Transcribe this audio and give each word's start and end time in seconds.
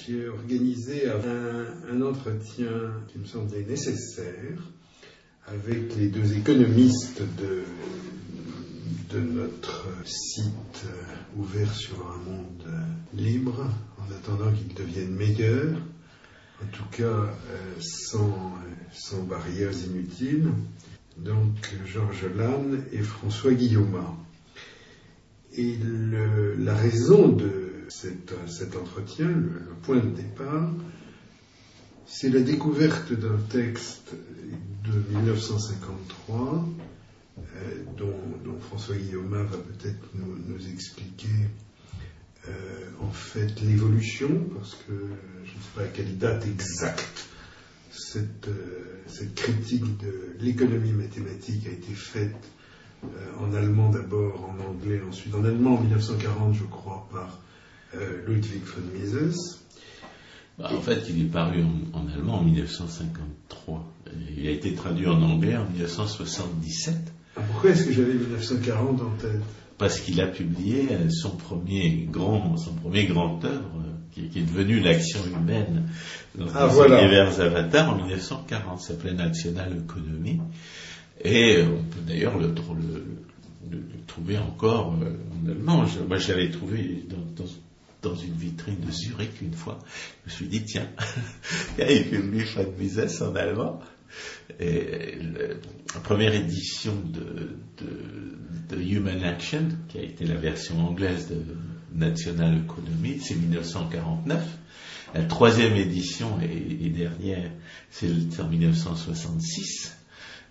Lumière 0.00 0.06
101. 0.06 0.06
J'ai 0.06 0.28
organisé 0.28 1.08
un, 1.08 2.02
entretien 2.02 2.92
qui 3.08 3.18
me 3.18 3.24
semblait 3.24 3.64
nécessaire 3.64 4.58
avec 5.46 5.96
les 5.96 6.08
deux 6.08 6.36
économistes 6.36 7.22
de, 7.38 7.62
de 9.14 9.20
notre 9.20 9.86
site 10.04 10.84
ouvert 11.36 11.72
sur 11.74 11.96
un 12.06 12.18
monde 12.18 12.64
libre, 13.14 13.68
en 13.98 14.12
attendant 14.12 14.52
qu'ils 14.52 14.74
deviennent 14.74 15.14
meilleurs, 15.14 15.76
en 16.62 16.66
tout 16.72 16.88
cas 16.90 17.32
sans, 17.80 18.54
sans 18.92 19.22
barrières 19.22 19.72
inutiles. 19.86 20.50
Donc 21.18 21.74
Georges 21.86 22.26
Lannes 22.36 22.84
et 22.92 23.02
François 23.02 23.52
Guillaume. 23.52 24.00
Et 25.56 25.76
la 26.58 26.76
raison 26.76 27.28
de 27.28 27.69
cet, 27.90 28.32
cet 28.48 28.76
entretien, 28.76 29.28
le, 29.28 29.74
point 29.82 29.96
de 29.96 30.10
départ, 30.10 30.70
c'est 32.06 32.28
la 32.28 32.40
découverte 32.40 33.12
d'un 33.12 33.38
texte 33.48 34.12
de 34.84 35.16
1953 35.16 36.68
euh, 37.38 37.42
dont, 37.96 38.14
François 38.60 38.96
Guillaume 38.96 39.30
va 39.30 39.56
peut-être 39.56 40.08
nous, 40.14 40.68
expliquer 40.72 41.28
euh, 42.48 42.52
en 43.00 43.10
fait 43.10 43.60
l'évolution, 43.62 44.28
parce 44.56 44.74
que 44.74 44.92
je 45.44 45.50
ne 45.50 45.62
sais 45.62 45.70
pas 45.74 45.82
à 45.82 45.86
quelle 45.86 46.18
date 46.18 46.46
exacte 46.46 47.28
cette, 47.90 48.48
euh, 48.48 49.02
cette 49.06 49.34
critique 49.34 49.98
de 49.98 50.34
l'économie 50.40 50.92
mathématique 50.92 51.66
a 51.66 51.70
été 51.70 51.92
faite 51.92 52.34
euh, 53.04 53.08
en 53.38 53.54
allemand 53.54 53.90
d'abord, 53.90 54.50
en 54.50 54.70
anglais 54.70 55.00
ensuite, 55.08 55.34
en 55.34 55.44
allemand 55.44 55.74
en 55.74 55.80
1940 55.80 56.54
je 56.54 56.64
crois 56.64 57.08
par 57.12 57.28
euh, 57.28 57.49
Ludwig 58.26 58.62
von 58.64 58.98
Mises. 58.98 59.60
Bah, 60.58 60.70
en 60.76 60.80
fait, 60.80 61.02
il 61.08 61.22
est 61.22 61.28
paru 61.28 61.62
en, 61.62 61.98
en, 61.98 62.06
allemand 62.08 62.40
en 62.40 62.44
1953. 62.44 63.92
Il 64.36 64.46
a 64.46 64.50
été 64.50 64.74
traduit 64.74 65.06
en 65.06 65.22
anglais 65.22 65.56
en 65.56 65.64
1977. 65.70 66.94
Ah, 67.36 67.40
pourquoi 67.50 67.70
est-ce 67.70 67.84
que 67.84 67.92
j'avais 67.92 68.14
1940 68.14 69.00
en 69.00 69.10
tête? 69.16 69.40
Parce 69.78 70.00
qu'il 70.00 70.20
a 70.20 70.26
publié 70.26 70.88
son 71.08 71.30
premier 71.30 72.06
grand, 72.10 72.56
son 72.58 72.74
premier 72.74 73.06
grand 73.06 73.42
œuvre, 73.44 73.84
qui, 74.12 74.28
qui 74.28 74.40
est 74.40 74.42
devenu 74.42 74.80
l'action 74.80 75.20
humaine 75.24 75.88
dans 76.34 76.46
ah, 76.54 76.66
voilà. 76.66 77.00
univers 77.00 77.40
avatars 77.40 77.90
en 77.90 77.96
1940. 77.96 78.80
Ça 78.80 78.88
s'appelait 78.88 79.14
National 79.14 79.78
Economy. 79.78 80.40
Et 81.24 81.62
on 81.62 81.82
peut 81.84 82.00
d'ailleurs 82.06 82.38
le, 82.38 82.48
le, 82.48 82.54
le, 83.70 83.78
le, 83.78 83.82
trouver 84.06 84.36
encore 84.36 84.94
euh, 85.02 85.16
en 85.32 85.50
allemand. 85.50 85.86
Je, 85.86 86.00
moi, 86.00 86.18
j'avais 86.18 86.50
trouvé 86.50 87.04
dans, 87.08 87.42
dans, 87.42 87.50
dans, 88.02 88.14
une 88.14 88.34
vitrine 88.34 88.80
de 88.80 88.90
Zurich 88.90 89.40
une 89.42 89.54
fois. 89.54 89.78
Je 90.24 90.30
me 90.30 90.36
suis 90.36 90.46
dit, 90.46 90.64
tiens, 90.64 90.88
il 91.78 91.84
y 91.84 91.86
a 91.86 91.92
une 91.92 92.42
von 92.42 92.72
Mises 92.78 93.22
en 93.22 93.34
allemand. 93.34 93.80
Et 94.58 95.18
la 95.94 96.00
première 96.00 96.34
édition 96.34 96.94
de, 97.04 97.56
Human 98.76 99.22
Action, 99.22 99.68
qui 99.88 99.98
a 99.98 100.02
été 100.02 100.24
la 100.24 100.36
version 100.36 100.86
anglaise 100.86 101.28
de 101.28 101.42
National 101.94 102.58
Economy, 102.58 103.20
c'est 103.20 103.36
1949. 103.36 104.44
La 105.14 105.24
troisième 105.24 105.74
édition 105.76 106.38
et, 106.40 106.88
dernière, 106.90 107.50
c'est 107.90 108.40
en 108.40 108.48
1966. 108.48 109.96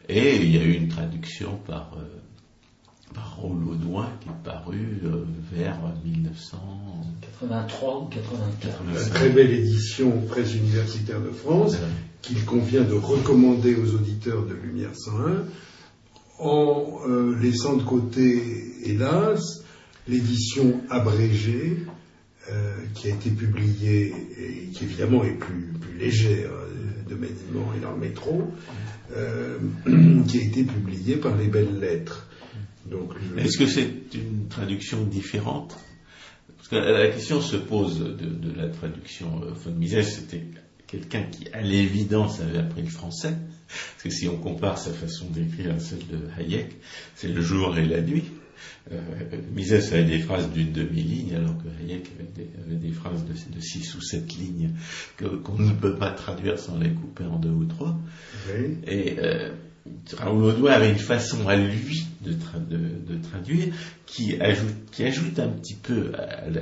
Et 0.09 0.35
il 0.37 0.55
y 0.55 0.57
a 0.57 0.63
eu 0.63 0.73
une 0.73 0.89
traduction 0.89 1.57
par, 1.65 1.95
euh, 1.97 2.19
par 3.13 3.37
qui 4.19 4.29
est 4.29 4.43
paru 4.43 5.01
euh, 5.03 5.23
vers 5.53 5.79
1983 7.41 8.01
ou 8.01 8.05
84. 8.07 8.81
Une 8.87 9.13
très 9.13 9.29
belle 9.29 9.51
édition 9.51 10.21
presse 10.27 10.53
universitaire 10.53 11.21
de 11.21 11.31
France 11.31 11.73
ouais. 11.73 11.79
qu'il 12.21 12.43
convient 12.45 12.83
de 12.83 12.93
recommander 12.93 13.75
aux 13.75 13.95
auditeurs 13.95 14.45
de 14.45 14.53
Lumière 14.53 14.91
101 14.93 15.45
en 16.39 16.99
euh, 17.07 17.37
laissant 17.39 17.75
de 17.75 17.83
côté, 17.83 18.41
hélas, 18.83 19.63
l'édition 20.07 20.81
abrégée 20.89 21.77
euh, 22.49 22.75
qui 22.95 23.07
a 23.07 23.11
été 23.11 23.29
publiée 23.29 24.13
et 24.37 24.71
qui 24.73 24.85
évidemment 24.85 25.23
est 25.23 25.37
plus, 25.37 25.73
plus 25.79 25.97
légère 25.97 26.51
de 27.07 27.15
maniement 27.15 27.73
et 27.75 27.81
dans 27.81 27.91
le 27.91 27.99
métro, 27.99 28.43
euh, 29.15 29.57
qui 30.27 30.39
a 30.39 30.43
été 30.43 30.63
publiée 30.63 31.17
par 31.17 31.35
les 31.35 31.47
belles 31.47 31.79
lettres. 31.79 32.27
Donc, 32.89 33.11
je... 33.19 33.41
Est-ce 33.41 33.57
que 33.57 33.67
c'est 33.67 33.91
une 34.13 34.47
traduction 34.49 35.03
différente? 35.03 35.77
Parce 36.69 36.83
que 36.83 36.91
la 36.91 37.07
question 37.07 37.41
se 37.41 37.55
pose 37.55 37.99
de, 37.99 38.11
de 38.11 38.55
la 38.55 38.67
traduction 38.67 39.41
euh, 39.43 39.51
von 39.53 39.71
Mises, 39.71 40.07
c'était 40.07 40.43
quelqu'un 40.85 41.23
qui, 41.23 41.47
à 41.49 41.61
l'évidence, 41.61 42.41
avait 42.41 42.59
appris 42.59 42.83
le 42.83 42.89
français. 42.89 43.33
Parce 43.67 44.03
que 44.03 44.09
si 44.09 44.27
on 44.27 44.37
compare 44.37 44.77
sa 44.77 44.91
façon 44.91 45.29
d'écrire 45.29 45.73
à 45.73 45.79
celle 45.79 46.05
de 46.07 46.19
Hayek, 46.37 46.75
c'est 47.15 47.27
le 47.27 47.41
jour 47.41 47.77
et 47.77 47.85
la 47.85 48.01
nuit. 48.01 48.25
Euh, 48.91 48.99
Mises 49.55 49.73
avait 49.93 50.03
des 50.03 50.19
phrases 50.19 50.51
d'une 50.51 50.71
demi-ligne, 50.71 51.35
alors 51.35 51.57
que 51.57 51.69
Hayek 51.81 52.07
avait 52.15 52.29
des, 52.35 52.49
avait 52.63 52.75
des 52.75 52.91
phrases 52.91 53.25
de, 53.25 53.33
de, 53.33 53.59
six 53.61 53.95
ou 53.95 54.01
sept 54.01 54.35
lignes 54.37 54.71
qu'on 55.17 55.57
ne 55.57 55.73
peut 55.73 55.95
pas 55.95 56.11
traduire 56.11 56.59
sans 56.59 56.77
les 56.77 56.91
couper 56.91 57.23
en 57.23 57.39
deux 57.39 57.49
ou 57.49 57.65
trois. 57.65 57.97
Oui. 58.47 58.77
Et 58.85 59.15
euh, 59.19 59.53
Raoul 60.17 60.43
Audoin 60.43 60.71
avait 60.71 60.91
une 60.91 60.97
façon 60.97 61.47
à 61.47 61.55
lui 61.55 62.07
de, 62.21 62.33
tra 62.33 62.59
de, 62.59 62.77
de, 62.77 63.21
traduire 63.21 63.73
qui 64.05 64.39
ajoute, 64.41 64.75
qui 64.91 65.03
ajoute 65.03 65.39
un 65.39 65.49
petit 65.49 65.75
peu 65.75 66.11
à 66.15 66.49
la 66.49 66.61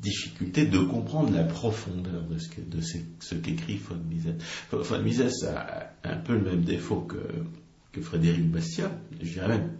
difficulté 0.00 0.66
de 0.66 0.78
comprendre 0.78 1.32
la 1.34 1.44
profondeur 1.44 2.22
de 2.22 2.38
ce, 2.38 2.48
que, 2.48 2.60
de 2.60 2.80
ce, 2.80 2.98
ce 3.20 3.34
qu'écrit 3.34 3.76
von 3.76 3.96
Mises. 4.08 4.34
Von 4.70 5.02
Mises 5.02 5.44
a 5.44 5.92
un 6.04 6.16
peu 6.16 6.34
le 6.34 6.42
même 6.42 6.62
défaut 6.62 7.00
que, 7.00 7.16
que 7.92 8.00
Frédéric 8.00 8.50
Bastiat, 8.50 8.90
je 9.20 9.32
dirais 9.32 9.48
même 9.48 9.70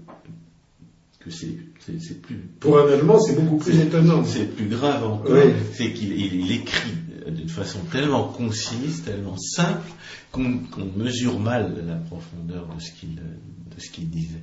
que 1.27 1.33
c'est, 1.33 2.21
plus. 2.23 2.37
Pour 2.61 2.79
un 2.79 2.89
Allemand, 2.93 3.19
c'est 3.19 3.35
beaucoup 3.35 3.57
plus 3.57 3.79
étonnant. 3.81 4.25
C'est 4.25 4.55
plus 4.55 4.67
grave 4.67 5.05
encore. 5.05 5.33
Oui. 5.33 5.53
C'est 5.73 5.93
qu'il 5.93 6.13
il, 6.13 6.35
il 6.47 6.53
écrit 6.53 6.93
d'une 7.27 7.49
façon 7.49 7.81
tellement 7.91 8.29
concise, 8.29 9.03
tellement 9.03 9.37
simple, 9.37 9.91
qu'on, 10.33 10.61
mesure 10.97 11.39
mal 11.39 11.85
la 11.87 11.97
profondeur 11.97 12.69
de 12.75 13.81
ce 13.81 13.91
qu'il, 13.91 14.11
disait. 14.11 14.43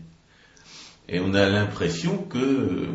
Et 1.10 1.20
on 1.20 1.34
a 1.34 1.50
l'impression 1.50 2.18
que 2.18 2.88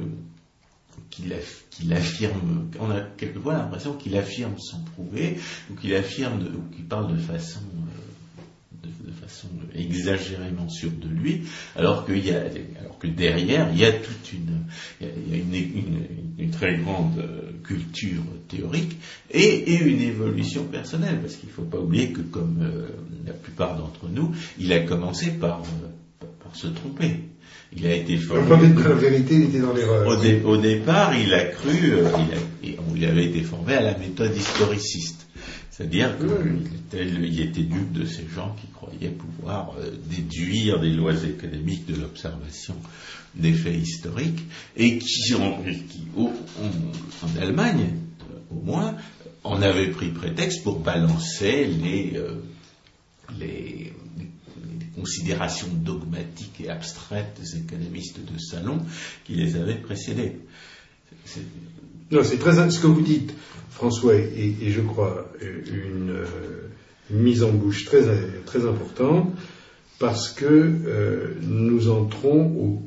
qu'il, 1.11 1.93
affirme, 1.93 2.71
on 2.79 2.91
a 2.91 3.01
quelquefois 3.01 3.55
l'impression 3.55 3.95
qu'il 3.95 4.17
affirme 4.17 4.59
sans 4.59 4.81
prouver, 4.81 5.39
ou 5.71 5.75
qu'il 5.75 5.95
affirme, 5.95 6.41
ou 6.43 6.75
qu'il 6.75 6.85
parle 6.85 7.13
de 7.13 7.21
façon 7.21 7.61
de, 7.61 8.08
façon 9.29 9.49
exagérément 9.75 10.69
sûre 10.69 10.93
de 10.93 11.09
lui, 11.09 11.43
alors 11.77 12.07
qu'il 12.07 12.25
y 12.25 12.31
a, 12.31 12.43
alors 12.81 12.99
que 12.99 13.07
derrière 13.07 13.69
il 13.73 13.79
y 13.79 13.85
a 13.85 13.93
toute 13.93 14.33
une, 14.33 14.65
il 15.01 15.07
y 15.07 15.35
a 15.35 15.37
une, 15.37 15.55
une, 15.55 16.07
une 16.39 16.51
très 16.51 16.77
grande 16.77 17.23
culture 17.65 18.23
théorique 18.49 18.97
et, 19.31 19.41
et, 19.41 19.83
une 19.83 20.01
évolution 20.01 20.65
personnelle, 20.65 21.21
parce 21.21 21.37
qu'il 21.37 21.49
ne 21.49 21.55
faut 21.55 21.63
pas 21.63 21.79
oublier 21.79 22.13
que 22.13 22.23
comme 22.23 22.59
euh, 22.63 22.89
la 23.27 23.35
plupart 23.35 23.77
d'entre 23.77 24.09
nous, 24.11 24.33
il 24.59 24.73
a 24.73 24.81
commencé 24.81 25.31
par, 25.33 25.61
euh, 25.61 26.27
par 26.43 26.57
se 26.57 26.69
tromper. 26.69 27.21
Il 27.77 27.87
a 27.87 27.95
été 27.95 28.17
formé. 28.17 28.69
La 28.83 28.95
vérité, 28.95 29.35
il 29.35 29.43
était 29.45 29.61
dans 29.61 29.75
l'erreur. 29.75 30.07
Au, 30.07 30.17
dé, 30.17 30.41
au, 30.43 30.57
départ, 30.57 31.15
il 31.15 31.35
a 31.35 31.45
cru, 31.45 31.93
euh, 31.93 32.09
il, 32.63 32.75
a, 32.75 32.77
il 32.97 33.05
avait 33.05 33.27
été 33.27 33.43
formé 33.43 33.75
à 33.75 33.83
la 33.83 33.99
méthode 33.99 34.35
historiciste. 34.35 35.28
C'est-à-dire 35.79 36.19
qu'il 36.19 37.25
il 37.25 37.41
était 37.41 37.63
dupe 37.63 37.93
de 37.93 38.05
ces 38.05 38.27
gens 38.27 38.53
qui 38.61 38.67
croyaient 38.67 39.11
pouvoir 39.11 39.77
euh, 39.79 39.93
déduire 40.11 40.81
des 40.81 40.91
lois 40.91 41.15
économiques 41.23 41.87
de 41.87 41.95
l'observation 41.95 42.75
des 43.37 43.53
faits 43.53 43.77
historiques 43.77 44.43
et 44.77 44.99
qui, 44.99 45.37
en, 45.37 45.63
Allemagne, 47.41 47.95
au 48.51 48.61
moins, 48.61 48.97
en 49.45 49.63
avaient 49.63 49.93
pris 49.93 50.09
prétexte 50.09 50.65
pour 50.65 50.81
balancer 50.81 51.67
les, 51.67 52.15
euh, 52.17 52.43
les, 53.39 53.93
les, 54.19 54.87
considérations 54.97 55.69
dogmatiques 55.73 56.61
et 56.61 56.71
abstraites 56.71 57.41
des 57.41 57.57
économistes 57.57 58.19
de 58.19 58.37
salon 58.37 58.81
qui 59.25 59.37
les 59.37 59.55
avaient 59.55 59.81
précédés. 59.81 60.41
Non, 62.11 62.25
c'est 62.25 62.39
très 62.39 62.71
ce 62.71 62.81
que 62.81 62.87
vous 62.87 63.03
dites, 63.03 63.35
François, 63.71 64.15
et, 64.15 64.57
et 64.63 64.71
je 64.71 64.81
crois 64.81 65.31
une, 65.43 66.25
une, 67.11 67.19
mise 67.19 67.43
en 67.43 67.53
bouche 67.53 67.85
très, 67.85 68.03
très 68.47 68.67
importante, 68.67 69.35
parce 69.99 70.31
que 70.31 70.47
euh, 70.47 71.35
nous 71.43 71.91
entrons 71.91 72.83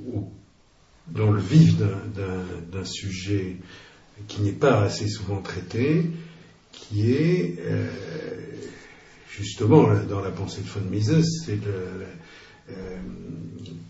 dans 1.07 1.31
le 1.31 1.39
vif 1.39 1.75
d'un 1.77 2.85
sujet 2.85 3.57
qui 4.27 4.41
n'est 4.41 4.51
pas 4.51 4.81
assez 4.81 5.07
souvent 5.07 5.41
traité, 5.41 6.09
qui 6.71 7.11
est 7.11 7.57
euh, 7.59 7.87
justement 9.29 9.87
dans 10.09 10.21
la 10.21 10.31
pensée 10.31 10.61
de 10.61 10.67
von 10.67 10.89
Mises, 10.89 11.43
c'est 11.45 11.59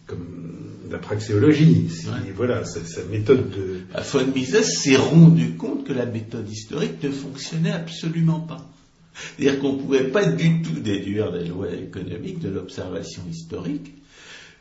comme 0.07 0.41
la 0.89 0.97
praxéologie. 0.97 1.87
Voilà, 2.35 2.63
sa, 2.65 3.03
méthode 3.09 3.49
de. 3.49 3.81
Bah, 3.93 4.01
von 4.01 4.25
Mises 4.27 4.61
s'est 4.63 4.97
rendu 4.97 5.51
compte 5.51 5.85
que 5.85 5.93
la 5.93 6.05
méthode 6.05 6.49
historique 6.49 7.01
ne 7.03 7.09
fonctionnait 7.09 7.71
absolument 7.71 8.39
pas. 8.39 8.67
C'est-à-dire 9.13 9.59
qu'on 9.59 9.73
ne 9.73 9.81
pouvait 9.81 10.03
pas 10.05 10.25
du 10.25 10.61
tout 10.61 10.79
déduire 10.79 11.31
des 11.31 11.45
lois 11.45 11.71
économiques 11.73 12.39
de 12.39 12.49
l'observation 12.49 13.23
historique, 13.29 13.93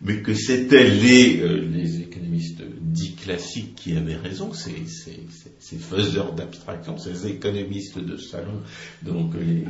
mais 0.03 0.23
que 0.23 0.35
c'était 0.35 0.89
les, 0.89 1.41
euh, 1.41 1.61
les, 1.73 2.01
économistes 2.01 2.63
dits 2.81 3.15
classiques 3.15 3.75
qui 3.77 3.97
avaient 3.97 4.17
raison, 4.17 4.53
ces, 4.53 4.87
ces, 4.87 5.77
faiseurs 5.77 6.33
d'abstraction, 6.33 6.99
ces 6.99 7.27
économistes 7.29 7.99
de 7.99 8.17
salon, 8.17 8.61
donc 9.03 9.35
les, 9.35 9.65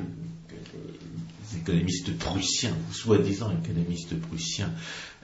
économistes 1.61 2.17
prussiens, 2.19 2.77
soi-disant 2.93 3.53
économistes 3.63 4.19
prussiens, 4.21 4.73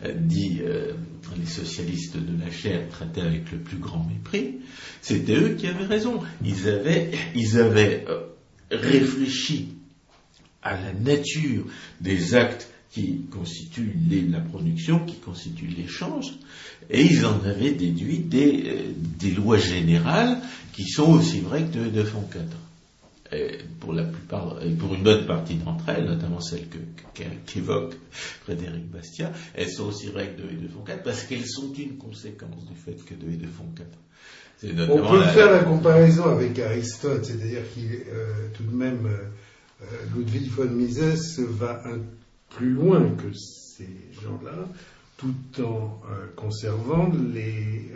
euh, 0.05 0.13
dits 0.15 0.61
euh, 0.61 0.93
les 1.39 1.47
socialistes 1.47 2.17
de 2.17 2.45
la 2.45 2.51
chair, 2.51 2.89
traités 2.91 3.23
avec 3.23 3.51
le 3.53 3.59
plus 3.59 3.79
grand 3.79 4.05
mépris, 4.05 4.57
c'était 5.01 5.37
eux 5.37 5.57
qui 5.59 5.67
avaient 5.67 5.87
raison. 5.87 6.21
Ils 6.45 6.69
avaient, 6.69 7.11
avaient 7.59 8.05
réfléchi 8.71 9.69
à 10.63 10.81
la 10.81 10.93
nature 10.93 11.65
des 12.01 12.35
actes 12.35 12.69
qui 12.91 13.27
constituent 13.31 13.95
la 14.31 14.41
production, 14.41 15.01
qui 15.01 15.17
constituent 15.17 15.67
l'échange, 15.67 16.27
et 16.91 17.03
ils 17.03 17.27
en 17.27 17.41
avaient 17.45 17.73
déduit 17.73 18.19
des, 18.19 18.65
euh, 19.25 19.35
lois 19.35 19.59
générales 19.59 20.39
qui 20.73 20.85
sont 20.85 21.11
aussi 21.13 21.41
vraies 21.41 21.65
que 21.65 21.79
de, 21.79 21.91
de 21.91 22.03
Foncadre. 22.05 22.57
Et 23.33 23.59
pour 23.81 23.93
la 23.93 24.05
plupart, 24.05 24.63
et 24.63 24.71
pour 24.71 24.95
une 24.95 25.03
bonne 25.03 25.27
partie 25.27 25.57
d'entre 25.57 25.89
elles, 25.89 26.05
notamment 26.05 26.41
celles 26.41 26.67
qu'évoque 27.45 27.95
Frédéric 28.11 28.89
Bastiat, 28.91 29.33
elles 29.55 29.71
sont 29.71 29.87
aussi 29.87 30.09
vraies 30.09 30.35
que 30.37 30.43
de 30.43 30.49
et 30.49 30.57
de 30.57 30.69
Foncadre 30.69 31.03
parce 31.03 31.25
qu'elles 31.25 31.47
sont 31.47 31.73
une 31.73 31.97
conséquence 31.97 32.65
du 32.67 32.75
fait 32.75 33.05
que 33.05 33.15
de 33.15 33.33
et 33.33 33.37
de 33.37 33.47
Foncadre. 33.47 33.99
On 34.63 35.11
peut 35.11 35.23
faire 35.23 35.51
la 35.53 35.65
comparaison 35.65 36.31
avec 36.31 36.59
Aristote, 36.59 37.25
c'est-à-dire 37.25 37.61
qu'il 37.75 37.93
euh, 37.93 38.49
tout 38.55 38.63
de 38.63 38.75
même 38.75 39.07
euh, 39.07 39.85
Ludwig 40.17 40.49
von 40.51 40.71
Mises 40.71 41.41
va 41.41 41.83
un, 41.85 41.99
plus 42.51 42.71
loin 42.71 43.03
que 43.17 43.33
ces 43.35 43.89
gens-là, 44.23 44.67
tout 45.19 45.35
en 45.63 46.01
euh, 46.11 46.27
conservant 46.37 47.13
les, 47.35 47.93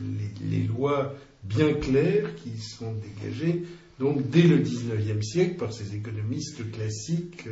les, 0.00 0.50
les, 0.50 0.64
lois 0.64 1.14
bien 1.44 1.74
claires 1.74 2.34
qui 2.36 2.58
sont 2.58 2.94
dégagées 2.94 3.64
donc 3.98 4.28
dès 4.30 4.42
le 4.42 4.58
XIXe 4.58 5.24
siècle 5.24 5.56
par 5.56 5.72
ces 5.72 5.94
économistes 5.94 6.70
classiques 6.72 7.48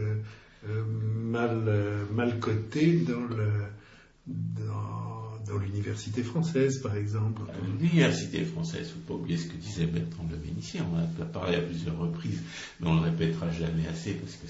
mal, 0.66 2.06
mal 2.12 2.38
cotés 2.38 2.98
dans 3.00 3.20
le 3.20 3.50
l'université 5.58 6.22
française, 6.22 6.78
par 6.80 6.96
exemple. 6.96 7.42
L'université 7.80 8.44
française, 8.44 8.82
il 8.82 8.98
ne 8.98 9.04
faut 9.04 9.14
pas 9.14 9.14
oublier 9.14 9.38
ce 9.38 9.46
que 9.46 9.56
disait 9.56 9.86
Bertrand 9.86 10.24
de 10.24 10.36
Vénitien, 10.36 10.86
on 10.92 11.22
a 11.22 11.26
parlé 11.26 11.56
à 11.56 11.60
plusieurs 11.60 11.98
reprises, 11.98 12.40
mais 12.80 12.88
on 12.88 12.94
ne 12.94 13.00
le 13.00 13.10
répétera 13.10 13.50
jamais 13.50 13.86
assez 13.88 14.14
parce 14.14 14.36
que 14.36 14.46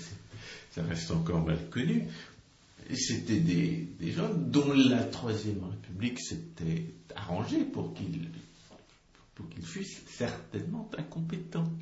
ça 0.70 0.82
reste 0.82 1.10
encore 1.10 1.44
mal 1.44 1.58
connu. 1.70 2.04
C'était 2.92 3.38
des, 3.38 3.86
gens 4.12 4.30
dont 4.34 4.72
la 4.72 5.04
Troisième 5.04 5.62
République 5.70 6.18
s'était 6.20 6.84
arrangée 7.14 7.64
pour 7.64 7.94
qu'ils 7.94 8.28
pour 9.40 9.48
qu'ils 9.48 9.64
fussent 9.64 10.02
certainement 10.06 10.90
incompétents. 10.98 11.72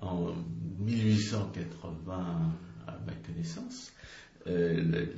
En 0.00 0.32
1880, 0.80 2.54
à 2.86 2.98
ma 3.06 3.12
connaissance, 3.26 3.92
euh, 4.46 4.80
le, 4.80 5.08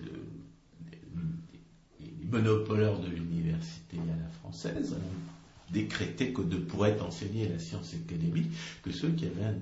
monopoleurs 2.30 3.00
de 3.00 3.08
l'université 3.08 3.96
à 3.98 4.22
la 4.22 4.28
française 4.28 4.92
ont 4.92 5.72
décrété 5.72 6.32
que 6.32 6.42
ne 6.42 6.56
pourraient 6.56 7.00
enseigner 7.00 7.48
la 7.48 7.58
science 7.58 7.94
économique 7.94 8.50
que 8.82 8.92
ceux 8.92 9.10
qui, 9.10 9.26
avaient 9.26 9.56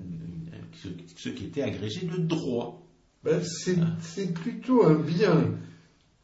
ceux, 1.15 1.31
qui 1.31 1.45
étaient 1.45 1.63
agrégés 1.63 2.05
de 2.05 2.17
droit. 2.17 2.85
Ben, 3.23 3.41
c'est 4.01 4.33
plutôt 4.33 4.85
un 4.85 4.95
bien. 4.99 5.51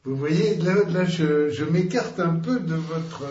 Vous 0.04 0.16
voyez, 0.16 0.56
là, 0.58 1.06
je, 1.06 1.64
m'écarte 1.66 2.20
un 2.20 2.36
peu 2.36 2.60
de 2.60 2.76
votre, 2.76 3.24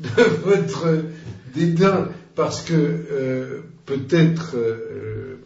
de 0.00 0.22
votre 0.44 1.04
dédain, 1.54 2.08
parce 2.34 2.62
que 2.62 2.74
euh, 2.74 3.60
peut-être 3.84 4.56
euh, 4.56 5.36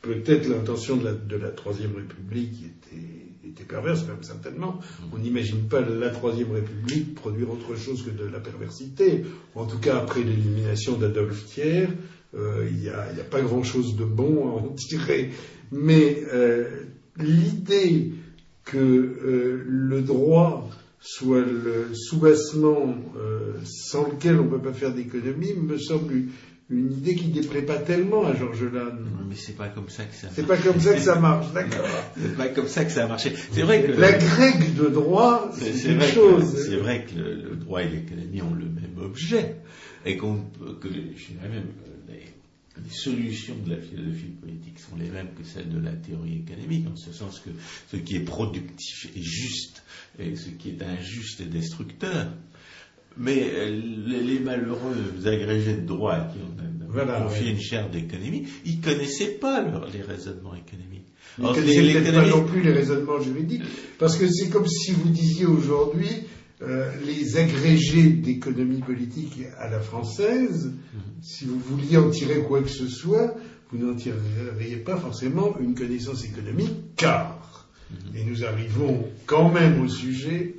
peut-être 0.00 0.48
l'intention 0.48 0.96
de 0.96 1.36
la, 1.36 1.50
Troisième 1.50 1.94
République 1.94 2.64
était 2.64 3.64
perverse, 3.64 4.06
même 4.06 4.22
certainement. 4.22 4.80
On 5.12 5.18
n'imagine 5.18 5.68
pas 5.68 5.80
la 5.80 6.10
Troisième 6.10 6.52
République 6.52 7.14
produire 7.14 7.50
autre 7.50 7.76
chose 7.76 8.04
que 8.04 8.10
de 8.10 8.24
la 8.24 8.40
perversité. 8.40 9.24
En 9.54 9.64
tout 9.64 9.78
cas, 9.78 9.96
après 9.96 10.22
l'élimination 10.22 10.96
d'Adolphe 10.96 11.46
Thiers, 11.46 11.88
euh, 12.34 12.68
il 12.70 12.78
n'y 12.78 12.88
a, 12.88 13.24
pas 13.30 13.40
grand-chose 13.40 13.96
de 13.96 14.04
bon 14.04 14.48
à 14.48 14.52
en 14.60 14.68
tirer. 14.68 15.30
Mais 15.70 16.22
euh, 16.32 16.84
l'idée 17.18 18.12
que 18.64 18.78
euh, 18.78 19.64
le 19.66 20.02
droit 20.02 20.68
soit 21.02 21.40
le 21.40 21.94
soubassement 21.94 22.94
sans 23.64 24.08
lequel 24.08 24.38
on 24.38 24.44
ne 24.44 24.50
peut 24.50 24.62
pas 24.62 24.72
faire 24.72 24.94
d'économie 24.94 25.52
me 25.54 25.76
semble 25.76 26.28
une 26.72 26.92
idée 26.92 27.14
qui 27.14 27.28
ne 27.28 27.34
déplaît 27.34 27.62
pas 27.62 27.76
tellement 27.76 28.26
à 28.26 28.34
Georges 28.34 28.64
Lannes. 28.64 29.06
Mais 29.28 29.36
c'est 29.36 29.56
pas 29.56 29.68
comme 29.68 29.88
ça 29.88 30.04
que 30.04 30.14
ça. 30.14 30.28
C'est 30.34 30.46
pas 30.46 30.56
comme 30.56 30.80
ça 30.80 30.94
que 30.94 31.00
ça 31.00 31.16
marche, 31.16 31.46
d'accord. 31.54 31.86
c'est 32.16 32.36
pas 32.36 32.48
comme 32.48 32.68
ça 32.68 32.84
que 32.84 32.90
ça 32.90 33.04
a 33.04 33.08
marché. 33.08 33.32
C'est 33.52 33.62
vrai 33.62 33.82
que 33.82 33.92
la 33.92 34.12
grecque 34.12 34.74
de 34.74 34.88
droit, 34.88 35.50
c'est 35.58 35.92
une 35.92 36.02
chose. 36.02 36.66
C'est 36.66 36.76
vrai 36.76 37.04
que 37.04 37.18
le, 37.18 37.56
droit 37.56 37.82
et 37.82 37.88
l'économie 37.88 38.42
ont 38.42 38.54
le 38.54 38.64
même 38.64 38.98
objet 39.02 39.56
et 40.04 40.16
qu'on 40.16 40.36
que 40.80 40.88
je 40.88 41.32
dirais 41.32 41.48
même 41.48 41.68
les, 42.78 42.90
solutions 42.90 43.56
de 43.64 43.70
la 43.70 43.80
philosophie 43.80 44.32
politique 44.40 44.78
sont 44.78 44.96
les 44.96 45.10
mêmes 45.10 45.28
que 45.38 45.44
celles 45.44 45.68
de 45.68 45.78
la 45.78 45.92
théorie 45.92 46.42
économique, 46.46 46.86
en 46.88 46.96
ce 46.96 47.12
sens 47.12 47.40
que 47.40 47.50
ce 47.90 47.96
qui 47.96 48.16
est 48.16 48.24
productif 48.24 49.08
est 49.16 49.22
juste 49.22 49.82
et 50.18 50.36
ce 50.36 50.50
qui 50.50 50.70
est 50.70 50.82
injuste 50.82 51.40
est 51.40 51.46
destructeur. 51.46 52.28
Mais 53.18 53.42
euh, 53.42 53.80
les, 54.06 54.38
malheureux 54.40 54.96
agrégés 55.26 55.74
de 55.74 55.86
droit 55.86 56.18
qui 56.32 56.38
ont 56.38 57.24
confié 57.24 57.50
une 57.50 57.60
chaire 57.60 57.90
d'économie, 57.90 58.46
ils 58.64 58.78
ne 58.78 58.82
connaissaient 58.82 59.32
pas 59.32 59.62
les 59.92 60.00
raisonnements 60.00 60.54
économiques. 60.54 61.06
Ils 61.38 61.44
ne 61.44 61.52
connaissaient 61.52 62.12
pas 62.12 62.26
non 62.26 62.44
plus 62.44 62.62
les 62.62 62.72
raisonnements 62.72 63.20
juridiques, 63.20 63.62
parce 63.98 64.16
que 64.16 64.26
c'est 64.30 64.48
comme 64.48 64.66
si 64.66 64.92
vous 64.92 65.08
disiez 65.08 65.46
aujourd'hui, 65.46 66.24
euh, 66.62 66.92
les 67.04 67.36
agrégés 67.36 68.10
d'économie 68.10 68.80
politique 68.80 69.40
à 69.58 69.68
la 69.68 69.80
française, 69.80 70.66
mhm. 70.66 71.00
si 71.20 71.44
vous 71.44 71.58
vouliez 71.58 71.96
en 71.96 72.10
tirer 72.10 72.42
quoi 72.42 72.62
que 72.62 72.68
ce 72.70 72.86
soit, 72.86 73.34
vous 73.70 73.84
n'en 73.84 73.94
tireriez 73.96 74.76
pas 74.76 74.96
forcément 74.96 75.58
une 75.58 75.74
connaissance 75.74 76.24
économique, 76.24 76.94
car, 76.96 77.68
mhm. 77.90 78.16
et 78.16 78.24
nous 78.24 78.44
arrivons 78.44 79.08
quand 79.26 79.50
même 79.50 79.82
au 79.82 79.88
sujet 79.88 80.54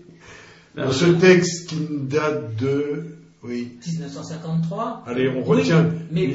dans 0.75 0.91
ce 0.91 1.05
texte 1.05 1.69
qui 1.69 1.87
date 1.89 2.55
de 2.57 3.05
oui. 3.43 3.77
1953. 3.85 5.03
Allez, 5.05 5.29
on 5.29 5.43
retient. 5.43 5.89
mais 6.11 6.33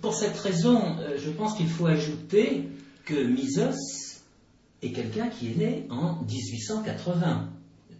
pour, 0.00 0.14
cette, 0.14 0.38
raison, 0.38 0.80
euh, 1.00 1.16
je 1.18 1.30
pense 1.30 1.56
qu'il 1.56 1.68
faut 1.68 1.86
ajouter 1.86 2.68
que 3.04 3.14
Mises 3.14 4.22
est 4.82 4.92
quelqu'un 4.92 5.28
qui 5.28 5.52
est 5.52 5.56
né 5.56 5.86
en 5.90 6.22
1880. 6.22 7.48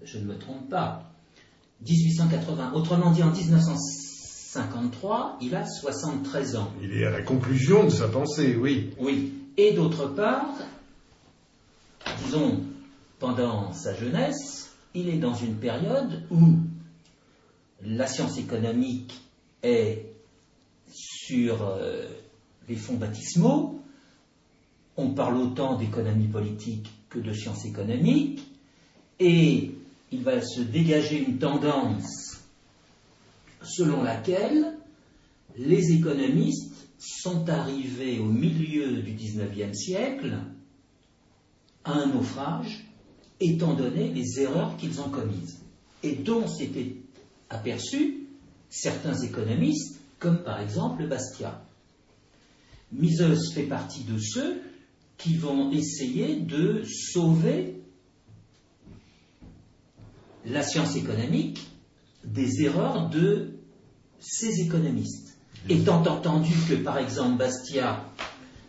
Je 0.02 0.18
ne 0.18 0.24
me 0.24 0.36
trompe 0.38 0.68
pas. 0.68 1.04
1880. 1.86 2.72
Autrement 2.74 3.12
dit, 3.12 3.22
en 3.22 3.30
1953, 3.30 5.38
il 5.40 5.54
a 5.54 5.64
73 5.66 6.56
ans. 6.56 6.72
Il 6.82 6.92
est 6.92 7.06
à 7.06 7.10
la 7.10 7.22
conclusion 7.22 7.84
de 7.84 7.90
sa 7.90 8.08
pensée, 8.08 8.56
oui. 8.56 8.90
Oui. 8.98 9.32
Et 9.56 9.72
d'autre 9.72 10.06
part, 10.06 10.54
disons, 12.24 12.60
pendant 13.18 13.72
sa 13.72 13.94
jeunesse, 13.94 14.70
il 14.94 15.08
est 15.08 15.18
dans 15.18 15.34
une 15.34 15.56
période 15.56 16.22
où 16.30 16.56
la 17.82 18.06
science 18.06 18.38
économique 18.38 19.20
est 19.62 20.06
sur 20.90 21.62
euh, 21.62 22.06
les 22.68 22.76
fonds 22.76 22.96
baptismaux, 22.96 23.80
on 24.96 25.10
parle 25.10 25.36
autant 25.36 25.76
d'économie 25.76 26.28
politique 26.28 26.90
que 27.08 27.18
de 27.18 27.32
science 27.32 27.64
économique, 27.64 28.42
et 29.20 29.77
il 30.10 30.22
va 30.22 30.40
se 30.40 30.60
dégager 30.60 31.18
une 31.18 31.38
tendance 31.38 32.40
selon 33.62 34.02
laquelle 34.02 34.78
les 35.56 35.92
économistes 35.92 36.88
sont 36.98 37.48
arrivés 37.48 38.18
au 38.18 38.26
milieu 38.26 39.02
du 39.02 39.12
XIXe 39.12 39.76
siècle 39.76 40.38
à 41.84 41.92
un 41.92 42.06
naufrage 42.06 42.84
étant 43.40 43.74
donné 43.74 44.12
les 44.12 44.40
erreurs 44.40 44.76
qu'ils 44.76 45.00
ont 45.00 45.10
commises, 45.10 45.58
et 46.02 46.16
dont 46.16 46.46
s'étaient 46.48 46.96
aperçus 47.50 48.26
certains 48.68 49.16
économistes, 49.22 50.00
comme 50.18 50.42
par 50.42 50.60
exemple 50.60 51.06
Bastia. 51.06 51.62
Mises 52.92 53.52
fait 53.54 53.64
partie 53.64 54.04
de 54.04 54.18
ceux 54.18 54.60
qui 55.16 55.36
vont 55.36 55.70
essayer 55.72 56.36
de 56.36 56.82
sauver 56.84 57.77
la 60.50 60.62
science 60.62 60.96
économique 60.96 61.66
des 62.24 62.62
erreurs 62.62 63.08
de 63.08 63.58
ces 64.20 64.60
économistes. 64.60 65.36
Étant 65.68 66.02
entendu 66.02 66.52
que, 66.68 66.74
par 66.74 66.98
exemple, 66.98 67.38
Bastia 67.38 68.04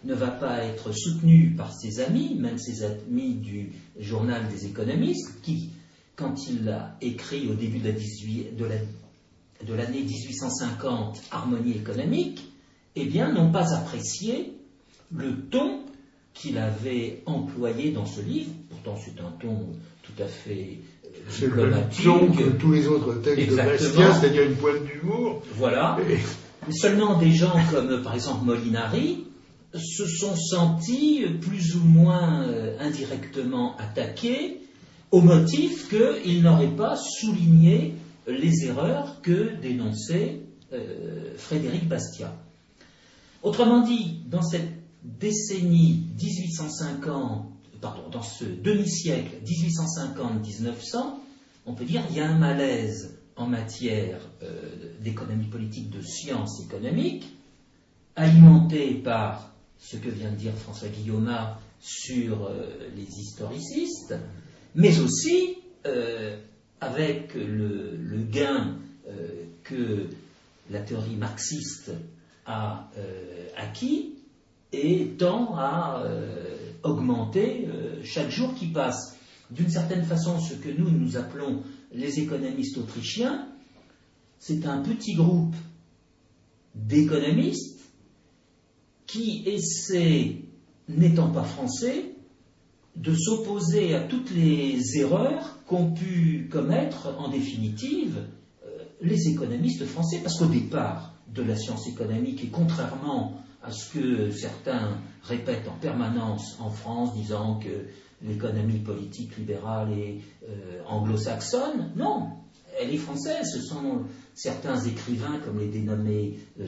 ne 0.03 0.13
va 0.13 0.27
pas 0.27 0.63
être 0.63 0.91
soutenu 0.91 1.51
par 1.55 1.73
ses 1.73 1.99
amis, 1.99 2.35
même 2.35 2.57
ses 2.57 2.83
amis 2.83 3.35
du 3.35 3.71
journal 3.99 4.47
des 4.49 4.65
économistes, 4.65 5.41
qui, 5.41 5.69
quand 6.15 6.47
il 6.47 6.67
a 6.69 6.95
écrit 7.01 7.47
au 7.49 7.53
début 7.53 7.79
de 7.79 9.73
l'année 9.73 10.01
1850 10.03 11.21
Harmonie 11.31 11.73
économique, 11.73 12.45
eh 12.95 13.05
bien, 13.05 13.31
n'ont 13.31 13.51
pas 13.51 13.73
apprécié 13.73 14.57
le 15.11 15.47
ton 15.49 15.83
qu'il 16.33 16.57
avait 16.57 17.21
employé 17.25 17.91
dans 17.91 18.05
ce 18.05 18.21
livre. 18.21 18.51
Pourtant, 18.69 18.95
c'est 19.03 19.19
un 19.21 19.31
ton 19.31 19.67
tout 20.03 20.23
à 20.23 20.27
fait 20.27 20.79
c'est 21.27 21.47
le 21.47 21.71
ton 22.03 22.31
que 22.31 22.49
tous 22.57 22.71
les 22.71 22.87
autres 22.87 23.15
textes 23.21 23.49
de 23.49 23.55
Bastia, 23.55 24.13
c'est-à-dire 24.13 24.43
une 24.43 24.55
pointe 24.55 24.83
d'humour. 24.85 25.43
Voilà. 25.55 25.97
Seulement 26.71 27.17
des 27.17 27.31
gens 27.31 27.55
comme, 27.71 28.01
par 28.03 28.15
exemple, 28.15 28.45
Molinari, 28.45 29.25
se 29.73 30.05
sont 30.05 30.35
sentis 30.35 31.25
plus 31.41 31.75
ou 31.75 31.83
moins 31.83 32.43
euh, 32.43 32.75
indirectement 32.79 33.77
attaqués 33.77 34.61
au 35.11 35.21
motif 35.21 35.89
qu'ils 35.89 36.41
n'auraient 36.41 36.75
pas 36.75 36.95
souligné 36.95 37.95
les 38.27 38.65
erreurs 38.65 39.21
que 39.21 39.55
dénonçait 39.61 40.41
euh, 40.73 41.33
Frédéric 41.37 41.87
Bastiat. 41.87 42.35
Autrement 43.41 43.81
dit, 43.81 44.21
dans 44.27 44.41
cette 44.41 44.69
décennie 45.03 46.07
1850, 46.21 47.45
dans 47.81 48.21
ce 48.21 48.45
demi-siècle 48.45 49.37
1850-1900, 49.45 50.97
on 51.65 51.73
peut 51.73 51.85
dire 51.85 52.05
qu'il 52.07 52.17
y 52.17 52.21
a 52.21 52.29
un 52.29 52.37
malaise 52.37 53.19
en 53.35 53.47
matière 53.47 54.19
euh, 54.43 54.93
d'économie 55.01 55.47
politique, 55.47 55.89
de 55.89 56.01
sciences 56.01 56.61
économiques, 56.65 57.25
alimenté 58.15 58.95
par 58.95 59.53
ce 59.77 59.95
que 59.95 60.09
vient 60.09 60.31
de 60.31 60.35
dire 60.35 60.53
François 60.55 60.89
Guillaume 60.89 61.33
sur 61.79 62.45
euh, 62.45 62.89
les 62.95 63.07
historicistes, 63.07 64.15
mais 64.75 64.99
aussi 64.99 65.57
euh, 65.85 66.37
avec 66.81 67.33
le, 67.33 68.23
gain 68.29 68.75
que 69.63 70.07
la 70.69 70.81
théorie 70.81 71.15
marxiste 71.15 71.91
a 72.45 72.89
acquis 73.57 74.18
et 74.71 75.15
tend 75.17 75.55
à 75.57 76.03
augmenter 76.83 77.67
chaque 78.03 78.29
jour 78.29 78.53
qui 78.53 78.67
passe. 78.67 79.17
D'une 79.51 79.69
certaine 79.69 80.03
façon, 80.03 80.39
ce 80.39 80.53
que 80.53 80.69
nous, 80.69 80.91
nous 80.91 81.17
appelons 81.17 81.63
les 81.91 82.19
économistes 82.19 82.77
autrichiens, 82.77 83.47
c'est 84.37 84.65
un 84.65 84.81
petit 84.81 85.15
groupe 85.15 85.55
d'économistes 86.75 87.79
qui 89.07 89.43
essaie, 89.47 90.37
n'étant 90.87 91.29
pas 91.29 91.43
français, 91.43 92.13
de 92.95 93.15
s'opposer 93.15 93.95
à 93.95 94.01
toutes 94.01 94.31
les 94.31 94.97
erreurs 94.97 95.59
qu'ont 95.65 95.91
pu 95.91 96.47
commettre, 96.51 97.15
en 97.17 97.29
définitive, 97.29 98.17
euh, 98.65 98.83
les 99.01 99.29
économistes 99.29 99.85
français. 99.85 100.19
Parce 100.21 100.37
qu'au 100.37 100.47
départ 100.47 101.13
de 101.33 101.41
la 101.41 101.55
science 101.55 101.87
économique, 101.87 102.43
et 102.43 102.47
contrairement 102.47 103.41
à 103.63 103.71
ce 103.71 103.91
que 103.91 104.31
certains 104.31 104.97
répètent 105.23 105.67
en 105.67 105.77
permanence 105.79 106.57
en 106.59 106.69
France, 106.69 107.13
disant 107.13 107.59
que 107.59 107.87
l'économie 108.21 108.79
politique 108.79 109.37
libérale 109.37 109.91
est 109.93 110.19
euh, 110.47 110.81
anglo-saxonne, 110.87 111.91
non, 111.95 112.29
elle 112.79 112.93
est 112.93 112.97
française. 112.97 113.51
Ce 113.53 113.61
sont 113.61 114.03
certains 114.33 114.79
écrivains, 114.85 115.39
comme 115.43 115.59
les 115.59 115.67
dénommés 115.67 116.39
euh, 116.59 116.67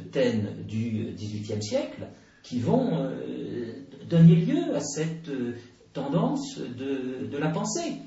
du 0.68 1.14
XVIIIe 1.16 1.64
siècle, 1.64 2.08
qui 2.44 2.60
vont 2.60 2.90
euh, 2.94 3.74
donner 4.10 4.36
lieu 4.36 4.76
à 4.76 4.82
cette 4.82 5.30
euh, 5.30 5.54
tendance 5.94 6.60
de, 6.60 7.38
la 7.38 7.50
pensée. 7.50 7.98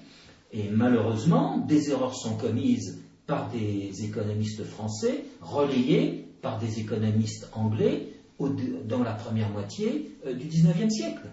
Et 0.53 0.69
malheureusement, 0.71 1.59
des 1.59 1.91
erreurs 1.91 2.15
sont 2.15 2.37
commises 2.37 3.03
par 3.27 3.51
des 3.51 4.05
économistes 4.05 4.65
français, 4.65 5.25
relayées 5.41 6.29
par 6.43 6.59
des 6.59 6.81
économistes 6.81 7.49
anglais 7.53 8.14
dans 8.41 9.03
la 9.03 9.13
première 9.13 9.51
moitié 9.51 10.17
euh, 10.27 10.35
du 10.35 10.49
XIXe 10.49 10.93
siècle. 10.93 11.29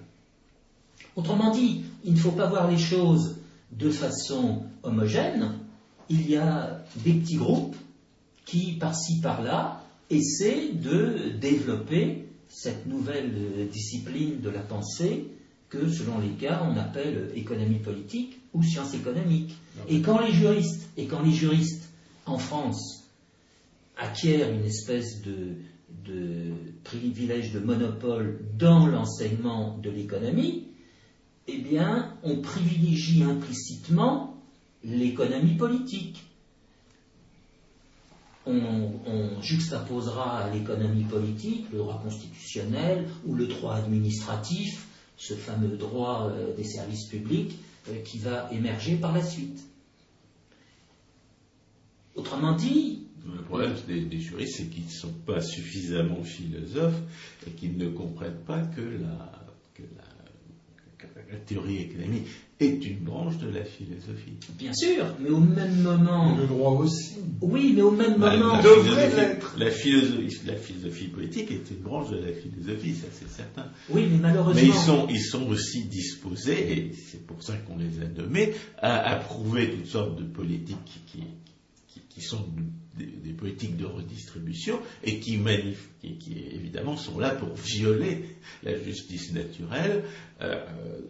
Autrement 1.15 1.51
dit, 1.51 1.84
il 2.03 2.13
ne 2.13 2.20
faut 2.20 2.31
pas 2.31 2.48
voir 2.48 2.70
les 2.70 2.77
choses 2.77 3.38
de 3.72 3.89
façon 3.89 4.63
homogène. 4.84 5.60
Il 6.10 6.29
y 6.29 6.38
a 6.38 6.84
des 7.03 7.13
petits 7.13 7.38
groupes 7.38 7.75
qui, 8.46 8.74
par-ci, 8.74 9.20
par-là, 9.22 9.84
essaient 10.10 10.74
de 10.74 11.31
développer 11.39 12.25
cette 12.48 12.86
nouvelle 12.86 13.70
discipline 13.72 14.41
de 14.41 14.50
la 14.50 14.60
pensée 14.60 15.27
que, 15.70 15.89
selon 15.89 16.20
les 16.20 16.31
cas, 16.31 16.62
on 16.70 16.77
appelle 16.77 17.31
économie 17.34 17.79
politique 17.79 18.39
ou 18.53 18.62
science 18.62 18.93
économique. 18.93 19.55
Et 19.88 20.01
quand 20.01 20.20
les 20.20 20.34
juristes, 20.34 20.89
et 20.98 21.05
quand 21.05 21.22
les 21.22 21.31
juristes 21.31 21.89
en 22.25 22.38
France 22.38 23.05
acquièrent 23.98 24.51
une 24.51 24.65
espèce 24.65 25.22
de, 25.22 25.55
de 26.12 26.51
privilège 26.84 27.51
de 27.53 27.60
monopole 27.60 28.39
dans 28.58 28.88
l'enseignement 28.88 29.77
de 29.77 29.89
l'économie, 29.89 30.68
eh 31.48 31.58
bien, 31.60 32.13
on 32.24 32.41
privilégie 32.41 33.24
implicitement 33.24 34.38
l'économie 34.84 35.56
politique 35.56 36.24
on, 38.46 39.41
juxtaposera 39.41 40.39
à 40.39 40.50
l'économie 40.50 41.03
politique 41.03 41.65
le 41.72 41.80
droit 41.80 42.01
constitutionnel 42.01 43.08
ou 43.25 43.36
le 43.36 43.48
droit 43.48 43.75
administratif, 43.75 44.88
ce 45.18 45.34
fameux 45.34 45.77
droit 45.77 46.30
euh, 46.30 46.56
des 46.56 46.63
services 46.63 47.08
publics 47.08 47.58
euh, 47.89 48.01
qui 48.03 48.20
va 48.20 48.50
émerger 48.51 48.96
par 48.96 49.13
la 49.13 49.24
suite. 49.24 49.63
Autrement 52.15 52.53
dit, 52.53 53.08
le 53.25 53.44
problème 53.44 53.74
des, 53.88 54.20
juristes, 54.20 54.56
c'est 54.58 54.70
qu'ils 54.70 54.86
ne 54.86 54.90
sont 54.90 55.13
pas 55.25 55.42
suffisamment 55.42 56.24
philosophes 56.24 57.01
et 57.48 57.51
qu'ils 57.51 57.78
ne 57.78 57.90
comprennent 57.90 58.44
pas 58.46 58.62
que 58.62 58.82
la, 58.82 59.32
la 61.32 61.38
théorie 61.38 61.78
économique 61.78 62.28
est 62.60 62.86
une 62.86 63.00
branche 63.00 63.38
de 63.40 63.50
la 63.50 63.63
philosophie. 63.63 64.34
Bien 64.58 64.74
sûr, 64.74 65.06
mais 65.20 65.30
au 65.30 65.40
même 65.40 65.82
moment. 65.82 66.36
Le 66.38 66.46
droit 66.46 66.72
aussi. 66.74 67.16
Oui, 67.42 67.74
mais 67.75 67.82
au 67.82 67.92
même 67.92 68.18
bah, 68.18 68.38
moment. 68.38 68.58
La, 68.58 68.62
philosophie, 68.62 69.16
la, 69.58 69.72
philosophie, 69.72 70.42
la 70.46 70.56
philosophie 70.56 71.08
politique 71.08 71.51
est 71.51 71.72
une 71.72 71.82
branche 71.82 72.12
de 72.12 72.18
la 72.18 72.34
philosophie, 72.34 72.94
ça 72.94 73.08
c'est 73.12 73.30
certain. 73.30 73.66
Oui, 73.90 74.08
mais 74.12 74.18
malheureusement. 74.18 74.62
Mais 74.62 74.68
ils 74.68 74.74
sont, 74.74 75.08
ils 75.10 75.22
sont 75.22 75.48
aussi 75.48 75.86
disposés, 75.86 76.72
et 76.72 76.92
c'est 76.94 77.25
pour 77.25 77.42
ça 77.42 77.54
qu'on 77.58 77.78
les 77.78 78.00
a 78.00 78.08
nommés, 78.08 78.54
à 78.78 79.10
approuver 79.10 79.72
toutes 79.72 79.88
sortes 79.88 80.20
de 80.20 80.24
politiques 80.24 81.01
qui, 81.08 81.24
qui 82.10 82.21
sont 82.21 82.45
des, 82.98 83.33
politiques 83.33 83.77
de 83.77 83.86
redistribution 83.86 84.79
et 85.03 85.19
qui, 85.19 85.39
évidemment 86.03 86.98
sont 86.98 87.17
là 87.19 87.31
pour 87.31 87.53
violer 87.55 88.25
la 88.63 88.77
justice 88.77 89.33
naturelle 89.33 90.03
euh, 90.41 90.65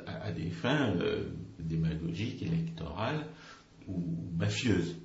à, 0.05 0.31
des 0.31 0.49
fins 0.49 0.93
euh, 0.95 1.23
démagogiques, 1.59 2.41
électorales 2.43 3.25
ou 3.87 4.01
mafieuses. 4.37 4.95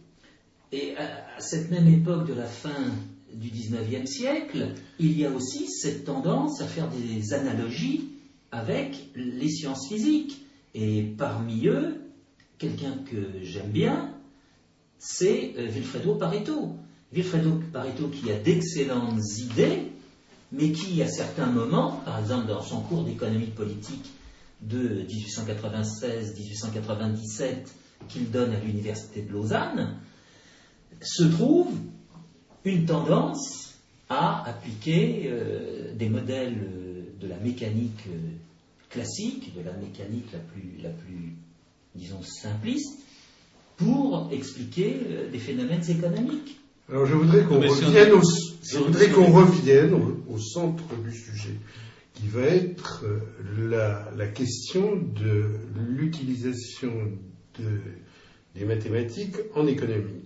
Et 0.72 0.96
à, 0.96 1.40
cette 1.40 1.70
même 1.70 1.88
époque 1.88 2.28
de 2.28 2.34
la 2.34 2.46
fin 2.46 2.92
du 3.34 3.48
XIXe 3.50 4.08
siècle, 4.08 4.74
il 4.98 5.18
y 5.18 5.24
a 5.24 5.30
aussi 5.30 5.68
cette 5.68 6.04
tendance 6.04 6.60
à 6.60 6.66
faire 6.66 6.88
des 6.90 7.32
analogies 7.32 8.08
avec 8.52 9.10
les 9.14 9.48
sciences 9.48 9.88
physiques. 9.88 10.42
Et 10.74 11.02
parmi 11.02 11.66
eux, 11.66 12.02
quelqu'un 12.58 12.98
que 13.10 13.42
j'aime 13.42 13.70
bien, 13.70 14.15
c'est 14.98 15.54
euh, 15.58 15.66
Vilfredo 15.66 16.14
Pareto. 16.14 16.74
Vilfredo 17.12 17.60
Pareto 17.72 18.08
qui 18.08 18.32
a 18.32 18.38
d'excellentes 18.38 19.20
idées, 19.38 19.92
mais 20.52 20.70
qui, 20.72 21.02
à 21.02 21.08
certains 21.08 21.46
moments, 21.46 22.00
par 22.04 22.18
exemple 22.18 22.48
dans 22.48 22.62
son 22.62 22.82
cours 22.82 23.04
d'économie 23.04 23.46
politique 23.46 24.10
de 24.62 25.02
1896-1897 25.04 27.68
qu'il 28.08 28.30
donne 28.30 28.52
à 28.52 28.60
l'Université 28.60 29.22
de 29.22 29.32
Lausanne, 29.32 29.96
se 31.00 31.24
trouve 31.24 31.74
une 32.64 32.84
tendance 32.86 33.74
à 34.08 34.48
appliquer 34.48 35.24
euh, 35.26 35.92
des 35.94 36.08
modèles 36.08 36.58
euh, 36.58 37.02
de 37.20 37.26
la 37.26 37.36
mécanique 37.38 38.06
classique, 38.88 39.52
de 39.54 39.62
la 39.62 39.72
mécanique 39.72 40.32
la 40.32 40.38
plus, 40.38 40.78
la 40.82 40.90
plus 40.90 41.34
disons, 41.96 42.22
simpliste, 42.22 43.00
pour 43.76 44.28
expliquer 44.32 44.96
euh, 45.08 45.30
des 45.30 45.38
phénomènes 45.38 45.88
économiques. 45.88 46.60
Alors 46.88 47.06
je 47.06 47.14
voudrais 47.14 47.44
qu'on 47.44 47.60
revienne, 47.60 48.12
au, 48.12 48.22
je 48.62 48.78
voudrais 48.78 49.08
qu'on 49.10 49.32
revienne 49.32 49.94
au, 50.28 50.38
centre 50.38 50.84
du 51.02 51.12
sujet, 51.12 51.54
qui 52.14 52.28
va 52.28 52.42
être 52.42 53.04
euh, 53.04 54.08
la, 54.16 54.26
question 54.28 54.96
de 54.96 55.46
l'utilisation 55.88 56.92
des 58.54 58.64
mathématiques 58.64 59.36
en 59.54 59.66
économie. 59.66 60.22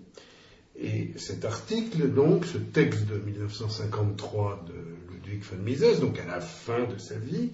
Et 0.78 1.12
cet 1.16 1.44
article, 1.44 2.12
donc, 2.12 2.46
ce 2.46 2.56
texte 2.56 3.06
de 3.06 3.18
1953 3.18 4.66
de 4.66 5.12
Ludwig 5.12 5.42
von 5.42 5.62
Mises, 5.62 6.00
donc 6.00 6.18
à 6.18 6.26
la 6.26 6.40
fin 6.40 6.84
de 6.84 6.98
sa 6.98 7.18
vie, 7.18 7.50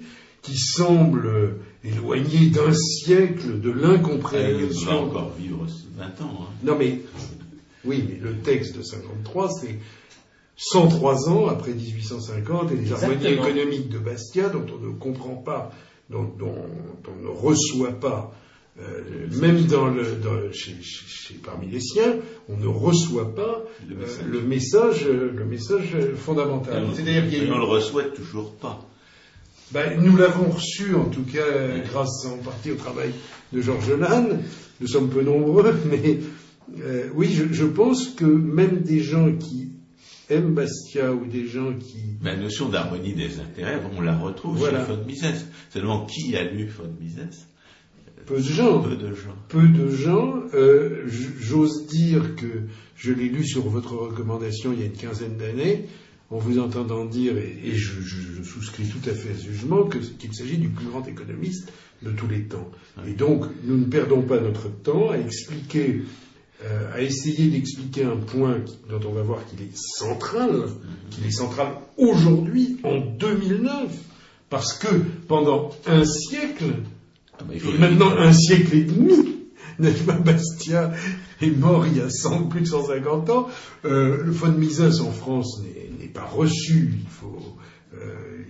qui 0.46 0.56
semble 0.56 1.56
éloigné 1.84 2.48
d'un 2.50 2.72
siècle 2.72 3.60
de 3.60 3.70
Ah, 3.70 3.74
Il 3.76 3.80
va 3.82 3.88
l'incompréhension. 3.92 5.04
encore 5.04 5.32
vivre 5.38 5.66
20 5.96 6.04
ans. 6.22 6.38
hein. 6.42 6.46
Non 6.64 6.76
mais, 6.78 7.00
oui, 7.84 8.04
mais 8.08 8.18
le 8.22 8.36
texte 8.38 8.76
de 8.78 8.82
53, 8.82 9.50
c'est 9.50 9.78
103 10.56 11.28
ans 11.28 11.48
après 11.48 11.72
1850 11.72 12.72
et 12.72 12.76
les 12.76 12.92
harmonies 12.92 13.26
économiques 13.26 13.88
de 13.88 13.98
Bastia 13.98 14.48
dont 14.48 14.64
on 14.74 14.86
ne 14.86 14.92
comprend 14.92 15.34
pas, 15.36 15.70
dont, 16.10 16.24
dont 16.38 16.54
on 17.08 17.22
ne 17.22 17.28
reçoit 17.28 17.92
pas, 18.00 18.32
euh, 18.80 19.02
même 19.40 19.66
dans 19.66 19.88
le, 19.88 20.02
dans- 20.16 20.52
chez- 20.52 20.80
chez- 20.82 21.06
chez- 21.06 21.34
parmi 21.34 21.66
les 21.68 21.80
siens, 21.80 22.16
on 22.48 22.56
ne 22.56 22.66
reçoit 22.66 23.34
pas 23.34 23.62
Le 23.88 23.96
euh, 23.96 23.98
message. 24.00 24.24
le 24.26 24.40
message, 24.42 25.06
euh, 25.06 25.32
le 25.34 25.44
message 25.44 25.96
fondamental. 26.16 26.86
C'est-à-dire 26.94 27.52
on 27.54 27.58
le 27.58 27.64
reçoit 27.64 28.04
toujours 28.04 28.52
pas. 28.54 28.84
Ben, 29.72 30.00
nous 30.00 30.16
l'avons 30.16 30.50
reçu, 30.50 30.94
en 30.94 31.06
tout 31.06 31.22
cas, 31.24 31.78
grâce 31.90 32.24
en 32.26 32.38
partie 32.38 32.70
au 32.70 32.76
travail 32.76 33.10
de 33.52 33.60
Georges 33.60 33.92
Lannes. 33.92 34.40
Nous 34.80 34.86
sommes 34.88 35.08
peu 35.10 35.22
nombreux, 35.22 35.74
mais 35.90 36.18
euh, 36.80 37.08
oui, 37.14 37.30
je, 37.32 37.52
je 37.52 37.64
pense 37.64 38.08
que 38.10 38.24
même 38.24 38.80
des 38.80 39.00
gens 39.00 39.32
qui 39.32 39.70
aiment 40.28 40.54
Bastia 40.54 41.12
ou 41.12 41.24
des 41.26 41.46
gens 41.46 41.72
qui... 41.78 42.16
La 42.22 42.36
notion 42.36 42.68
d'harmonie 42.68 43.14
des 43.14 43.38
intérêts, 43.40 43.80
on 43.96 44.00
la 44.00 44.16
retrouve 44.18 44.58
Voilà. 44.58 44.84
chez 44.86 44.96
Mises. 45.06 45.46
Seulement, 45.70 46.04
qui 46.06 46.36
a 46.36 46.42
lu 46.44 46.66
von 46.66 46.90
Mises 47.00 47.46
Peu 48.26 48.38
de 48.38 48.42
gens, 48.42 48.80
Peu 48.82 48.96
de 48.96 49.14
gens. 49.14 49.36
peu 49.48 49.68
de 49.68 49.88
gens. 49.88 50.34
euh, 50.54 51.04
J'ose 51.40 51.86
dire 51.86 52.34
que 52.34 52.46
je 52.96 53.12
l'ai 53.12 53.28
lu 53.28 53.44
sur 53.46 53.68
votre 53.68 53.94
recommandation 53.94 54.72
il 54.72 54.80
y 54.80 54.82
a 54.82 54.86
une 54.86 54.92
quinzaine 54.92 55.36
d'années, 55.36 55.84
en 56.30 56.38
vous 56.38 56.58
entendant 56.58 57.04
dire, 57.04 57.36
et, 57.38 57.56
et 57.64 57.74
je, 57.74 57.92
souscris 58.42 58.84
tout 58.88 59.08
à 59.08 59.12
fait 59.14 59.30
à 59.30 59.36
ce 59.36 59.44
jugement, 59.44 59.84
qu'il 59.84 60.34
s'agit 60.34 60.58
du 60.58 60.68
plus 60.68 60.86
grand 60.86 61.06
économiste 61.06 61.72
de 62.02 62.10
tous 62.10 62.26
les 62.26 62.42
temps. 62.42 62.68
Et 63.06 63.12
donc, 63.12 63.44
nous 63.64 63.76
ne 63.76 63.84
perdons 63.84 64.22
pas 64.22 64.40
notre 64.40 64.68
temps 64.68 65.10
à 65.10 65.18
expliquer, 65.18 66.02
euh, 66.64 66.92
à 66.94 67.00
essayer 67.00 67.48
d'expliquer 67.48 68.04
un 68.04 68.16
point 68.16 68.60
qui- 68.60 68.76
dont 68.90 69.00
on 69.08 69.12
va 69.12 69.22
voir 69.22 69.46
qu'il 69.46 69.62
est 69.62 69.76
central, 69.76 70.64
qu'il 71.10 71.24
est 71.26 71.30
central 71.30 71.68
aujourd'hui, 71.96 72.78
en 72.82 72.98
2009, 72.98 73.90
parce 74.50 74.72
que 74.74 74.88
pendant 75.28 75.70
un 75.86 76.04
siècle, 76.04 76.74
Ah, 77.38 77.44
bah, 77.46 77.54
et 77.54 77.78
maintenant 77.78 78.10
un 78.16 78.32
siècle 78.32 78.74
et 78.76 78.84
demi, 78.84 79.36
n'est-ce 79.78 80.04
pas, 80.04 80.14
Bastia 80.14 80.92
est 81.42 81.50
mort 81.50 81.86
il 81.86 81.98
y 81.98 82.00
a 82.00 82.08
100, 82.08 82.44
plus 82.44 82.62
de 82.62 82.66
150 82.66 83.28
ans. 83.30 83.48
Euh, 83.84 84.22
le 84.24 84.30
von 84.32 84.52
Mises 84.52 84.80
en 85.00 85.10
France 85.12 85.60
n'est 85.62 85.85
pas 86.16 86.24
reçu, 86.26 86.90
il 87.02 87.08
faut, 87.08 87.56
euh, 87.94 88.42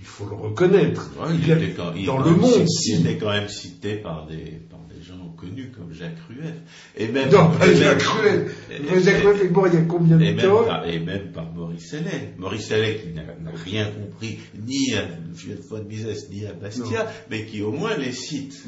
il 0.00 0.06
faut 0.06 0.26
le 0.26 0.34
reconnaître. 0.34 1.10
Ouais, 1.20 1.34
il 1.34 1.44
Il 1.46 1.50
était 1.52 1.72
quand- 1.72 1.92
dans 2.06 2.18
le 2.24 2.30
monde, 2.36 2.66
cité-. 2.68 2.96
Il 3.00 3.06
était 3.06 3.18
quand 3.18 3.30
même 3.30 3.48
cité 3.48 3.96
par 3.96 4.26
des, 4.26 4.60
par 4.70 4.80
des 4.92 5.02
gens 5.02 5.28
connus 5.36 5.70
comme 5.76 5.92
Jacques 5.92 6.18
Rueff. 6.28 6.54
Et 6.96 7.08
même, 7.08 7.30
Non, 7.30 7.50
pas 7.50 7.66
et 7.68 7.76
Jacques 7.76 8.02
Rueff. 8.02 9.04
Jacques 9.04 9.22
Rueff 9.24 9.42
est 9.44 9.48
mort 9.50 9.68
il 9.68 9.74
y 9.74 9.76
a 9.76 9.82
combien 9.82 10.18
et 10.20 10.32
de 10.32 10.36
même, 10.36 10.46
temps 10.46 10.64
par, 10.64 10.86
et 10.86 10.98
même 10.98 11.32
par 11.32 11.50
Maurice 11.52 11.94
Allais. 11.94 12.34
Maurice 12.38 12.70
Allais 12.72 12.96
qui 13.02 13.08
n'a 13.12 13.22
rien 13.64 13.90
compris 13.90 14.38
ni 14.66 14.94
à 14.94 15.02
von 15.68 15.84
Mises 15.84 16.28
ni 16.30 16.46
à 16.46 16.52
Bastia, 16.52 17.10
mais 17.30 17.44
qui 17.46 17.62
au 17.62 17.72
moins 17.72 17.96
les 17.96 18.12
cite. 18.12 18.64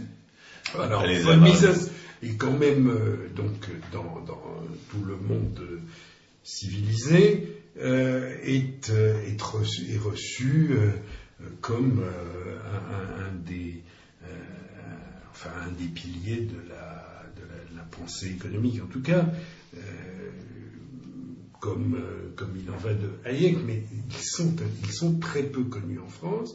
Alors, 0.79 1.05
les 1.07 1.19
von 1.19 1.37
Mises 1.39 1.91
est 2.23 2.37
quand 2.39 2.53
même, 2.57 2.89
euh, 2.89 3.29
donc, 3.35 3.69
dans, 3.93 4.05
dans 4.27 4.41
tout 4.91 5.05
le 5.05 5.17
monde 5.17 5.59
euh, 5.61 5.81
civilisé, 6.45 7.49
euh, 7.79 8.37
est, 8.43 8.91
euh, 8.91 9.15
est 9.27 9.99
reçu, 9.99 10.69
euh, 10.73 10.91
comme 11.61 12.03
euh, 12.03 12.59
un, 13.19 13.35
des, 13.47 13.83
enfin, 15.31 15.51
un 15.67 15.73
des 15.73 15.89
piliers 15.89 16.43
de 16.43 16.69
la, 16.69 16.99
pensée 17.91 18.29
économique, 18.29 18.81
en 18.83 18.87
tout 18.87 19.03
cas, 19.03 19.27
comme, 21.61 22.01
comme 22.37 22.57
il 22.57 22.71
en 22.71 22.77
va 22.79 22.95
de 22.95 23.11
Hayek, 23.27 23.59
mais 23.67 23.83
ils 23.93 24.93
sont 24.95 25.19
très 25.19 25.43
peu 25.43 25.65
connus 25.65 25.99
en 25.99 26.09
France. 26.09 26.55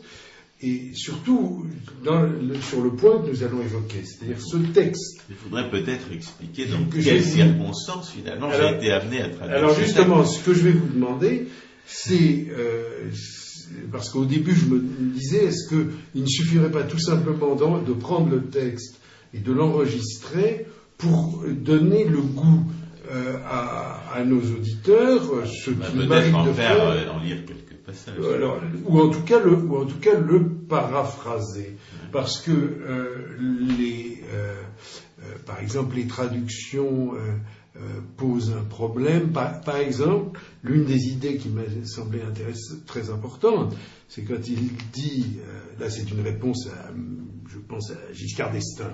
Et 0.62 0.90
surtout 0.96 1.68
dans 2.04 2.22
le- 2.24 2.60
sur 2.62 2.82
le 2.82 2.90
point 2.92 3.22
que 3.22 3.30
nous 3.30 3.44
allons 3.44 3.62
évoquer, 3.62 4.02
c'est-à-dire 4.04 4.42
ce 4.42 4.58
texte. 4.58 5.20
Il 5.30 5.36
faudrait 5.36 5.70
peut-être 5.70 6.12
expliquer 6.12 6.66
dans 6.66 6.84
Que 6.90 7.00
quelles 7.04 7.24
circonstances 7.24 8.10
finalement 8.10 8.50
j'ai 8.52 8.76
été 8.76 8.92
amené 8.92 9.22
à 9.22 9.30
traduire. 9.30 9.58
Alors 9.58 9.76
justement, 9.76 10.26
ce 10.26 10.40
que 10.40 10.54
je 10.56 10.62
vais 10.62 10.72
vous 10.72 10.88
demander, 10.88 11.48
c'est 11.86 12.48
euh, 12.50 13.12
parce 13.92 14.10
qu'au 14.10 14.26
début 14.26 14.56
je 14.56 14.66
me 14.66 14.80
disais, 15.14 15.46
est-ce 15.46 15.68
qu'il 15.70 16.22
ne 16.24 16.28
suffirait 16.28 16.72
pas 16.72 16.84
tout 16.84 17.00
simplement 17.00 17.56
de 17.56 17.94
prendre 17.94 18.30
le 18.32 18.42
texte 18.46 19.00
et 19.36 19.40
de 19.40 19.52
l'enregistrer 19.54 20.66
pour 20.98 21.44
donner 21.52 22.04
le 22.06 22.22
goût 22.22 22.64
euh, 23.12 23.38
à, 23.46 24.02
à 24.16 24.24
nos 24.26 24.40
auditeurs, 24.42 25.24
euh, 25.34 25.46
ce 25.46 25.70
va 25.72 25.86
qui 25.90 26.34
en 26.34 26.46
de 26.46 26.52
faire, 26.54 26.76
faire, 26.76 26.88
euh, 26.90 27.10
en 27.12 27.24
lire 27.24 27.38
quelques 27.46 27.67
passages. 27.88 28.16
alors, 28.36 28.62
ou 28.86 29.00
en 29.00 29.10
tout 29.10 29.22
cas 29.22 29.40
le, 29.40 29.54
ou 29.54 29.78
en 29.78 29.86
tout 29.86 30.00
cas 30.00 30.20
le 30.20 30.48
paraphraser, 30.48 31.78
parce 32.12 32.40
que 32.42 32.52
euh, 32.52 33.38
les, 33.78 34.22
euh, 34.34 34.62
euh, 35.24 35.36
par 35.46 35.60
exemple, 35.60 35.96
les 35.96 36.06
traductions 36.08 37.16
euh, 37.16 37.18
euh, 37.78 37.80
posent 38.18 38.52
un 38.52 38.64
problème. 38.64 39.32
Par, 39.32 39.62
par 39.62 39.78
exemple, 39.78 40.40
l'une 40.64 40.86
des 40.86 41.08
idées 41.08 41.38
qui 41.38 41.50
m'a 41.50 41.62
semblé 41.86 42.20
très 42.86 43.10
importante, 43.10 43.76
c'est 44.08 44.24
quand 44.24 44.48
il 44.48 44.72
dit, 44.94 45.38
euh, 45.40 45.80
là 45.80 45.90
c'est 45.90 46.10
une 46.12 46.22
réponse, 46.22 46.68
à, 46.68 46.92
je 47.48 47.60
pense 47.60 47.92
à 47.92 48.14
Giscard 48.14 48.52
d'Estaing, 48.52 48.94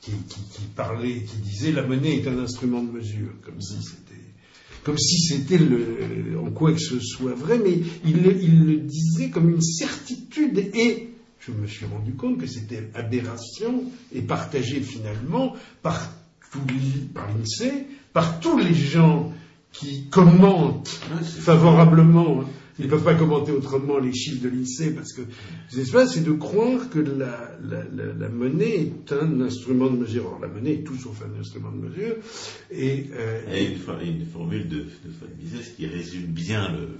qui, 0.00 0.12
qui, 0.28 0.40
qui 0.50 0.62
parlait, 0.74 1.22
qui 1.22 1.36
disait 1.36 1.72
la 1.72 1.86
monnaie 1.86 2.16
est 2.16 2.26
un 2.26 2.38
instrument 2.38 2.82
de 2.82 2.90
mesure, 2.90 3.30
comme 3.44 3.60
si 3.60 3.80
c'était 3.82 4.01
comme 4.84 4.98
si 4.98 5.18
c'était 5.20 5.58
le, 5.58 6.38
en 6.44 6.50
quoi 6.50 6.72
que 6.72 6.80
ce 6.80 6.98
soit 7.00 7.34
vrai, 7.34 7.58
mais 7.62 7.78
il, 8.04 8.22
le- 8.22 8.36
il 8.42 8.64
le 8.66 8.76
disait 8.78 9.30
comme 9.30 9.50
une 9.50 9.62
certitude 9.62 10.58
et 10.74 11.08
je 11.40 11.52
me 11.52 11.66
suis 11.66 11.86
rendu 11.86 12.12
compte 12.14 12.38
que 12.38 12.46
c'était 12.46 12.88
aberration 12.94 13.84
et 14.14 14.20
partagé 14.22 14.80
finalement 14.80 15.54
par, 15.82 16.12
tous 16.52 16.60
les- 16.68 17.00
par 17.14 17.28
l'INSEE, 17.28 17.86
par 18.12 18.40
tous 18.40 18.58
les 18.58 18.74
gens 18.74 19.32
qui 19.72 20.04
commentent 20.10 21.00
favorablement. 21.40 22.44
Ils 22.78 22.86
ne 22.86 22.90
peuvent 22.90 23.04
pas 23.04 23.14
commenter 23.14 23.52
autrement 23.52 23.98
les 23.98 24.14
chiffres 24.14 24.42
de 24.42 24.48
l'INSEE 24.48 24.90
parce 24.94 25.12
que, 25.12 25.22
c'est 25.68 26.24
de 26.24 26.32
croire 26.32 26.88
que 26.88 26.98
la, 27.00 27.56
la- 27.62 27.84
la- 27.84 28.12
la 28.14 28.28
monnaie 28.30 28.90
est 29.08 29.12
un 29.12 29.40
instrument 29.42 29.90
de 29.90 29.96
mesure. 29.98 30.26
Or, 30.26 30.38
la 30.40 30.48
monnaie 30.48 30.74
est 30.74 30.82
tout 30.84 30.96
sauf 30.96 31.22
un 31.22 31.38
instrument 31.38 31.70
de 31.70 31.76
mesure. 31.88 32.16
Et, 32.70 33.06
euh, 33.12 33.42
Il 33.48 33.52
y 33.52 33.56
a 33.66 33.68
une, 33.70 33.76
for- 33.78 34.00
une 34.00 34.24
formule 34.26 34.68
de, 34.68 34.78
de 34.78 34.84
von 35.20 35.26
Mises 35.38 35.72
qui 35.76 35.86
résume 35.86 36.26
bien 36.26 36.72
le- 36.72 36.78
le- 36.86 36.96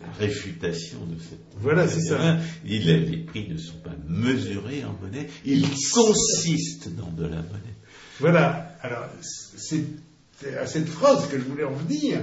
la 0.00 0.12
réfutation 0.12 0.98
de 1.06 1.18
cette. 1.18 1.40
Voilà, 1.60 1.88
c'est 1.88 2.02
ça. 2.02 2.36
Il, 2.66 2.86
les 2.86 3.16
prix 3.24 3.48
ne 3.48 3.56
sont 3.56 3.78
pas 3.82 3.96
mesurés 4.08 4.84
en 4.84 4.92
monnaie, 5.02 5.26
ils 5.44 5.66
consistent 5.92 6.94
dans 6.96 7.10
de 7.10 7.22
la 7.24 7.36
monnaie. 7.36 7.76
Voilà, 8.20 8.76
alors 8.82 9.06
c'est 9.56 9.84
à 10.60 10.66
cette 10.66 10.88
phrase 10.88 11.28
que 11.28 11.38
je 11.38 11.44
voulais 11.44 11.64
en 11.64 11.72
venir, 11.72 12.20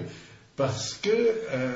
parce 0.55 0.93
que 0.95 1.09
euh, 1.09 1.73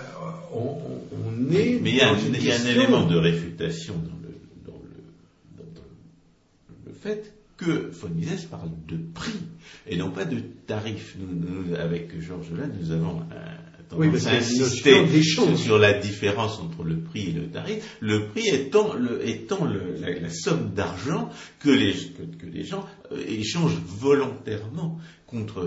on, 0.53 0.77
on 1.13 1.51
est. 1.51 1.79
Mais 1.81 1.89
il 1.91 1.95
y 1.97 2.01
a, 2.01 2.11
un, 2.13 2.17
il 2.17 2.43
y 2.43 2.51
a 2.51 2.55
un 2.59 2.65
élément 2.65 3.05
de 3.05 3.17
réfutation 3.17 3.93
dans 3.95 4.17
le, 4.21 4.35
dans 4.65 4.79
le, 4.79 5.57
dans- 5.57 5.71
dans 5.73 6.85
le 6.85 6.93
fait 6.93 7.33
que 7.57 7.89
von 7.91 8.09
Mises 8.09 8.45
parle 8.45 8.69
de 8.87 8.97
prix 9.13 9.39
et 9.87 9.97
non 9.97 10.11
pas 10.11 10.25
de 10.25 10.39
tarif. 10.65 11.15
Nous, 11.19 11.27
nous, 11.35 11.75
avec 11.75 12.19
Georges 12.21 12.51
Lannes, 12.57 12.77
nous 12.79 12.91
avons 12.91 13.19
un, 13.21 13.95
Oui, 13.97 14.07
tendance 14.07 14.27
à 14.27 14.31
insister 14.35 15.03
d'échange. 15.05 15.57
sur 15.57 15.77
la 15.77 15.93
différence 15.93 16.59
entre 16.59 16.83
le 16.83 16.99
prix 16.99 17.29
et 17.29 17.31
le 17.33 17.47
tarif. 17.49 17.97
Le 17.99 18.27
prix 18.27 18.47
étant, 18.47 18.93
le, 18.93 19.27
étant 19.27 19.65
le- 19.65 19.95
la, 19.99 20.17
la 20.19 20.29
somme 20.29 20.71
d'argent 20.73 21.29
que 21.59 21.69
les, 21.69 21.93
que, 21.93 22.23
que 22.37 22.45
les 22.45 22.63
gens 22.63 22.85
euh, 23.11 23.21
échangent 23.27 23.81
volontairement 23.85 24.97
contre, 25.27 25.59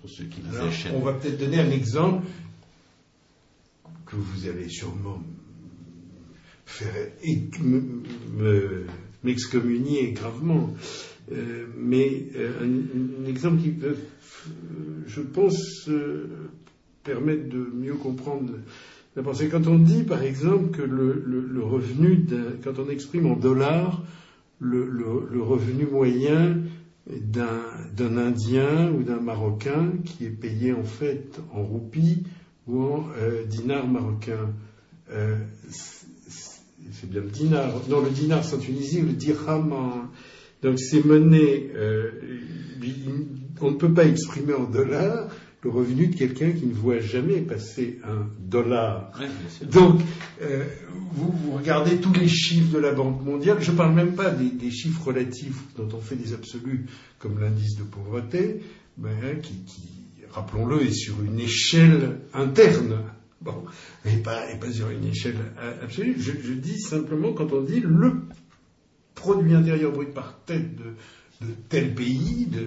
contre 0.00 0.12
ceux 0.14 0.24
qui 0.24 0.40
les 0.42 0.56
Alors, 0.56 0.68
achètent. 0.68 0.92
on 0.94 1.00
va 1.00 1.12
peut-être 1.14 1.38
donner 1.38 1.58
un 1.60 1.70
exemple 1.70 2.26
que 4.06 4.16
vous 4.16 4.48
allez 4.48 4.68
sûrement 4.68 5.22
faire 6.66 6.92
m'excommunier 9.24 10.12
gravement. 10.12 10.74
Euh, 11.32 11.66
mais 11.76 12.24
euh, 12.36 12.52
un, 12.62 13.24
un 13.24 13.28
exemple 13.28 13.60
qui 13.62 13.68
peut, 13.70 13.96
euh, 13.96 14.52
je 15.06 15.20
pense, 15.20 15.88
euh, 15.88 16.26
permettre 17.04 17.48
de 17.50 17.58
mieux 17.74 17.94
comprendre 17.94 18.52
la 19.14 19.22
pensée. 19.22 19.48
Quand 19.48 19.66
on 19.66 19.78
dit, 19.78 20.04
par 20.04 20.22
exemple, 20.22 20.70
que 20.70 20.80
le, 20.82 21.22
le- 21.26 21.46
le 21.46 21.62
revenu, 21.62 22.24
quand 22.64 22.78
on 22.78 22.88
exprime 22.88 23.26
en 23.26 23.36
dollars 23.36 24.02
le 24.60 25.42
revenu 25.42 25.86
moyen 25.86 26.56
d'un 27.08 28.16
Indien 28.16 28.90
ou 28.90 29.02
d'un 29.02 29.20
Marocain 29.20 29.92
qui 30.04 30.26
est 30.26 30.30
payé 30.30 30.72
en 30.72 30.84
fait 30.84 31.40
en 31.52 31.62
roupies 31.62 32.24
ou 32.66 32.82
en 32.82 33.08
euh, 33.18 33.44
dinars 33.44 33.86
marocains. 33.86 34.52
Euh, 35.10 35.36
c'est 35.70 37.08
bien 37.08 37.22
le 37.22 37.30
dinar. 37.30 37.72
Non, 37.88 38.02
le 38.02 38.10
dinar 38.10 38.44
c'est 38.44 38.56
en 38.56 38.58
Tunisie 38.58 39.00
le 39.00 39.12
dirham 39.12 39.72
en... 39.72 39.92
Donc 40.62 40.78
ces 40.80 41.02
monnaies, 41.02 41.70
euh, 41.74 42.10
on 43.60 43.70
ne 43.70 43.76
peut 43.76 43.92
pas 43.92 44.04
exprimer 44.04 44.54
en 44.54 44.64
dollars 44.64 45.28
le 45.62 45.70
revenu 45.70 46.06
de 46.08 46.16
quelqu'un 46.16 46.52
qui 46.52 46.66
ne 46.66 46.74
voit 46.74 47.00
jamais 47.00 47.40
passer 47.40 47.98
un 48.04 48.26
dollar. 48.38 49.12
Donc, 49.62 50.00
euh, 50.42 50.64
vous, 51.12 51.52
regardez 51.52 51.96
tous 51.96 52.12
les 52.12 52.28
chiffres 52.28 52.72
de 52.72 52.78
la 52.78 52.92
Banque 52.92 53.24
mondiale, 53.24 53.58
je 53.60 53.72
ne 53.72 53.76
parle 53.76 53.94
même 53.94 54.14
pas 54.14 54.30
des, 54.30 54.70
chiffres 54.70 55.08
relatifs 55.08 55.60
dont 55.76 55.88
on 55.92 56.00
fait 56.00 56.16
des 56.16 56.32
absolus, 56.32 56.86
comme 57.18 57.40
l'indice 57.40 57.76
de 57.76 57.82
pauvreté, 57.82 58.60
ben, 58.96 59.40
qui, 59.42 59.64
rappelons-le, 60.30 60.82
est 60.82 60.92
sur 60.92 61.22
une 61.22 61.40
échelle 61.40 62.20
interne. 62.34 63.02
Bon, 63.40 63.64
et 64.04 64.16
pas, 64.16 64.50
et 64.52 64.58
pas 64.58 64.70
sur 64.70 64.90
une 64.90 65.04
échelle 65.04 65.36
absolue. 65.82 66.16
Je, 66.18 66.32
je, 66.42 66.52
dis 66.52 66.78
simplement 66.78 67.32
quand 67.32 67.52
on 67.52 67.62
dit 67.62 67.80
le 67.80 68.22
produit 69.14 69.54
intérieur 69.54 69.92
brut 69.92 70.12
par 70.12 70.38
tête 70.44 70.76
de, 70.76 71.46
de 71.46 71.52
tel 71.68 71.94
pays, 71.94 72.46
de, 72.46 72.66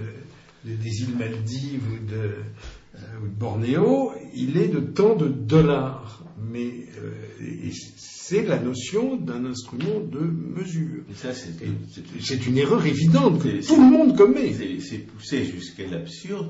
des 0.64 1.02
îles 1.02 1.18
Maldives 1.18 1.84
ou 1.92 2.10
de 2.10 2.36
Bornéo, 3.38 4.12
il 4.36 4.58
est 4.58 4.68
de 4.68 4.80
tant 4.80 5.16
de 5.16 5.28
dollars. 5.28 6.24
Mais 6.52 6.88
euh, 6.98 7.12
c'est 8.32 8.44
la 8.46 8.60
notion 8.60 9.16
d'un 9.16 9.46
instrument 9.46 10.00
de 10.00 10.20
mesure. 10.20 11.04
c'est 11.14 12.48
une 12.48 12.58
erreur 12.58 12.86
évidente 12.86 13.42
que 13.42 13.66
tout 13.66 13.76
le 13.76 13.90
monde 13.90 14.18
commet. 14.18 14.54
C'est 14.80 15.00
poussé 15.00 15.46
jusqu'à 15.46 15.88
l'absurde. 15.88 16.50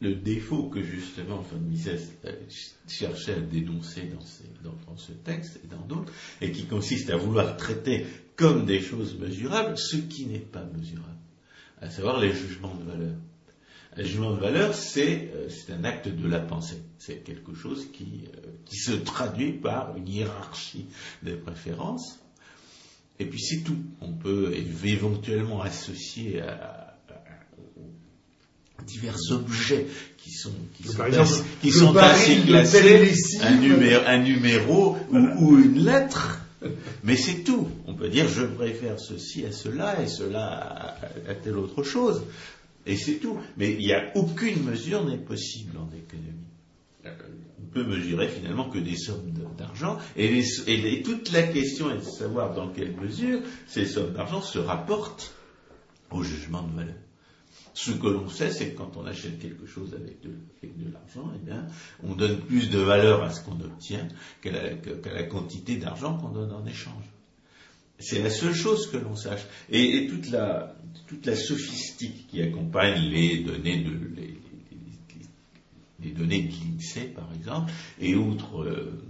le 0.00 0.14
défaut 0.14 0.64
que 0.64 0.82
justement 0.82 1.38
von 1.38 1.58
Mises 1.58 1.90
euh, 2.26 2.32
cherchait 2.86 3.34
à 3.34 3.40
dénoncer 3.40 4.10
dans, 4.62 4.74
dans, 4.86 4.96
ce 4.96 5.12
texte 5.12 5.58
et 5.64 5.68
dans 5.68 5.86
d'autres, 5.86 6.12
et 6.42 6.52
qui 6.52 6.66
consiste 6.66 7.08
à 7.08 7.16
vouloir 7.16 7.56
traiter 7.56 8.04
comme 8.36 8.66
des 8.66 8.80
choses 8.80 9.18
mesurables 9.18 9.78
ce 9.78 9.96
qui 9.96 10.26
n'est 10.26 10.38
pas 10.38 10.64
mesurable, 10.64 11.16
à 11.80 11.88
savoir 11.88 12.20
les 12.20 12.32
jugements 12.32 12.74
de 12.74 12.84
valeur. 12.84 13.14
Le 13.96 14.04
jugement 14.04 14.32
de 14.32 14.40
valeur, 14.40 14.72
euh, 14.98 15.48
c'est 15.48 15.72
un 15.72 15.84
acte 15.84 16.08
de 16.08 16.28
la 16.28 16.38
pensée. 16.38 16.82
C'est 16.98 17.24
quelque 17.24 17.54
chose 17.54 17.86
qui, 17.92 18.24
euh, 18.26 18.50
qui, 18.66 18.76
se 18.76 18.92
traduit 18.92 19.52
par 19.52 19.96
une 19.96 20.06
hiérarchie 20.06 20.86
des 21.22 21.34
préférences. 21.34 22.18
Et 23.18 23.24
puis 23.24 23.40
c'est 23.40 23.62
tout. 23.62 23.78
On 24.02 24.12
peut 24.12 24.52
éventuellement 24.84 25.62
associer 25.62 26.42
à, 26.42 26.82
divers 28.86 29.16
objets 29.30 29.86
qui 30.18 30.30
sont, 30.30 30.52
qui 30.76 30.86
sont, 30.86 31.00
assez, 31.00 31.42
qui 31.60 31.70
sont 31.72 31.96
assez 31.96 32.36
classés, 32.42 33.14
un 33.42 33.56
numéro, 33.56 34.02
un 34.06 34.18
numéro 34.18 34.96
ou, 35.10 35.16
ou, 35.16 35.58
une 35.58 35.84
lettre. 35.84 36.40
Mais 37.02 37.16
c'est 37.16 37.42
tout. 37.42 37.68
On 37.86 37.94
peut 37.94 38.08
dire 38.08 38.28
je 38.28 38.44
préfère 38.44 39.00
ceci 39.00 39.44
à 39.46 39.52
cela 39.52 40.00
et 40.02 40.06
cela 40.06 40.46
à, 40.46 41.30
à 41.30 41.34
telle 41.34 41.56
autre 41.56 41.82
chose. 41.82 42.22
Et 42.86 42.96
c'est 42.96 43.16
tout. 43.16 43.38
Mais 43.56 43.72
il 43.72 43.78
n'y 43.78 43.92
a 43.92 44.16
aucune 44.16 44.62
mesure 44.62 45.04
n'est 45.04 45.18
possible 45.18 45.76
en 45.76 45.88
économie. 45.96 46.46
On 47.04 47.66
peut 47.72 47.84
mesurer 47.84 48.28
finalement 48.28 48.68
que 48.70 48.78
des 48.78 48.96
sommes 48.96 49.32
d'argent. 49.56 49.98
Et, 50.16 50.42
toute 51.04 51.30
la 51.32 51.42
question 51.42 51.90
est 51.90 51.98
de 51.98 52.02
savoir 52.02 52.54
dans 52.54 52.68
quelle 52.68 52.96
mesure 52.96 53.40
ces 53.66 53.86
sommes 53.86 54.12
d'argent 54.12 54.40
se 54.40 54.58
rapportent 54.58 55.34
au 56.10 56.22
jugement 56.22 56.62
de 56.62 56.74
valeur. 56.74 56.94
Ce 57.74 57.90
que 57.90 58.06
l'on 58.06 58.28
sait, 58.30 58.50
c'est 58.50 58.70
que 58.70 58.78
quand 58.78 58.96
on 58.96 59.04
achète 59.04 59.38
quelque 59.38 59.66
chose 59.66 59.92
avec 59.92 60.22
de, 60.22 60.30
l'argent, 60.90 61.30
eh 61.34 61.44
bien, 61.44 61.66
on 62.02 62.14
donne 62.14 62.40
plus 62.40 62.70
de 62.70 62.78
valeur 62.78 63.22
à 63.22 63.30
ce 63.30 63.44
qu'on 63.44 63.60
obtient 63.60 64.08
qu'à 64.40 64.50
la, 64.50 65.22
quantité 65.24 65.76
d'argent 65.76 66.16
qu'on 66.16 66.30
donne 66.30 66.52
en 66.52 66.64
échange. 66.64 67.04
C'est 67.98 68.22
la 68.22 68.30
seule 68.30 68.54
chose 68.54 68.90
que 68.90 68.98
l'on 68.98 69.16
sache. 69.16 69.46
et 69.70 70.06
toute 70.08 70.30
la, 70.30 70.76
toute 71.06 71.24
la 71.26 71.36
sophistique 71.36 72.26
qui 72.28 72.42
accompagne 72.42 73.00
les 73.10 73.42
données 73.42 73.82
de 73.82 73.90
les, 74.16 76.10
données 76.12 76.42
de 76.42 76.48
l'INSEE 76.50 77.08
par 77.14 77.28
exemple 77.34 77.72
et 78.00 78.14
autres 78.14 78.62
euh, 78.62 79.02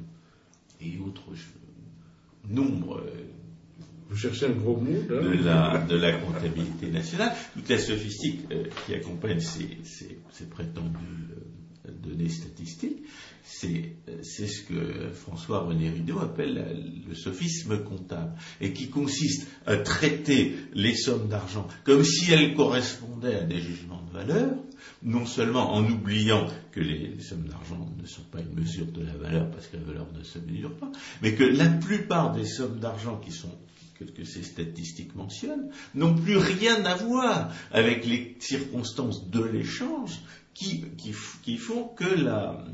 et 0.81 0.99
autres 0.99 1.31
nombres 2.49 2.99
euh, 2.99 3.27
vous 4.09 4.16
cherchez 4.16 4.46
un 4.46 4.51
gros 4.51 4.77
mot 4.77 5.03
de, 5.09 5.44
la, 5.44 5.79
de 5.79 5.96
la 5.96 6.12
comptabilité 6.12 6.90
nationale, 6.90 7.33
toute 7.55 7.68
la 7.68 7.79
sophistique 7.79 8.40
euh, 8.53 8.64
qui 8.87 8.94
accompagne 8.94 9.40
ces, 9.40 9.79
ces, 9.83 10.18
ces 10.31 10.44
prétendues 10.46 11.35
données 12.07 12.29
statistiques, 12.29 13.03
c'est 13.42 13.97
ce 14.47 14.62
que 14.62 15.11
François-René 15.12 15.90
Rideau 15.90 16.19
appelle 16.19 17.05
le 17.09 17.14
sophisme 17.14 17.83
comptable, 17.85 18.33
et 18.61 18.73
qui 18.73 18.88
consiste 18.88 19.47
à 19.66 19.77
traiter 19.77 20.57
les 20.75 20.95
sommes 20.95 21.29
d'argent 21.29 21.66
comme 21.85 22.05
si 22.05 22.33
elles 22.33 22.55
correspondaient 22.55 23.37
à 23.37 23.42
des 23.42 23.61
jugements 23.61 24.03
de 24.09 24.19
valeur, 24.19 24.55
non 25.03 25.27
seulement 25.27 25.75
en 25.75 25.85
oubliant 25.85 26.49
que 26.73 26.81
les, 26.81 27.21
sommes 27.21 27.47
d'argent 27.49 27.88
ne 28.01 28.07
sont 28.07 28.25
pas 28.33 28.40
une 28.40 28.61
mesure 28.61 28.87
de 28.87 29.03
la 29.03 29.14
valeur 29.14 29.51
parce 29.51 29.66
que 29.69 29.77
la 29.77 29.85
valeur 29.85 30.07
ne 30.16 30.25
se 30.25 30.38
mesure 30.38 30.75
pas, 30.77 30.90
mais 31.23 31.35
que 31.35 31.45
la 31.45 31.69
plupart 31.69 32.33
des 32.33 32.47
sommes 32.47 32.79
d'argent 32.79 33.16
qui 33.16 33.33
sont 33.33 33.53
que, 33.99 34.25
ces 34.25 34.42
statistiques 34.42 35.14
mentionnent, 35.14 35.71
n'ont 35.95 36.14
plus 36.14 36.37
rien 36.37 36.85
à 36.85 36.97
voir 36.97 37.53
avec 37.71 38.05
les 38.05 38.37
circonstances 38.40 39.31
de 39.31 39.42
l'échange 39.42 40.21
qui, 40.57 40.85
qui, 41.42 41.59
font 41.59 41.85
que 41.85 42.05
la, 42.05 42.64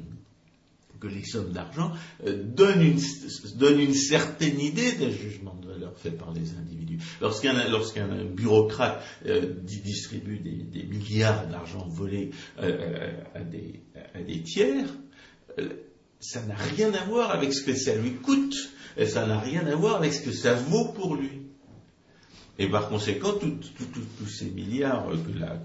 que 1.01 1.09
les 1.09 1.25
sommes 1.25 1.53
d'argent 1.53 1.92
euh, 2.25 2.40
donnent, 2.45 2.83
une, 2.83 3.01
donnent, 3.57 3.81
une, 3.81 3.95
certaine 3.95 4.61
idée 4.61 4.92
des 4.92 5.11
jugements 5.11 5.57
de 5.57 5.66
valeur 5.66 5.92
faits 5.99 6.16
par 6.16 6.33
les 6.33 6.55
individus. 6.55 6.99
Lorsqu'un 7.21 7.68
lorsqu'un 7.68 8.07
bureaucrate 8.25 9.03
euh, 9.27 9.53
distribue 9.64 10.38
des, 10.38 10.62
des 10.62 10.85
milliards 10.85 11.49
d'argent 11.49 11.85
volés 11.88 12.31
euh, 12.61 13.11
à, 13.35 13.40
des, 13.40 13.81
à, 14.14 14.23
des, 14.23 14.42
tiers, 14.42 14.87
ça 16.21 16.40
n'a 16.42 16.55
rien 16.55 16.95
à 16.95 17.05
voir 17.05 17.33
avec 17.33 17.53
ce 17.53 17.62
que 17.62 17.75
ça 17.75 17.97
lui 17.97 18.14
coûte, 18.14 18.55
et 18.97 19.07
ça 19.07 19.27
n'a 19.27 19.40
rien 19.40 19.66
à 19.66 19.75
voir 19.75 19.97
avec 19.97 20.14
ce 20.14 20.23
que 20.23 20.33
ça 20.33 20.55
vaut 20.55 20.92
pour 20.92 21.16
lui. 21.16 21.41
Et 22.59 22.69
par 22.69 22.88
conséquent, 22.88 23.33
tous 23.33 24.27
ces 24.27 24.51
milliards 24.51 25.07
que 25.07 25.38
la, 25.38 25.59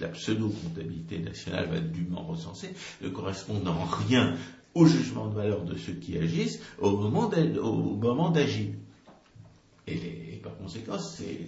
la 0.00 0.08
pseudo-comptabilité 0.08 1.18
nationale 1.18 1.68
va 1.68 1.80
dûment 1.80 2.22
recenser 2.22 2.70
ne 3.02 3.08
correspondent 3.08 3.68
en 3.68 3.84
rien 3.84 4.36
au 4.74 4.86
jugement 4.86 5.26
de 5.26 5.34
valeur 5.34 5.64
de 5.64 5.76
ceux 5.76 5.92
qui 5.92 6.16
agissent 6.16 6.60
au 6.80 6.96
moment 6.96 8.30
d'agir. 8.30 8.70
Et, 9.86 10.40
par 10.42 10.56
conséquent, 10.56 10.98
ces, 10.98 11.46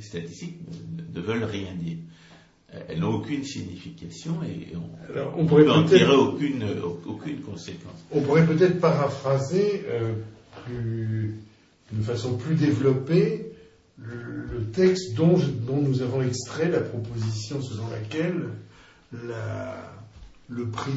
statistiques 0.00 0.58
ne, 1.14 1.20
veulent 1.20 1.44
rien 1.44 1.74
dire. 1.74 1.98
Elles 2.88 2.98
n'ont 2.98 3.14
aucune 3.14 3.44
signification 3.44 4.42
et 4.42 4.72
on, 5.36 5.42
ne 5.44 5.48
peut 5.48 5.70
en 5.70 5.84
tirer 5.84 6.16
aucune, 6.16 6.64
aucune 7.06 7.40
conséquence. 7.42 8.04
On 8.10 8.20
pourrait 8.20 8.46
peut-être 8.46 8.80
paraphraser 8.80 9.84
euh, 9.86 10.14
plus 10.64 11.38
d'une 11.92 12.02
façon 12.02 12.36
plus 12.36 12.54
développée 12.54 13.54
le, 13.98 14.64
texte 14.72 15.14
dont, 15.14 15.36
nous 15.80 16.02
avons 16.02 16.22
extrait 16.22 16.68
la 16.68 16.80
proposition 16.80 17.62
selon 17.62 17.88
laquelle 17.88 18.48
le 20.48 20.68
prix 20.70 20.92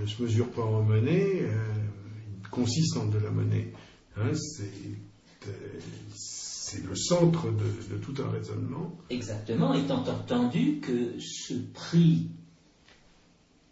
ne, 0.00 0.06
se 0.06 0.22
mesure 0.22 0.50
pas 0.50 0.62
en 0.62 0.82
monnaie, 0.82 1.42
euh, 1.42 1.54
consiste 2.50 2.96
en 2.96 3.06
de 3.06 3.18
la 3.18 3.30
monnaie. 3.30 3.72
Hein, 4.16 4.32
c'est 6.14 6.84
le 6.84 6.96
centre 6.96 7.46
de, 7.46 7.94
de, 7.94 8.02
tout 8.02 8.14
un 8.22 8.30
raisonnement. 8.30 8.98
Exactement, 9.10 9.72
étant 9.74 10.02
entendu 10.02 10.80
que 10.80 11.18
ce 11.20 11.54
prix 11.72 12.30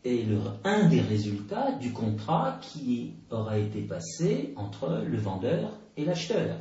est 0.06 0.24
le, 0.24 0.38
un 0.64 0.88
des 0.88 1.00
résultats 1.00 1.72
du 1.72 1.92
contrat 1.92 2.58
qui 2.60 3.12
aura 3.30 3.58
été 3.58 3.80
passé 3.80 4.52
entre 4.56 5.02
le 5.06 5.18
vendeur 5.18 5.72
et 5.96 6.04
l'acheteur. 6.04 6.56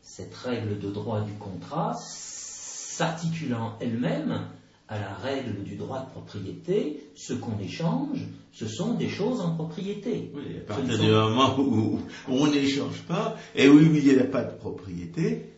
Cette 0.00 0.34
règle 0.34 0.78
de 0.78 0.90
droit 0.90 1.20
du 1.20 1.32
contrat 1.32 1.94
s'articulant 1.98 3.76
elle-même 3.80 4.46
à 4.88 4.98
la 4.98 5.14
règle 5.14 5.62
du 5.62 5.76
droit 5.76 6.00
de 6.00 6.10
propriété, 6.10 7.02
ce 7.14 7.32
qu'on 7.32 7.58
échange, 7.58 8.26
ce 8.52 8.66
sont 8.66 8.94
des 8.94 9.08
choses 9.08 9.40
en 9.40 9.54
propriété. 9.54 10.30
Oui, 10.34 10.58
à 10.58 10.74
partir 10.74 10.98
du 10.98 11.10
moment 11.10 11.58
où, 11.58 12.00
on 12.28 12.46
n'échange 12.48 13.02
pas 13.08 13.36
et 13.54 13.68
où 13.68 13.80
il 13.80 13.90
n'y 13.90 14.18
a 14.18 14.24
pas 14.24 14.44
de 14.44 14.54
propriété, 14.56 15.51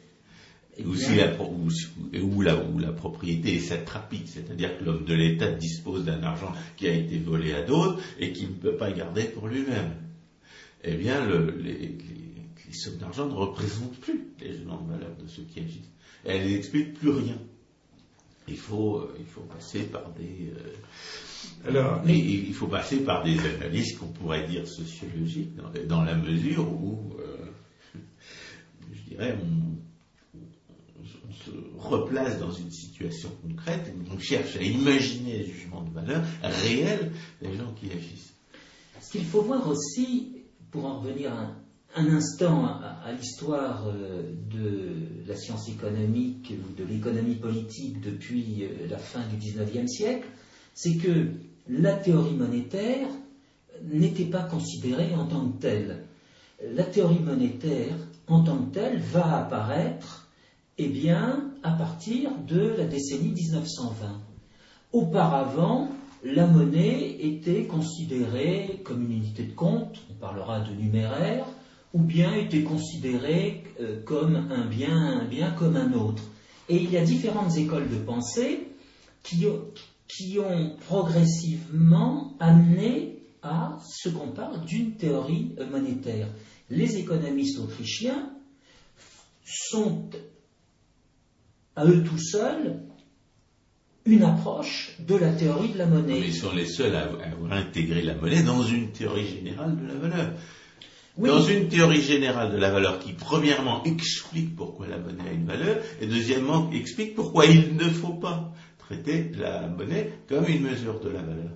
eh 0.78 0.84
où, 2.20 2.42
la, 2.42 2.56
où, 2.56 2.78
la, 2.78 2.92
propriété 2.92 3.56
est 3.56 3.60
satrapique, 3.60 4.26
c'est-à-dire 4.26 4.78
que 4.78 4.84
l'homme 4.84 5.04
de 5.04 5.14
l'État 5.14 5.50
dispose 5.52 6.04
d'un 6.04 6.22
argent 6.22 6.52
qui 6.76 6.88
a 6.88 6.94
été 6.94 7.18
volé 7.18 7.52
à 7.52 7.62
d'autres 7.62 8.00
et 8.18 8.32
qu'il 8.32 8.48
ne 8.48 8.54
peut 8.54 8.76
pas 8.76 8.90
garder 8.90 9.24
pour 9.24 9.46
lui-même. 9.46 9.92
Eh 10.82 10.94
bien, 10.94 11.24
le, 11.26 11.50
les, 11.62 11.96
les 12.66 12.72
sommes 12.72 12.96
d'argent 12.96 13.26
ne 13.26 13.34
représentent 13.34 13.98
plus 14.00 14.28
l'élément 14.40 14.80
de 14.82 14.92
valeur 14.92 15.16
de 15.16 15.26
ceux 15.28 15.42
qui 15.42 15.60
agissent. 15.60 15.92
elles 16.24 16.48
n'expliquent 16.48 16.94
plus 16.94 17.10
rien. 17.10 17.38
Il 18.46 18.58
faut, 18.58 18.98
euh, 18.98 19.16
il 19.18 19.24
faut 19.24 19.42
passer 19.42 19.84
par 19.84 20.10
des. 20.12 20.52
Euh, 20.52 21.68
alors, 21.68 22.02
il 22.06 22.52
faut 22.52 22.66
passer 22.66 22.98
par 22.98 23.22
des 23.22 23.38
analyses 23.38 23.96
qu'on 23.96 24.08
pourrait 24.08 24.46
dire 24.46 24.66
sociologiques, 24.66 25.52
dans, 25.87 26.02
la 26.02 26.14
mesure 26.14 26.70
où, 26.70 27.14
euh, 27.20 28.00
je 28.92 29.00
dirais, 29.08 29.37
on, 29.42 29.76
replace 31.78 32.38
dans 32.38 32.52
une 32.52 32.70
situation 32.70 33.30
concrète, 33.42 33.92
on 34.12 34.18
cherche 34.18 34.57
à 34.57 34.62
imaginer 34.62 35.38
les 35.38 35.46
jugements 35.46 35.83
de 35.83 35.90
valeur 35.90 36.22
réels 36.42 37.12
des 37.40 37.57
gens 37.57 37.72
qui 37.78 37.90
agissent. 37.90 38.33
Ce 39.00 39.12
qu'il 39.12 39.24
faut 39.24 39.42
voir 39.42 39.68
aussi, 39.68 40.37
pour 40.70 40.87
en 40.87 41.00
revenir 41.00 41.33
un, 41.33 41.57
instant 41.96 42.66
à, 42.66 43.12
l'histoire 43.12 43.87
euh, 43.87 44.33
de 44.50 45.28
la 45.28 45.37
science 45.37 45.68
économique 45.68 46.52
ou 46.52 46.72
de 46.76 46.85
l'économie 46.85 47.37
politique 47.37 48.00
depuis 48.00 48.64
euh, 48.64 48.88
la 48.90 48.98
fin 48.98 49.20
du 49.28 49.37
XIXe 49.37 49.87
siècle, 49.87 50.26
c'est 50.74 50.96
que 50.96 51.28
la 51.68 51.94
théorie 51.94 52.35
monétaire 52.35 53.09
n'était 53.83 54.24
pas 54.24 54.42
considérée 54.42 55.14
en 55.14 55.26
tant 55.26 55.48
que 55.48 55.61
telle. 55.61 56.04
La 56.72 56.85
théorie 56.85 57.20
monétaire 57.20 57.94
en 58.26 58.42
tant 58.42 58.59
que 58.59 58.74
telle 58.74 58.98
va 58.98 59.38
apparaître 59.38 60.23
eh 60.78 60.88
bien, 60.88 61.52
à 61.62 61.72
partir 61.72 62.30
de 62.48 62.74
la 62.76 62.84
décennie 62.84 63.32
1920. 63.32 64.20
Auparavant, 64.92 65.88
la 66.24 66.46
monnaie 66.46 67.16
était 67.20 67.64
considérée 67.66 68.80
comme 68.84 69.02
une 69.02 69.12
unité 69.12 69.44
de 69.44 69.52
compte, 69.52 69.98
on 70.10 70.14
parlera 70.14 70.60
de 70.60 70.72
numéraire, 70.74 71.46
ou 71.92 72.00
bien 72.00 72.34
était 72.34 72.62
considérée 72.62 73.62
euh, 73.80 74.02
comme 74.04 74.34
un 74.50 74.66
bien, 74.66 75.20
un 75.20 75.24
bien 75.26 75.52
comme 75.52 75.76
un 75.76 75.92
autre. 75.92 76.22
Et 76.68 76.76
il 76.76 76.90
y 76.90 76.96
a 76.96 77.04
différentes 77.04 77.56
écoles 77.56 77.88
de 77.88 77.96
pensée 77.96 78.68
qui, 79.22 79.46
qui 80.08 80.38
ont 80.38 80.76
progressivement 80.87 82.34
amené 82.40 83.18
à 83.42 83.78
ce 83.87 84.08
qu'on 84.08 84.28
parle 84.28 84.64
d'une 84.64 84.96
théorie 84.96 85.54
monétaire. 85.70 86.28
Les 86.70 86.96
économistes 86.96 87.58
autrichiens 87.60 88.30
sont 89.44 90.08
à 91.76 91.84
eux 91.84 92.02
tout 92.02 92.18
seuls 92.18 92.80
une 94.06 94.22
approche 94.22 94.96
de 94.98 95.14
la 95.14 95.32
théorie 95.32 95.70
de 95.70 95.78
la 95.78 95.87
monnaie. 95.87 96.20
Mais 96.20 96.28
ils 96.28 96.34
sont 96.34 96.52
les 96.52 96.66
seuls 96.66 96.94
à 96.94 97.04
avoir 97.04 97.52
intégré 97.52 98.02
la 98.02 98.14
monnaie 98.14 98.42
dans 98.42 98.62
une 98.62 98.90
théorie 98.90 99.26
générale 99.26 99.76
de 99.76 99.87
la 99.87 99.94
valeur. 99.94 100.32
Dans 101.16 101.42
une 101.42 101.68
théorie 101.68 102.02
générale 102.02 102.52
de 102.52 102.58
la 102.58 102.70
valeur 102.70 102.98
qui, 102.98 103.12
premièrement, 103.12 103.82
explique 103.84 104.56
pourquoi 104.56 104.88
la 104.88 104.98
monnaie 104.98 105.28
a 105.30 105.32
une 105.32 105.46
valeur, 105.46 105.76
et 106.00 106.06
deuxièmement, 106.06 106.70
explique 106.72 107.14
pourquoi 107.14 107.46
il 107.46 107.76
ne 107.76 107.84
faut 107.84 108.14
pas 108.14 108.52
traiter 108.78 109.30
la 109.38 109.68
monnaie 109.68 110.10
comme 110.28 110.46
une 110.46 110.62
mesure 110.62 111.00
de 111.00 111.08
la 111.10 111.22
valeur. 111.22 111.50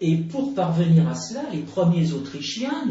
Et 0.00 0.16
pour 0.16 0.54
parvenir 0.54 1.08
à 1.08 1.14
cela, 1.14 1.44
les 1.52 1.60
premiers 1.60 2.12
Autrichiens, 2.12 2.84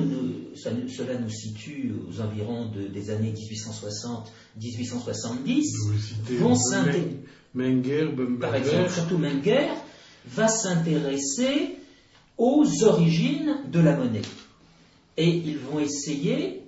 cela 0.55 1.17
nous 1.19 1.29
situe 1.29 1.93
aux 2.09 2.21
environs 2.21 2.71
des 2.71 3.09
années 3.09 3.33
1860-1870, 4.57 5.63
vont 6.39 6.55
s'intéresser. 6.55 7.17
Par 8.39 8.55
exemple, 8.55 8.89
surtout 8.89 9.17
Menger, 9.17 9.67
va 10.27 10.47
s'intéresser 10.47 11.75
aux 12.37 12.65
origines 12.83 13.57
de 13.71 13.79
la 13.79 13.97
monnaie. 13.97 14.21
Et 15.17 15.29
ils 15.29 15.57
vont 15.59 15.79
essayer 15.79 16.63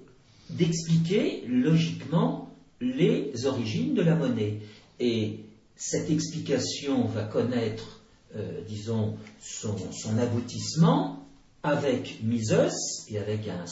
d'expliquer 0.49 1.43
logiquement 1.47 2.53
les 2.81 3.45
origines 3.45 3.93
de 3.95 4.01
la 4.01 4.15
monnaie. 4.15 4.59
Et 4.99 5.39
cette 5.75 6.11
explication 6.11 7.05
va 7.05 7.23
connaître 7.23 8.01
euh, 8.35 8.61
disons, 8.67 9.17
son, 9.39 10.17
aboutissement 10.17 11.25
avec 11.63 12.21
Mises 12.23 13.05
et 13.09 13.17
avec 13.17 13.47
un, 13.47 13.65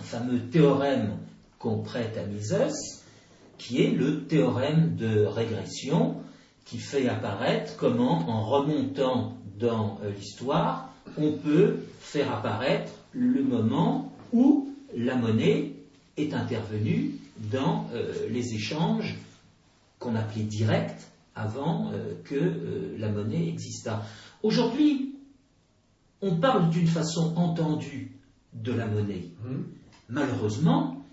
fameux 0.00 0.40
théorème 0.50 1.16
qu'on 1.58 1.82
prête 1.82 2.16
à 2.16 2.24
Mises, 2.24 3.02
qui 3.58 3.82
est 3.82 3.90
le 3.90 4.24
théorème 4.24 4.96
de 4.96 5.24
régression, 5.24 6.16
qui 6.64 6.78
fait 6.78 7.08
apparaître 7.08 7.76
comment, 7.76 8.28
en 8.28 8.44
remontant 8.44 9.36
dans 9.58 9.98
euh, 10.02 10.10
l'histoire, 10.10 10.92
on 11.18 11.32
peut 11.32 11.80
faire 12.00 12.32
apparaître 12.32 12.92
le 13.12 13.42
moment 13.42 14.12
où 14.32 14.70
la 14.96 15.16
monnaie 15.16 15.72
est 16.16 16.34
intervenue 16.34 17.12
dans 17.50 17.86
euh, 17.92 18.28
les 18.28 18.54
échanges 18.54 19.16
qu'on 19.98 20.14
appelait 20.14 20.42
directs 20.42 21.09
avant 21.34 21.90
euh, 21.92 22.14
que 22.24 22.34
euh, 22.34 22.96
la 22.98 23.10
monnaie 23.10 23.48
existât. 23.48 24.02
Aujourd'hui, 24.42 25.14
on 26.22 26.36
parle 26.36 26.70
d'une 26.70 26.86
façon 26.86 27.34
entendue 27.36 28.12
de 28.52 28.72
la 28.72 28.86
monnaie. 28.86 29.30
Hum. 29.44 29.66
Malheureusement, 30.08 31.04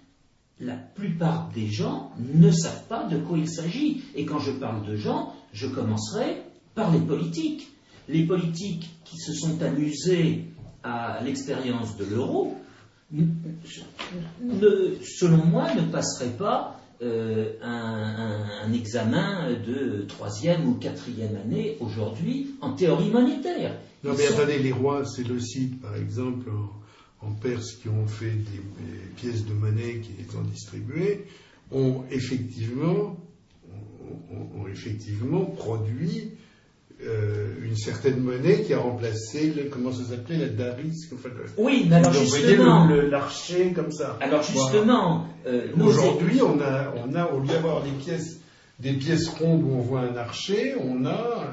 la 0.60 0.76
plupart 0.76 1.50
des 1.54 1.68
gens 1.68 2.12
ne 2.18 2.52
savent 2.52 2.88
pas 2.88 3.04
de 3.06 3.20
quoi 3.20 3.38
il 3.38 3.50
s'agit. 3.50 4.04
Et 4.16 4.26
quand 4.26 4.40
je 4.40 4.52
parle 4.52 4.86
de 4.86 4.96
gens, 4.96 5.34
je 5.54 5.68
commencerai 5.68 6.44
par 6.74 6.92
les 6.92 7.00
politiques. 7.00 7.72
Les 8.10 8.26
politiques 8.26 8.90
qui 9.04 9.18
se 9.18 9.34
sont 9.34 9.62
amusés 9.62 10.46
à 10.84 11.22
l'expérience 11.24 11.98
de 11.98 12.06
l'euro, 12.06 12.56
selon 14.42 15.46
moi, 15.46 15.74
ne 15.76 15.82
passeraient 15.92 16.38
pas 16.38 16.77
euh, 17.02 17.54
un, 17.62 18.74
examen 18.74 19.54
de 19.66 20.04
troisième 20.08 20.68
ou 20.68 20.74
quatrième 20.74 21.36
année 21.36 21.78
aujourd'hui 21.80 22.56
en 22.62 22.74
théorie 22.74 23.10
monétaire. 23.10 23.76
Non, 24.04 24.14
mais 24.18 24.28
attendez, 24.28 24.60
les 24.60 24.72
rois, 24.72 25.06
c'est 25.06 25.28
le 25.28 25.40
site, 25.40 25.82
par 25.82 25.96
exemple, 25.96 26.50
en, 27.22 27.32
Perse, 27.32 27.74
qui 27.74 27.90
ont 27.90 28.08
fait 28.08 28.32
des, 28.32 28.62
pièces 29.16 29.46
de 29.46 29.54
monnaie 29.54 30.02
qui 30.02 30.36
ont 30.36 30.44
distribuées, 30.44 31.26
ont 31.72 32.04
effectivement, 32.12 33.18
ont 34.32 34.68
effectivement 34.68 35.46
produit 35.46 36.32
euh, 37.06 37.54
une 37.64 37.76
certaine 37.76 38.20
monnaie 38.20 38.64
qui 38.64 38.74
a 38.74 38.80
remplacé, 38.80 39.54
le, 39.56 39.70
comment 39.70 39.92
ça 39.92 40.04
s'appelait, 40.04 40.38
la 40.38 40.48
daris 40.48 41.08
Oui, 41.56 41.86
mais 41.88 41.98
alors 41.98 42.12
justement... 42.12 42.88
L'archer 42.88 43.72
comme 43.72 43.92
ça. 43.92 44.18
Alors 44.20 44.42
justement... 44.42 45.28
Euh, 45.46 45.68
aujourd'hui, 45.80 46.42
on 46.42 46.60
a, 46.60 46.94
on 47.06 47.14
a, 47.14 47.28
au 47.28 47.40
lieu 47.40 47.50
d'avoir 47.50 47.84
des 47.84 47.92
pièces, 47.92 48.40
des 48.80 48.94
pièces 48.94 49.28
rondes 49.30 49.64
où 49.64 49.76
on 49.76 49.82
voit 49.82 50.02
un 50.02 50.18
archer, 50.18 50.74
on 50.82 51.06
a 51.06 51.52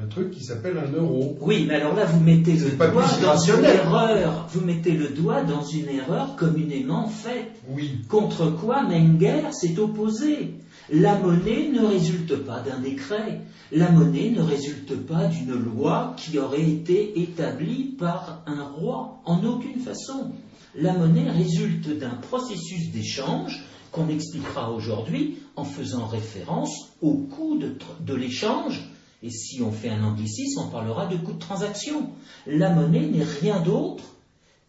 un, 0.00 0.06
truc 0.06 0.30
qui 0.30 0.44
s'appelle 0.44 0.78
un 0.78 0.96
euro. 0.96 1.36
Oui, 1.40 1.64
mais 1.66 1.74
alors 1.74 1.96
là, 1.96 2.04
vous 2.04 2.20
mettez 2.20 2.52
le 2.52 2.70
doigt 2.76 3.06
dans 3.22 3.36
une 3.36 3.64
erreur. 3.64 4.46
Vous 4.52 4.60
mettez 4.60 4.92
le 4.92 5.08
doigt 5.08 5.42
dans 5.42 5.64
une 5.64 5.88
erreur 5.88 6.36
communément 6.36 7.08
faite. 7.08 7.50
Oui. 7.68 8.02
Contre 8.08 8.50
quoi 8.50 8.82
Menger 8.84 9.50
s'est 9.50 9.78
opposé. 9.80 10.54
La 10.92 11.18
monnaie 11.18 11.70
ne 11.70 11.80
résulte 11.80 12.36
pas 12.44 12.60
d'un 12.60 12.78
décret. 12.78 13.40
La 13.72 13.90
monnaie 13.90 14.30
ne 14.30 14.42
résulte 14.42 14.94
pas 15.06 15.26
d'une 15.26 15.54
loi 15.54 16.14
qui 16.18 16.38
aurait 16.38 16.68
été 16.68 17.22
établie 17.22 17.94
par 17.98 18.42
un 18.46 18.64
roi, 18.64 19.20
en 19.24 19.42
aucune 19.44 19.80
façon. 19.80 20.32
La 20.74 20.92
monnaie 20.92 21.30
résulte 21.30 21.88
d'un 21.98 22.16
processus 22.16 22.90
d'échange 22.90 23.64
qu'on 23.92 24.08
expliquera 24.08 24.72
aujourd'hui 24.72 25.38
en 25.56 25.64
faisant 25.64 26.06
référence 26.06 26.90
au 27.00 27.14
coût 27.14 27.58
de, 27.58 28.14
l'échange. 28.14 28.90
Et 29.22 29.30
si 29.30 29.62
on 29.62 29.72
fait 29.72 29.88
un 29.88 30.04
anglicisme, 30.04 30.60
on 30.66 30.68
parlera 30.68 31.06
de 31.06 31.16
coût 31.16 31.32
de 31.32 31.38
transaction. 31.38 32.10
La 32.46 32.74
monnaie 32.74 33.06
n'est 33.06 33.24
rien 33.24 33.60
d'autre 33.60 34.04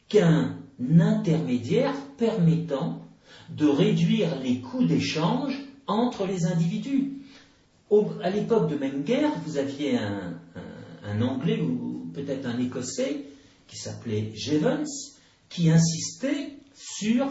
qu'un 0.07 0.55
intermédiaire 0.97 1.93
permettant 2.17 3.01
de 3.49 3.65
réduire 3.65 4.39
les 4.41 4.61
coûts 4.61 4.85
d'échange 4.85 5.64
entre 5.87 6.25
les 6.25 6.45
individus. 6.45 7.13
à 8.23 8.29
l'époque 8.29 8.69
de 8.69 8.75
Menger, 8.75 9.29
vous 9.45 9.57
aviez 9.57 9.97
un, 9.97 11.21
Anglais 11.21 11.61
ou 11.61 12.09
peut-être 12.13 12.45
un 12.45 12.59
Écossais 12.59 13.25
qui 13.67 13.77
s'appelait 13.77 14.31
Jevons, 14.35 14.83
qui 15.49 15.69
insistait 15.69 16.57
sur 16.73 17.27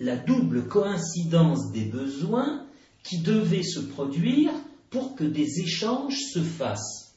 la 0.00 0.16
double 0.16 0.66
coïncidence 0.66 1.70
des 1.72 1.84
besoins 1.84 2.66
qui 3.02 3.18
devaient 3.18 3.62
se 3.62 3.80
produire 3.80 4.52
pour 4.90 5.14
que 5.14 5.24
des 5.24 5.60
échanges 5.60 6.18
se 6.32 6.42
fassent. 6.42 7.14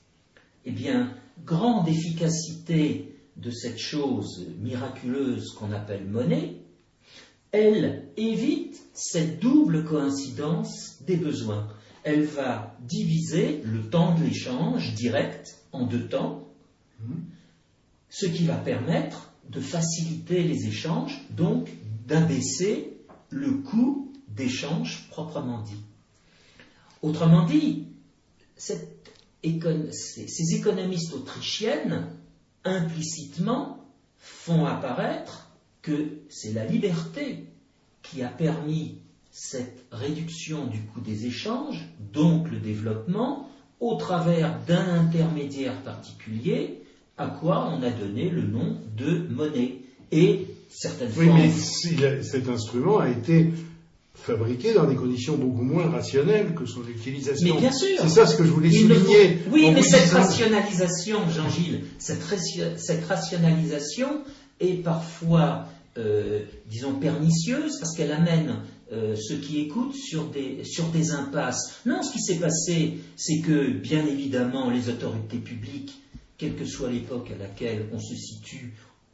Eh 0.66 0.72
bien, 0.72 1.16
grande 1.46 1.88
efficacité 1.88 3.16
de 3.38 3.50
cette 3.50 3.80
chose 3.80 4.46
miraculeuse 4.60 5.52
qu'on 5.54 5.72
appelle 5.72 6.06
monnaie, 6.06 6.61
elle 7.52 8.08
évite 8.18 8.82
cette 8.94 9.40
double 9.40 9.84
coïncidence 9.84 11.02
des 11.02 11.18
besoins. 11.18 11.68
Elle 12.04 12.24
va 12.24 12.76
diviser 12.82 13.62
le 13.64 13.90
temps 13.90 14.16
de 14.16 14.24
l'échange 14.24 14.94
direct 14.96 15.58
en 15.72 15.86
deux 15.86 16.08
temps, 16.08 16.48
ce 18.10 18.26
qui 18.26 18.46
va 18.46 18.56
permettre 18.56 19.32
de 19.50 19.60
faciliter 19.60 20.44
les 20.44 20.68
échanges, 20.68 21.26
donc 21.32 21.70
d'abaisser 22.08 22.98
le 23.30 23.52
coût 23.52 24.12
d'échange 24.30 25.08
proprement 25.10 25.62
dit. 25.62 25.84
Autrement 27.02 27.46
dit, 27.46 27.88
ces 28.56 28.88
économistes 29.44 31.14
autrichiennes, 31.14 32.08
implicitement, 32.64 33.86
font 34.18 34.66
apparaître 34.66 35.41
que 35.82 36.20
c'est 36.30 36.54
la 36.54 36.66
liberté 36.66 37.46
qui 38.02 38.24
a 38.24 38.28
permis 38.28 38.98
cette 39.32 39.86
réduction 39.92 40.68
du 40.68 40.82
coût 40.82 41.02
des 41.02 41.26
échanges, 41.26 41.80
donc 42.14 42.52
le 42.52 42.58
développement, 42.58 43.50
au 43.80 43.96
travers 43.96 44.60
d'un 44.68 44.94
intermédiaire 44.94 45.82
particulier, 45.84 46.82
à 47.18 47.28
quoi 47.28 47.68
on 47.72 47.82
a 47.84 47.90
donné 47.90 48.30
le 48.30 48.44
nom 48.44 48.78
de 48.96 49.28
monnaie. 49.30 49.80
Et 50.12 50.48
certaines 50.70 51.12
Oui, 51.18 51.30
mais 51.34 51.50
cet 52.22 52.50
instrument 52.50 53.00
a 53.00 53.10
été 53.10 53.52
fabriqué 54.14 54.74
dans 54.74 54.86
des 54.86 54.96
conditions 54.96 55.36
beaucoup 55.36 55.64
moins 55.64 55.90
rationnelles 55.90 56.54
que 56.54 56.66
son 56.66 56.82
utilisation. 56.88 57.56
Mais 57.56 57.62
bien 57.62 57.72
sûr. 57.72 57.98
C'est 58.02 58.10
ça 58.10 58.28
ce 58.28 58.36
que 58.36 58.44
je 58.44 58.52
voulais 58.52 58.72
souligner. 58.72 59.40
Oui, 59.52 59.72
mais 59.74 59.82
cette 59.82 60.12
rationalisation, 60.12 61.20
Jean-Gilles, 61.30 61.82
cette, 61.98 62.24
rationalisation 63.08 64.22
est 64.62 64.84
parfois, 64.84 65.68
euh, 65.98 66.44
disons, 66.70 66.94
pernicieuse 66.96 67.78
parce 67.80 67.96
qu'elle 67.96 68.12
amène 68.12 68.62
euh, 68.94 69.16
ceux 69.16 69.38
qui 69.38 69.60
écoutent 69.60 69.96
sur 69.96 70.30
des, 70.30 71.12
impasses. 71.12 71.82
Non, 71.86 72.04
ce 72.04 72.12
qui 72.12 72.22
s'est 72.22 72.40
passé, 72.40 72.98
c'est 73.16 73.40
que, 73.40 73.72
bien 73.72 74.06
évidemment, 74.06 74.70
les 74.70 74.90
autorités 74.90 75.38
publiques, 75.38 75.94
quelle 76.38 76.56
que 76.56 76.66
soit 76.66 76.92
l'époque 76.92 77.32
à 77.32 77.38
laquelle 77.38 77.88
on 77.94 78.00
se 78.00 78.16
situe, 78.16 78.74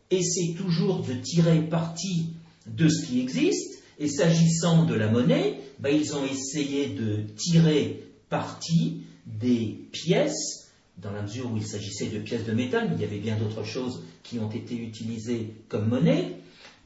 essaient 0.10 0.56
toujours 0.58 1.04
de 1.04 1.14
tirer 1.14 1.62
parti 1.62 2.28
de 2.66 2.88
ce 2.88 3.06
qui 3.06 3.20
existe, 3.20 3.84
et 4.00 4.08
s'agissant 4.08 4.86
de 4.86 4.94
la 4.94 5.10
monnaie, 5.10 5.60
ben, 5.80 5.96
ils 5.96 6.16
ont 6.16 6.26
essayé 6.26 6.88
de 6.88 7.24
tirer 7.36 8.04
parti 8.30 9.02
des 9.26 9.80
pièces, 9.92 10.67
dans 10.98 11.12
la 11.12 11.22
mesure 11.22 11.52
où 11.52 11.58
il 11.58 11.66
s'agissait 11.66 12.08
de 12.08 12.20
pièces 12.20 12.46
de 12.46 12.54
métal, 12.54 12.88
mais 12.90 12.96
il 12.96 13.02
y 13.02 13.06
avait 13.06 13.20
bien 13.20 13.38
d'autres 13.38 13.64
choses 13.64 14.04
qui 14.24 14.40
ont 14.40 14.50
été 14.50 14.76
utilisées 14.76 15.54
comme 15.70 15.88
monnaie, 15.88 16.38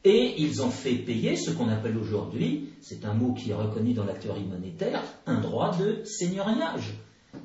et 0.04 0.34
ils 0.38 0.62
ont 0.62 0.71
fait 0.71 0.95
payer 0.95 1.36
ce 1.36 1.52
qu'on 1.52 1.69
appelle 1.69 1.97
aujourd'hui, 1.97 2.69
c'est 2.82 3.06
un 3.06 3.13
mot 3.13 3.34
qui 3.34 3.52
est 3.52 3.56
reconnu 3.56 3.93
dans 3.93 4.04
la 4.04 4.13
théorie 4.13 4.43
monétaire, 4.43 5.04
un 5.28 5.39
droit 5.39 5.78
de 5.78 6.04
seigneuriage. 6.06 6.93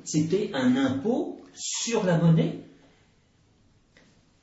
C'était 0.03 0.49
un 0.53 0.75
impôt 0.75 1.39
sur 1.53 2.03
la 2.03 2.17
monnaie. 2.17 2.59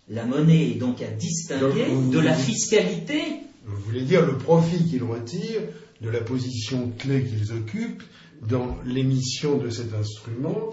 La 0.09 0.25
monnaie 0.25 0.71
est 0.71 0.79
donc 0.79 1.03
à 1.03 1.11
distinguer 1.11 1.87
de 2.13 2.19
la 2.19 2.35
fiscalité. 2.35 3.21
Vous 3.65 3.81
voulez 3.83 4.03
dire 4.03 4.25
le 4.25 4.39
profit 4.39 4.85
qu'ils 4.89 5.03
retirent 5.03 5.63
de 6.01 6.11
la 6.11 6.21
position 6.21 6.93
clé 6.99 7.25
qu'ils 7.25 7.53
occupent 7.53 8.03
dans 8.47 8.77
l'émission 8.85 9.57
de 9.59 9.71
cet 9.71 9.95
instrument 9.95 10.73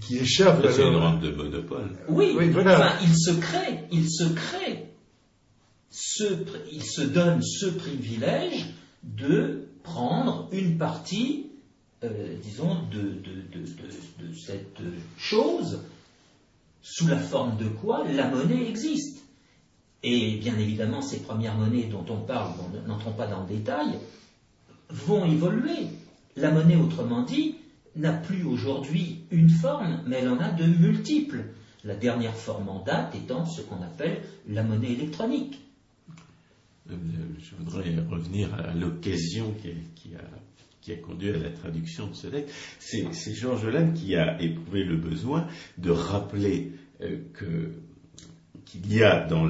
qui 0.00 0.18
échappe 0.18 0.64
à 0.64 0.72
C'est 0.72 0.82
une 0.82 1.20
de 1.20 1.30
monopole. 1.30 1.90
Oui, 2.08 2.36
voilà. 2.50 2.98
il 3.02 3.16
se 3.16 3.32
crée, 3.32 3.84
il 3.90 4.10
se 4.10 4.24
crée 4.24 4.86
il 6.72 6.82
se 6.82 7.02
donne 7.02 7.42
ce 7.42 7.66
privilège 7.66 8.66
de 9.02 9.68
prendre 9.82 10.48
une 10.52 10.78
partie, 10.78 11.50
euh, 12.04 12.36
disons, 12.42 12.76
de, 12.90 13.22
cette 14.34 14.80
chose, 15.16 15.80
sous 16.82 17.06
la 17.06 17.18
forme 17.18 17.56
de 17.56 17.68
quoi 17.68 18.04
la 18.08 18.28
monnaie 18.28 18.68
existe. 18.68 19.24
Et 20.02 20.36
bien 20.36 20.56
évidemment, 20.58 21.02
ces 21.02 21.20
premières 21.20 21.56
monnaies 21.56 21.84
dont 21.84 22.04
on 22.10 22.20
parle, 22.20 22.52
n'entrons 22.86 23.12
pas 23.12 23.26
dans 23.26 23.42
le 23.42 23.48
détail, 23.48 23.98
vont 24.90 25.24
évoluer. 25.24 25.88
La 26.36 26.50
monnaie, 26.50 26.76
autrement 26.76 27.22
dit, 27.22 27.56
n'a 27.96 28.12
plus 28.12 28.44
aujourd'hui 28.44 29.24
une 29.30 29.50
forme, 29.50 30.02
mais 30.06 30.16
elle 30.20 30.28
en 30.28 30.38
a 30.38 30.50
de 30.50 30.64
multiples. 30.64 31.44
La 31.84 31.94
dernière 31.94 32.34
forme 32.34 32.68
en 32.68 32.82
date 32.82 33.14
étant 33.14 33.46
ce 33.46 33.62
qu'on 33.62 33.82
appelle 33.82 34.22
la 34.48 34.62
monnaie 34.62 34.92
électronique. 34.92 35.60
Euh, 36.90 36.94
je 37.38 37.54
voudrais 37.56 37.94
revenir 38.10 38.52
à 38.54 38.74
l'occasion 38.74 39.54
qui, 39.60 40.92
a, 40.92 40.96
conduit 40.96 41.30
à 41.30 41.38
la 41.38 41.50
traduction 41.50 42.08
de 42.08 42.14
ce 42.14 42.28
texte. 42.28 42.54
C'est 42.78 43.34
Georges 43.34 43.66
Lannes 43.66 43.94
qui 43.94 44.16
a 44.16 44.40
éprouvé 44.40 44.84
le 44.84 44.96
besoin 44.96 45.48
de 45.78 45.90
rappeler 45.90 46.72
euh, 47.00 47.18
qu'il 48.64 48.92
y 48.92 49.02
a 49.02 49.26
dans, 49.26 49.48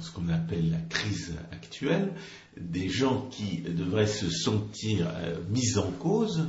ce 0.00 0.10
qu'on 0.12 0.28
appelle 0.28 0.70
la 0.70 0.80
crise 0.88 1.36
actuelle 1.52 2.12
des 2.60 2.88
gens 2.88 3.28
qui 3.30 3.58
devraient 3.58 4.06
se 4.06 4.30
sentir 4.30 5.08
euh, 5.08 5.36
mis 5.50 5.76
en 5.78 5.90
cause, 5.90 6.48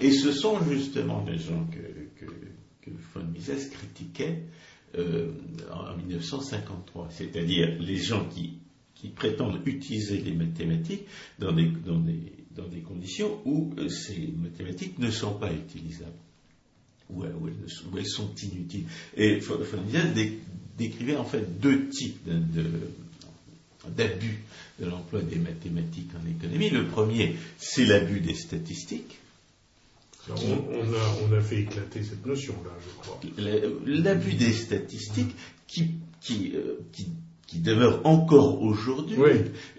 et 0.00 0.10
ce 0.10 0.32
sont 0.32 0.62
justement 0.68 1.22
des 1.22 1.38
gens 1.38 1.66
que, 1.66 2.24
que, 2.24 2.90
von 3.14 3.24
Mises 3.24 3.70
critiquait 3.70 4.42
en 5.72 5.96
1953, 5.96 7.08
c'est-à-dire 7.10 7.76
les 7.80 7.96
gens 7.96 8.24
qui 8.26 8.58
qui 9.04 9.10
prétendent 9.10 9.60
utiliser 9.66 10.18
les 10.18 10.32
mathématiques 10.32 11.04
dans 11.38 11.52
des, 11.52 11.66
dans 11.84 11.98
des, 11.98 12.32
dans 12.56 12.66
des 12.66 12.80
conditions 12.80 13.38
où 13.44 13.74
euh, 13.76 13.88
ces 13.90 14.32
mathématiques 14.42 14.98
ne 14.98 15.10
sont 15.10 15.34
pas 15.34 15.52
utilisables, 15.52 16.16
où, 17.10 17.24
elles, 17.24 18.06
sont 18.06 18.34
inutiles. 18.34 18.86
Et 19.14 19.40
Fondias 19.40 20.06
décrivait 20.78 21.16
en 21.16 21.24
fait 21.24 21.60
deux 21.60 21.88
types 21.88 22.26
d'abus 23.90 24.42
de, 24.78 24.86
l'emploi 24.86 25.20
des 25.22 25.36
mathématiques 25.36 26.10
en 26.14 26.28
économie. 26.28 26.70
Le 26.70 26.86
premier, 26.86 27.36
c'est 27.58 27.84
l'abus 27.84 28.20
des 28.20 28.34
statistiques. 28.34 29.18
On, 30.28 30.32
a, 30.32 31.28
on, 31.28 31.32
a, 31.32 31.40
fait 31.42 31.60
éclater 31.60 32.02
cette 32.02 32.24
notion-là, 32.24 32.70
je 32.80 33.02
crois. 33.02 33.20
L'abus 33.84 34.32
des 34.32 34.52
statistiques 34.52 35.34
qui, 35.66 35.96
qui, 36.22 36.52
euh, 36.54 36.78
qui 36.92 37.08
qui 37.46 37.60
demeure 37.60 38.04
encore 38.04 38.60
aujourd'hui 38.62 39.16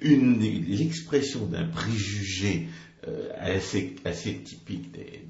l'expression 0.02 1.46
d'un 1.46 1.66
préjugé 1.66 2.68
euh, 3.08 3.30
assez, 3.38 3.96
assez, 4.06 4.38
typique 4.38 4.92
des, 4.92 5.22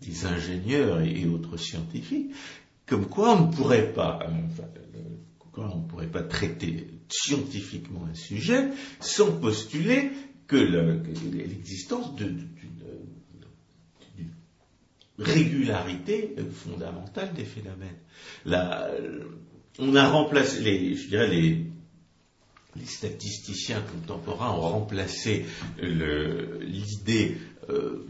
des, 0.00 0.24
ingénieurs 0.24 1.00
et, 1.00 1.26
autres 1.26 1.56
scientifiques, 1.56 2.30
comme 2.86 3.06
quoi 3.06 3.36
on 3.36 3.46
ne 3.48 3.52
pourrait 3.52 3.92
pas, 3.92 4.20
on 5.56 5.80
ne 5.82 5.88
pourrait 5.88 6.06
pas 6.10 6.22
traiter 6.22 6.86
scientifiquement 7.08 8.06
un 8.10 8.14
sujet 8.14 8.68
sans 9.00 9.32
postuler 9.32 10.10
que 10.46 10.56
l'existence 10.56 12.14
d'une 12.14 12.48
régularité 15.18 16.34
fondamentale 16.52 17.32
des 17.34 17.44
phénomènes. 17.44 17.96
On 19.78 19.94
a 19.94 20.08
remplacé, 20.08 20.60
les, 20.60 21.66
statisticiens 22.84 23.80
contemporains 23.80 24.50
ont 24.50 24.60
remplacé 24.60 25.46
l'idée 25.78 27.36
euh, 27.70 28.06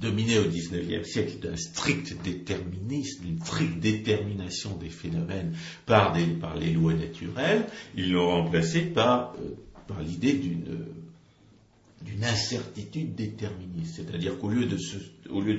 dominait 0.00 0.38
au 0.38 0.48
XIXe 0.48 1.08
siècle 1.08 1.38
d'un 1.40 1.56
strict 1.56 2.14
déterminisme, 2.22 3.24
d'une 3.24 3.40
stricte 3.40 3.78
détermination 3.78 4.76
des 4.76 4.90
phénomènes 4.90 5.54
par, 5.86 6.14
les 6.14 6.72
lois 6.72 6.94
naturelles. 6.94 7.66
Ils 7.96 8.12
l'ont 8.12 8.30
remplacé 8.30 8.82
par, 8.82 9.34
euh, 9.40 9.54
par 9.86 10.02
l'idée 10.02 10.34
d'une 10.34 10.64
d'une 12.04 12.24
incertitude 12.24 13.14
déterministe. 13.14 13.96
C'est-à-dire 13.96 14.38
qu'au 14.38 14.48
lieu, 14.48 14.66
de 14.66 14.76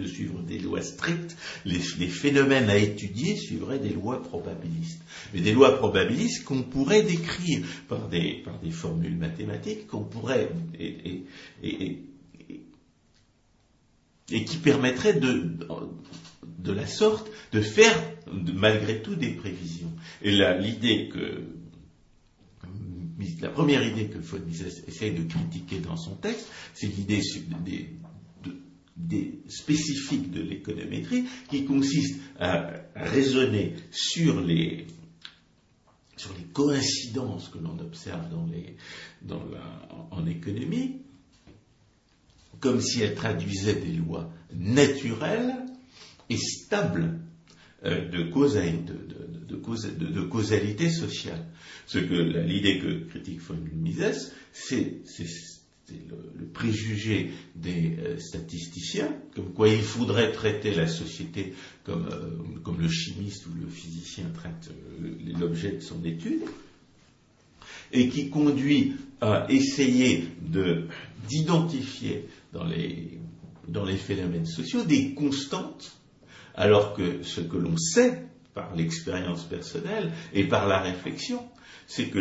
suivre 0.08 0.42
des 0.42 0.60
lois 0.60 0.82
strictes, 0.82 1.36
les, 1.66 1.80
phénomènes 1.80 2.70
à 2.70 2.78
étudier 2.78 3.36
suivraient 3.36 3.80
des 3.80 3.90
lois 3.90 4.22
probabilistes. 4.22 5.02
Mais 5.34 5.42
des 5.42 5.54
lois 5.54 5.78
probabilistes 5.78 6.44
qu'on 6.44 6.64
pourrait 6.64 7.04
décrire 7.04 7.66
par 7.88 8.10
des, 8.10 8.44
formules 8.72 9.18
mathématiques, 9.18 9.88
qu'on 9.88 10.04
pourrait, 10.04 10.50
qui 14.42 14.58
permettraient 14.58 15.20
de, 15.20 15.58
de 16.60 16.72
la 16.72 16.88
sorte 16.88 17.30
de 17.52 17.62
faire 17.62 17.96
malgré 18.54 19.02
tout 19.02 19.16
des 19.16 19.32
prévisions. 19.32 19.92
Et 20.22 20.32
l'idée 20.32 21.10
que 21.10 21.44
la 23.42 23.50
première 23.50 23.86
idée 23.86 24.08
que 24.08 24.18
Mises 24.38 24.84
essaye 24.88 25.14
de 25.14 25.24
critiquer 25.24 25.80
dans 25.80 25.98
son 25.98 26.16
texte, 26.16 26.48
c'est 26.74 26.88
l'idée 26.88 27.22
des, 28.96 29.40
spécifiques 29.48 30.32
de 30.32 30.42
l'économétrie 30.42 31.26
qui 31.50 31.66
consiste 31.66 32.20
à, 32.40 32.72
raisonner 32.96 33.76
sur 33.92 34.42
les, 34.42 34.88
sur 36.16 36.34
les 36.34 36.46
coïncidences 36.46 37.50
que 37.50 37.58
l'on 37.58 37.78
observe 37.80 38.28
en 40.12 40.26
économie, 40.26 41.03
comme 42.64 42.80
si 42.80 43.02
elles 43.02 43.14
traduisaient 43.14 43.76
des 43.76 43.92
lois 43.92 44.32
naturelles 44.56 45.54
et 46.30 46.38
stables 46.38 47.20
euh, 47.84 48.08
de, 48.08 48.24
de, 50.06 50.22
causalité 50.22 50.90
sociale. 50.90 51.46
Ce 51.86 52.00
que 52.00 52.14
l'idée 52.48 52.80
que 52.80 53.04
critique 53.10 53.42
von 53.42 53.58
Mises, 53.76 54.32
c'est 54.54 55.02
le, 55.90 56.46
préjugé 56.54 57.32
des 57.54 57.98
euh, 58.00 58.18
statisticiens, 58.18 59.14
comme 59.36 59.52
quoi 59.52 59.68
il 59.68 59.82
faudrait 59.82 60.32
traiter 60.32 60.74
la 60.74 60.88
société 60.88 61.54
comme, 61.84 62.08
euh, 62.14 62.30
comme 62.64 62.80
le 62.80 62.88
chimiste 62.88 63.46
ou 63.48 63.62
le 63.62 63.68
physicien 63.68 64.24
traite 64.34 64.72
l'objet 65.38 65.74
de 65.74 65.82
son 65.82 66.02
étude, 66.06 66.44
et 67.92 68.08
qui 68.08 68.30
conduit 68.30 68.94
à 69.20 69.48
essayer 69.50 70.24
d'identifier 71.28 72.26
dans 72.54 72.64
les, 72.64 73.20
dans 73.68 73.84
les 73.84 73.98
phénomènes 73.98 74.46
sociaux 74.46 74.84
des 74.84 75.14
constantes 75.14 75.98
alors 76.56 76.94
que 76.94 77.24
ce 77.24 77.42
que 77.42 77.58
l'on 77.58 77.78
sait 77.78 78.24
par 78.54 78.76
l'expérience 78.76 79.44
personnelle 79.44 80.12
et 80.34 80.44
par 80.44 80.68
la 80.68 80.80
réflexion, 80.80 81.40
c'est 81.88 82.06
que 82.06 82.20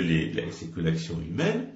l'action 0.81 1.21
humaine 1.21 1.69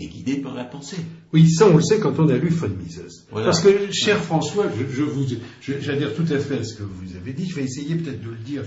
est 0.00 0.06
guidée 0.06 0.36
par 0.36 0.54
la 0.54 0.64
pensée. 0.64 0.98
Oui, 1.32 1.50
ça 1.50 1.68
on 1.68 1.76
le 1.76 1.82
sait 1.82 1.98
quand 1.98 2.18
on 2.18 2.28
a 2.28 2.36
lu 2.36 2.48
von 2.48 2.68
Mises. 2.68 3.26
Parce 3.32 3.60
que, 3.60 3.92
cher 3.92 4.22
François, 4.22 4.66
je, 4.68 5.02
vous, 5.02 5.26
j'adhère 5.60 6.14
tout 6.14 6.26
à 6.30 6.38
fait 6.38 6.58
à 6.58 6.64
ce 6.64 6.74
que 6.74 6.82
vous 6.82 7.16
avez 7.16 7.32
dit. 7.32 7.48
Je 7.48 7.56
vais 7.56 7.64
essayer 7.64 7.96
peut-être 7.96 8.22
de 8.22 8.30
le 8.30 8.36
dire 8.36 8.62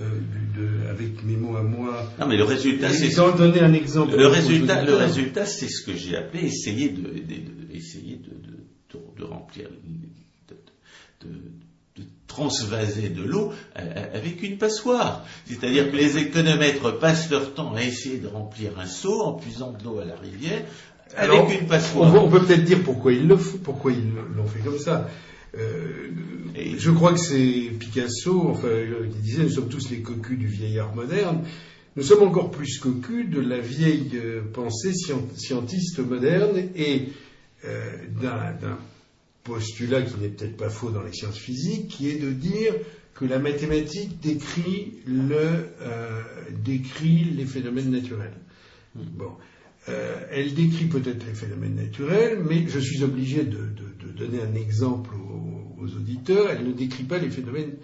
euh, 0.00 0.90
avec 0.90 1.24
mes 1.24 1.36
mots 1.36 1.56
à 1.56 1.62
moi. 1.62 2.12
Non, 2.18 2.26
mais 2.26 2.36
le 2.36 2.44
résultat, 2.44 2.90
c'est 2.90 3.14
donner 3.36 3.60
un 3.60 3.72
exemple. 3.72 4.16
Le 4.16 4.26
résultat, 4.26 4.84
le 4.84 4.94
résultat, 4.94 5.46
c'est 5.46 5.68
ce 5.68 5.84
que 5.84 5.96
j'ai 5.96 6.16
appelé 6.16 6.44
essayer 6.46 6.88
de, 6.88 7.08
essayer 7.08 7.40
de, 7.40 7.63
de 7.98 9.24
remplir, 9.24 9.68
de, 11.22 12.02
transvaser 12.26 13.10
de 13.10 13.22
l'eau 13.22 13.52
avec 13.74 14.42
une 14.42 14.58
passoire. 14.58 15.24
C'est-à-dire 15.46 15.90
que 15.92 15.96
les 15.96 16.18
économètres 16.18 16.98
passent 16.98 17.30
leur 17.30 17.54
temps 17.54 17.74
à 17.74 17.82
essayer 17.82 18.18
de 18.18 18.26
remplir 18.26 18.78
un 18.78 18.86
seau 18.86 19.22
en 19.22 19.34
puisant 19.34 19.72
de 19.72 19.84
l'eau 19.84 20.00
à 20.00 20.04
la 20.04 20.16
rivière 20.16 20.64
avec 21.16 21.60
une 21.60 21.66
passoire. 21.66 22.12
On, 22.14 22.28
peut 22.28 22.44
peut-être 22.44 22.64
dire 22.64 22.82
pourquoi 22.82 23.12
ils 23.12 23.26
le 23.26 23.36
pourquoi 23.36 23.92
ils 23.92 24.12
l'ont 24.36 24.46
fait 24.46 24.60
comme 24.60 24.78
ça. 24.78 25.08
Euh, 25.56 26.10
je 26.76 26.90
crois 26.90 27.12
que 27.12 27.20
c'est 27.20 27.70
Picasso, 27.78 28.48
enfin, 28.48 28.68
qui 29.12 29.18
disait 29.18 29.42
nous 29.44 29.50
sommes 29.50 29.68
tous 29.68 29.90
les 29.90 30.00
cocus 30.00 30.38
du 30.38 30.46
vieillard 30.46 30.94
moderne. 30.94 31.44
Nous 31.96 32.02
sommes 32.02 32.24
encore 32.24 32.50
plus 32.50 32.78
cocus 32.78 33.30
de 33.30 33.40
la 33.40 33.58
vieille 33.58 34.10
euh, 34.14 34.42
pensée 34.52 34.92
scientiste 34.92 36.00
moderne 36.00 36.70
et 36.74 37.02
euh, 37.02 37.04
d'un 38.20 38.78
postulat 39.42 40.02
qui 40.02 40.18
n'est 40.20 40.28
peut-être 40.28 40.56
pas 40.56 40.70
faux 40.70 40.90
dans 40.90 41.02
les 41.02 41.12
sciences 41.12 41.38
physiques, 41.38 41.88
qui 41.88 42.08
est 42.08 42.18
de 42.18 42.30
dire 42.30 42.74
que 43.14 43.24
la 43.24 43.38
mathématique 43.38 44.20
décrit, 44.20 44.94
le, 45.06 45.68
euh, 45.82 46.22
décrit 46.64 47.24
les 47.24 47.46
phénomènes 47.46 47.90
naturels. 47.90 48.34
Hmm. 48.94 49.02
Bon. 49.16 49.32
Euh, 49.88 50.26
elle 50.30 50.54
décrit 50.54 50.86
peut-être 50.86 51.26
les 51.26 51.34
phénomènes 51.34 51.74
naturels, 51.74 52.42
mais 52.48 52.66
je 52.66 52.78
suis 52.78 53.02
obligé 53.04 53.44
de, 53.44 53.58
donner 54.16 54.40
un 54.40 54.54
exemple 54.54 55.10
aux, 55.14 55.84
auditeurs. 55.84 56.48
Elle 56.50 56.66
ne 56.66 56.72
décrit 56.72 57.02
pas 57.02 57.18
les 57.18 57.28
phénomènes 57.28 57.74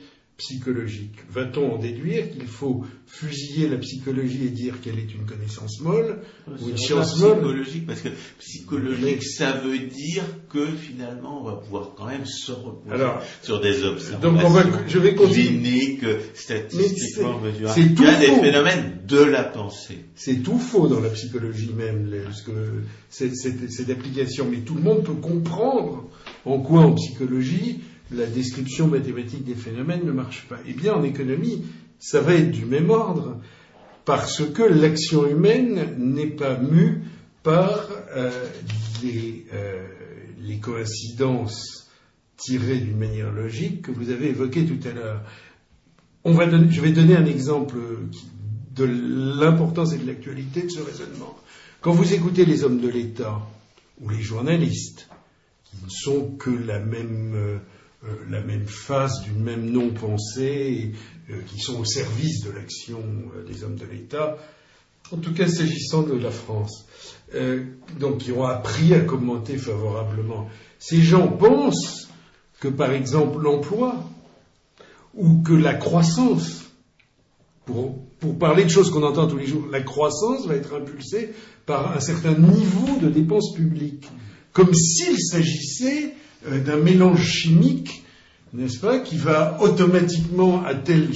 psychologique. 0.41 1.17
Va-t-on 1.31 1.75
en 1.75 1.79
déduire 1.79 2.31
qu'il 2.31 2.47
faut 2.47 2.85
fusiller 3.07 3.69
la 3.69 3.77
psychologie 3.77 4.47
et 4.47 4.49
dire 4.49 4.81
qu'elle 4.81 4.99
est 4.99 5.15
une 5.15 5.27
connaissance 5.27 5.81
molle 5.81 6.21
ou 6.49 6.71
une 6.71 6.79
science 6.79 7.19
molle 7.21 7.37
psychologique 7.37 7.87
Parce 7.87 8.01
que 8.01 8.09
psychologique, 8.39 9.23
ça 9.23 9.53
veut 9.53 9.79
dire 9.79 10.25
que 10.49 10.67
finalement 10.67 11.43
on 11.43 11.45
va 11.45 11.57
pouvoir 11.57 11.91
quand 11.95 12.07
même 12.07 12.25
se 12.25 12.53
reposer 12.53 13.05
sur 13.43 13.61
des 13.61 13.85
observations 13.85 14.31
donc 14.33 14.41
on 14.43 14.49
va, 14.49 14.63
je 14.89 14.99
vais 14.99 15.15
continuer. 15.15 15.97
que 15.97 16.21
statistiquement 16.35 17.39
mesurées. 17.39 17.73
C'est 17.75 17.95
tout 17.95 18.05
des 18.05 18.41
phénomènes 18.41 19.01
de 19.07 19.23
la 19.23 19.45
pensée. 19.45 19.99
C'est 20.15 20.43
tout 20.43 20.59
faux 20.59 20.89
dans 20.89 21.01
la 21.01 21.11
psychologie 21.11 21.73
même, 21.77 22.11
parce 22.25 22.43
que 22.43 22.53
c'est 23.11 23.87
d'application. 23.87 24.47
Mais 24.51 24.59
tout 24.59 24.75
le 24.75 24.83
monde 24.83 25.05
peut 25.05 25.15
comprendre 25.15 26.09
en 26.47 26.61
quoi 26.61 26.81
en 26.81 26.95
psychologie 26.95 27.81
la 28.13 28.27
description 28.27 28.89
mathématique 28.89 29.45
des 29.45 29.55
phénomènes 29.55 30.05
ne 30.05 30.13
marche 30.13 30.47
pas. 30.49 30.59
Eh 30.67 30.73
bien, 30.73 30.95
en 30.95 31.03
économie, 31.03 31.65
ça 31.99 32.21
va 32.21 32.35
être 32.35 32.51
du 32.51 32.65
même 32.65 32.91
ordre, 32.91 33.41
parce 34.05 34.45
que 34.45 34.63
l'action 34.63 35.27
humaine 35.27 35.95
n'est 35.99 36.27
pas 36.27 36.59
mue 36.59 37.03
par 37.43 37.89
euh, 38.17 38.31
euh, 39.05 39.87
les, 40.41 40.59
coïncidences 40.59 41.89
tirées 42.37 42.79
d'une 42.79 42.99
manière 42.99 43.33
logique 43.33 43.83
que 43.83 43.91
vous 43.91 44.11
avez 44.11 44.31
évoquées 44.31 44.67
tout 44.67 44.89
à 44.89 44.93
l'heure. 44.93 45.23
je 46.25 46.81
vais 46.81 46.93
donner 46.93 47.17
un 47.17 47.27
exemple 47.27 47.77
de 48.75 48.85
l'importance 48.85 49.93
et 49.93 49.99
de 49.99 50.07
l'actualité 50.07 50.63
de 50.63 50.69
ce 50.69 50.81
raisonnement. 50.81 51.37
Quand 51.81 51.93
vous 51.93 52.13
écoutez 52.13 52.45
les 52.45 52.65
hommes 52.65 52.81
de 52.81 52.89
l'État 52.89 53.41
ou 54.01 54.09
les 54.09 54.21
journalistes, 54.21 55.09
qui 55.65 55.77
ne 55.85 55.89
sont 55.89 56.31
que 56.37 56.51
la 56.51 56.79
même 56.79 57.33
euh, 57.35 57.59
la 58.31 58.41
même 58.41 58.67
face 58.67 59.21
d'une 59.23 59.43
même 59.43 59.71
non-pensée, 59.71 60.93
euh, 61.29 61.41
qui 61.47 61.61
sont 61.61 61.79
au 61.81 61.85
service 61.85 62.43
de 62.45 62.51
l'action 62.51 63.03
euh, 63.37 63.45
des 63.45 63.63
hommes 63.63 63.77
de 63.77 63.85
l'État, 63.85 64.39
en 65.13 65.19
tout 65.19 65.35
cas 65.35 65.49
s'agissant 65.49 66.03
de 66.03 66.15
la 66.15 66.31
France, 66.31 66.87
donc 67.99 68.19
qui 68.19 68.31
ont 68.31 68.45
appris 68.45 68.95
à 68.95 69.01
commenter 69.01 69.57
favorablement. 69.57 70.49
Ces 70.79 71.01
gens 71.03 71.27
pensent 71.27 72.09
que, 72.61 72.69
par 72.69 72.93
exemple, 72.93 73.41
l'emploi 73.41 73.97
ou 75.15 75.43
que 75.43 75.53
la 75.53 75.75
croissance, 75.75 76.71
pour, 77.65 77.99
pour 78.21 78.39
parler 78.39 78.65
de 78.65 78.69
choses 78.69 78.91
qu'on 78.91 79.03
entend 79.03 79.27
tous 79.27 79.39
les 79.39 79.47
jours, 79.47 79.67
la 79.69 79.83
croissance 79.83 80.47
va 80.47 80.55
être 80.55 80.75
impulsée 80.75 81.31
par 81.67 81.97
un 81.97 82.01
certain 82.01 82.35
niveau 82.35 82.97
de 83.01 83.09
dépenses 83.09 83.53
publiques, 83.55 84.09
comme 84.53 84.73
s'il 84.75 85.19
s'agissait 85.19 86.15
euh, 86.15 86.20
d'un 86.49 86.77
mélange 86.77 87.25
chimique, 87.25 88.05
n'est-ce 88.53 88.79
pas, 88.81 88.99
qui 88.99 89.17
va 89.17 89.59
automatiquement 89.61 90.65
à 90.65 90.75
tel, 90.75 91.09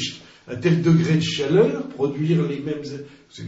à 0.48 0.56
tel 0.56 0.82
degré 0.82 1.14
de 1.14 1.22
chaleur 1.22 1.88
produire 1.88 2.42
les 2.46 2.60
mêmes. 2.60 2.82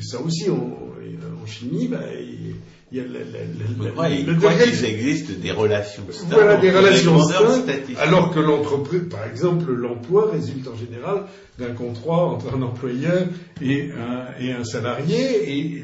Ça 0.00 0.20
aussi, 0.20 0.50
en, 0.50 1.46
chimie, 1.46 1.86
bah, 1.86 2.00
il 2.18 2.96
y 2.96 3.00
a 3.00 3.04
la, 3.04 3.20
la, 3.20 4.10
il 4.10 4.26
le 4.26 4.34
qu'il 4.34 4.84
existe 4.84 5.38
des 5.38 5.52
relations 5.52 6.02
stables. 6.10 6.34
Voilà, 6.34 6.56
des 6.56 6.70
relations 6.70 7.22
stables, 7.22 7.70
alors 7.98 8.32
que 8.34 8.40
l'entreprise, 8.40 9.02
par 9.08 9.24
exemple, 9.26 9.72
l'emploi 9.72 10.30
résulte 10.32 10.66
en 10.66 10.76
général 10.76 11.24
d'un 11.58 11.72
contrat 11.72 12.26
entre 12.26 12.56
un 12.56 12.62
employeur 12.62 13.28
et 13.62 13.90
un, 13.92 14.42
et 14.42 14.52
un 14.52 14.64
salarié, 14.64 15.58
et 15.58 15.82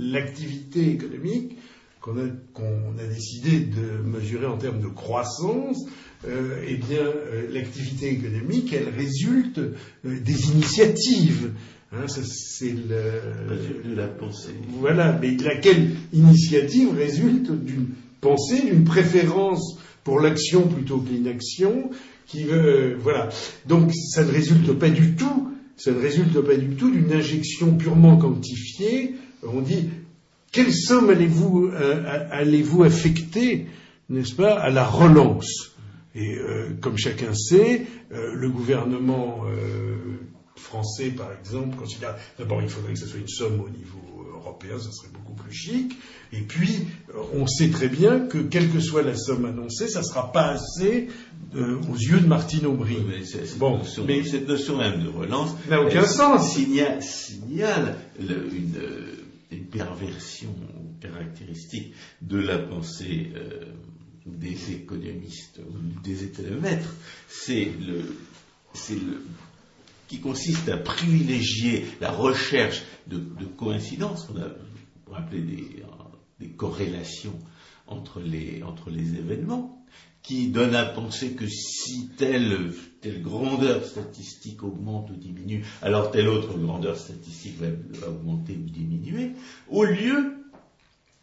l'activité 0.00 0.90
économique 0.90 1.56
qu'on 2.02 2.18
a, 2.18 3.06
décidé 3.06 3.60
de 3.60 4.02
mesurer 4.04 4.46
en 4.46 4.58
termes 4.58 4.80
de 4.80 4.88
croissance, 4.88 5.86
euh, 6.26 6.64
eh 6.66 6.76
bien, 6.76 6.98
euh, 6.98 7.46
l'activité 7.52 8.10
économique, 8.10 8.72
elle 8.72 8.88
résulte 8.88 9.58
euh, 9.58 10.20
des 10.20 10.50
initiatives. 10.50 11.52
Hein, 11.92 12.06
c'est 12.08 12.72
le, 12.72 13.88
de 13.90 13.94
la 13.94 14.08
pensée. 14.08 14.54
Voilà, 14.80 15.16
mais 15.20 15.36
laquelle 15.36 15.90
initiative 16.12 16.94
résulte 16.94 17.52
d'une 17.52 17.88
pensée, 18.20 18.62
d'une 18.62 18.84
préférence 18.84 19.78
pour 20.02 20.18
l'action 20.18 20.66
plutôt 20.66 20.98
que 20.98 21.10
l'inaction, 21.10 21.90
qui 22.26 22.44
veut, 22.44 22.96
voilà. 23.00 23.28
Donc, 23.66 23.92
ça 23.92 24.24
ne 24.24 24.30
résulte 24.30 24.72
pas 24.72 24.88
du 24.88 25.14
tout, 25.14 25.52
ça 25.76 25.92
ne 25.92 26.00
résulte 26.00 26.40
pas 26.40 26.56
du 26.56 26.76
tout 26.76 26.90
d'une 26.90 27.12
injection 27.12 27.76
purement 27.76 28.16
quantifiée. 28.16 29.16
On 29.42 29.60
dit 29.60 29.90
quelle 30.52 30.72
somme 30.72 31.08
allez-vous 31.10 31.70
euh, 31.72 32.28
allez 32.30 32.64
affecter, 32.84 33.66
n'est-ce 34.10 34.34
pas, 34.34 34.52
à 34.52 34.70
la 34.70 34.84
relance? 34.84 35.72
Et 36.14 36.36
euh, 36.36 36.76
comme 36.80 36.98
chacun 36.98 37.34
sait, 37.34 37.86
euh, 38.12 38.34
le 38.34 38.50
gouvernement 38.50 39.44
français, 40.54 41.08
par 41.08 41.30
exemple, 41.32 41.76
considère 41.76 42.16
d'abord 42.38 42.62
il 42.62 42.68
faudrait 42.68 42.92
que 42.92 42.98
ce 42.98 43.06
soit 43.06 43.18
une 43.18 43.28
somme 43.28 43.60
au 43.60 43.70
niveau 43.70 44.30
européen, 44.34 44.78
ça 44.78 44.92
serait 44.92 45.08
beaucoup 45.12 45.32
plus 45.32 45.52
chic. 45.52 45.98
Et 46.32 46.42
puis, 46.42 46.86
on 47.34 47.46
sait 47.46 47.70
très 47.70 47.88
bien 47.88 48.20
que 48.20 48.38
quelle 48.38 48.70
que 48.70 48.80
soit 48.80 49.02
la 49.02 49.16
somme 49.16 49.46
annoncée, 49.46 49.88
ça 49.88 50.00
ne 50.00 50.04
sera 50.04 50.32
pas 50.32 50.48
assez 50.50 51.08
aux 51.54 51.96
yeux 51.96 52.20
de 52.20 52.26
Martine 52.26 52.66
Aubry. 52.66 52.98
bon, 53.56 53.80
mais 54.06 54.22
cette 54.24 54.48
notion 54.48 54.76
même 54.76 55.02
de 55.02 55.08
relance 55.08 55.54
n'a 55.68 55.82
aucun 55.82 56.04
sens. 56.04 56.52
Signale, 56.52 57.02
signale 57.02 57.96
une 58.20 59.21
une 59.56 59.66
perversion 59.66 60.54
caractéristique 61.00 61.94
de 62.20 62.38
la 62.38 62.58
pensée 62.58 63.32
euh, 63.36 63.64
des 64.26 64.72
économistes 64.72 65.60
ou 65.68 66.00
des 66.02 66.24
économètres, 66.24 66.94
c'est 67.28 67.70
le, 67.80 68.16
c'est 68.72 68.94
le, 68.94 69.24
qui 70.08 70.20
consiste 70.20 70.68
à 70.68 70.76
privilégier 70.76 71.86
la 72.00 72.10
recherche 72.10 72.82
de, 73.06 73.18
coïncidences, 73.56 74.28
on 74.32 74.40
a 74.40 74.48
appeler 75.16 75.42
des, 76.38 76.48
corrélations 76.56 77.38
entre 77.86 78.20
les, 78.20 78.62
entre 78.62 78.90
les 78.90 79.14
événements, 79.14 79.84
qui 80.22 80.48
donne 80.48 80.74
à 80.74 80.84
penser 80.84 81.32
que 81.32 81.46
si 81.46 82.08
telle, 82.16 82.72
telle 83.02 83.20
grandeur 83.20 83.84
statistique 83.84 84.62
augmente 84.62 85.10
ou 85.10 85.16
diminue, 85.16 85.64
alors 85.82 86.10
telle 86.10 86.28
autre 86.28 86.56
grandeur 86.56 86.96
statistique 86.96 87.58
va, 87.58 88.08
augmenter 88.08 88.54
ou 88.54 88.70
diminuer, 88.70 89.32
au 89.68 89.84
lieu 89.84 90.36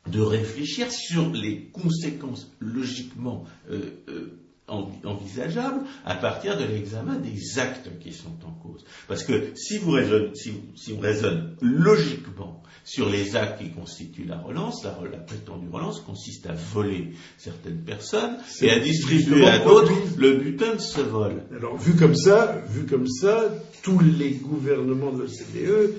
de 0.07 0.21
réfléchir 0.21 0.91
sur 0.91 1.31
les 1.31 1.63
conséquences 1.71 2.51
logiquement 2.59 3.45
euh, 3.71 3.91
euh, 4.09 4.39
envisageables 4.69 5.81
à 6.05 6.15
partir 6.15 6.57
de 6.57 6.63
l'examen 6.63 7.15
des 7.15 7.59
actes 7.59 7.89
qui 7.99 8.13
sont 8.13 8.35
en 8.45 8.51
cause. 8.51 8.85
Parce 9.07 9.23
que 9.23 9.51
si, 9.55 9.77
vous 9.77 9.91
raisonnez, 9.91 10.31
si, 10.35 10.53
si 10.75 10.93
on 10.93 10.99
raisonne 10.99 11.55
logiquement 11.61 12.61
sur 12.83 13.09
les 13.09 13.35
actes 13.35 13.61
qui 13.61 13.69
constituent 13.71 14.25
la 14.25 14.37
relance, 14.37 14.83
la, 14.83 14.97
la 15.11 15.17
prétendue 15.17 15.69
relance 15.71 16.01
consiste 16.01 16.47
à 16.47 16.53
voler 16.53 17.11
certaines 17.37 17.81
personnes 17.81 18.37
et 18.61 18.69
à 18.71 18.79
distribuer 18.79 19.45
à 19.45 19.59
d'autres 19.59 19.91
le 20.17 20.37
butin 20.37 20.75
de 20.75 20.81
ce 20.81 21.01
vol. 21.01 21.43
Alors 21.55 21.77
vu 21.77 21.95
comme 21.95 22.15
ça, 22.15 22.61
vu 22.69 22.85
comme 22.85 23.07
ça, 23.07 23.49
tous 23.83 23.99
les 23.99 24.31
gouvernements 24.31 25.11
de 25.11 25.23
l'OCDE 25.23 25.93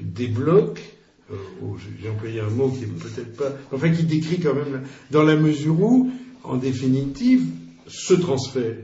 débloquent 0.00 0.80
euh, 1.30 1.36
oh, 1.62 1.76
j'ai 2.00 2.08
employé 2.10 2.40
un 2.40 2.50
mot 2.50 2.68
qui 2.68 2.84
est 2.84 2.86
peut-être 2.86 3.36
pas, 3.36 3.52
enfin 3.72 3.90
qui 3.90 4.02
décrit 4.02 4.40
quand 4.40 4.54
même, 4.54 4.82
dans 5.10 5.22
la 5.22 5.36
mesure 5.36 5.80
où, 5.80 6.10
en 6.42 6.56
définitive, 6.56 7.46
ce 7.86 8.14
transfert 8.14 8.76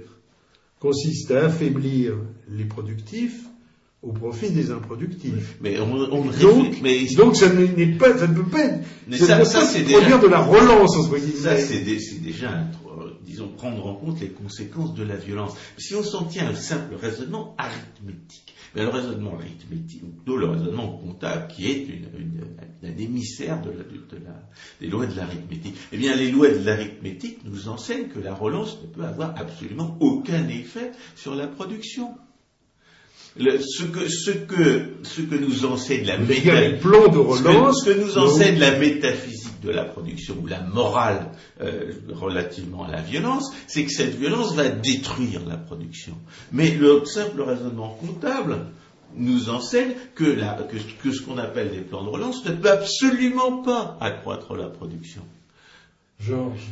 consiste 0.79 1.31
à 1.31 1.47
affaiblir 1.47 2.15
les 2.49 2.65
productifs 2.65 3.45
au 4.03 4.13
profit 4.13 4.51
des 4.51 4.71
improductifs. 4.71 5.57
Mais 5.61 5.79
on, 5.79 6.07
donc, 6.31 6.81
mais... 6.83 7.05
donc 7.15 7.37
ça 7.37 7.53
n'est 7.53 7.99
pas, 7.99 8.17
ça 8.17 8.27
ne 8.27 8.35
peut 8.35 8.49
pas 8.49 8.65
être, 8.65 8.85
mais 9.07 9.19
ça, 9.19 9.45
ça, 9.45 9.65
c'est 9.65 9.83
déjà 9.83 10.19
de 10.19 10.27
la 10.27 10.41
relance 10.41 10.97
en 10.97 11.03
ce 11.03 11.19
Ça 11.37 11.57
c'est 11.59 11.81
déjà, 11.81 12.65
disons, 13.27 13.49
prendre 13.49 13.87
en 13.87 13.95
compte 13.95 14.21
les 14.21 14.31
conséquences 14.31 14.95
de 14.95 15.03
la 15.05 15.17
violence. 15.17 15.53
Si 15.77 15.95
on 15.95 16.03
s'en 16.03 16.25
tient 16.25 16.47
à 16.47 16.51
un 16.51 16.55
simple 16.55 16.95
raisonnement 16.95 17.55
arithmétique, 17.59 18.55
mais 18.75 18.83
le 18.83 18.89
raisonnement 18.89 19.35
arithmétique, 19.39 20.03
ou 20.27 20.37
le 20.37 20.47
raisonnement 20.47 20.89
comptable, 20.99 21.49
qui 21.49 21.67
est 21.71 21.85
une, 21.87 22.41
un 22.83 22.99
émissaire 22.99 23.61
de 23.63 23.71
la, 23.71 23.85
des 24.81 24.87
lois 24.87 25.07
de 25.07 25.17
l'arithmétique. 25.17 25.77
Eh 25.93 25.97
bien, 25.97 26.15
les 26.17 26.31
lois 26.31 26.49
de 26.51 26.65
l'arithmétique 26.65 27.39
nous 27.45 27.69
enseignent 27.69 28.09
que 28.09 28.19
la 28.21 28.35
relance 28.35 28.79
ne 28.83 28.87
peut 28.87 29.05
avoir 29.05 29.35
absolument 29.37 29.97
aucun 30.01 30.49
effet 30.49 30.93
sur 31.17 31.35
la 31.35 31.47
production. 31.47 32.15
ce, 33.37 33.85
que, 33.85 34.09
ce, 34.09 34.31
que, 34.31 34.95
ce 35.03 35.21
que 35.23 35.35
nous 35.35 35.65
enseigne 35.65 36.07
la 36.07 36.19
métaphysique, 36.19 36.83
ce 36.83 37.85
que 37.85 38.01
nous 38.01 38.19
enseigne 38.19 38.59
la 38.59 38.79
métaphysique 38.79 39.40
de 39.61 39.71
la 39.71 39.85
production 39.85 40.37
ou 40.43 40.47
la 40.47 40.61
morale 40.61 41.31
euh, 41.61 41.93
relativement 42.11 42.85
à 42.85 42.91
la 42.91 43.01
violence, 43.01 43.53
c'est 43.67 43.85
que 43.85 43.93
cette 43.93 44.15
violence 44.17 44.55
va 44.55 44.69
détruire 44.69 45.41
la 45.47 45.57
production. 45.57 46.17
Mais 46.53 46.71
le 46.71 47.05
simple 47.05 47.43
raisonnement 47.43 47.91
comptable 48.01 48.67
nous 49.17 49.51
enseigne 49.51 49.93
que, 50.15 50.37
que 51.03 51.13
ce 51.13 51.23
qu'on 51.23 51.39
appelle 51.39 51.71
des 51.71 51.81
plans 51.81 52.05
de 52.05 52.09
relance 52.09 52.45
ne 52.45 52.53
peut 52.53 52.71
absolument 52.71 53.63
pas 53.63 53.97
accroître 54.01 54.55
la 54.55 54.69
production. 54.69 55.23
Georges. 56.21 56.69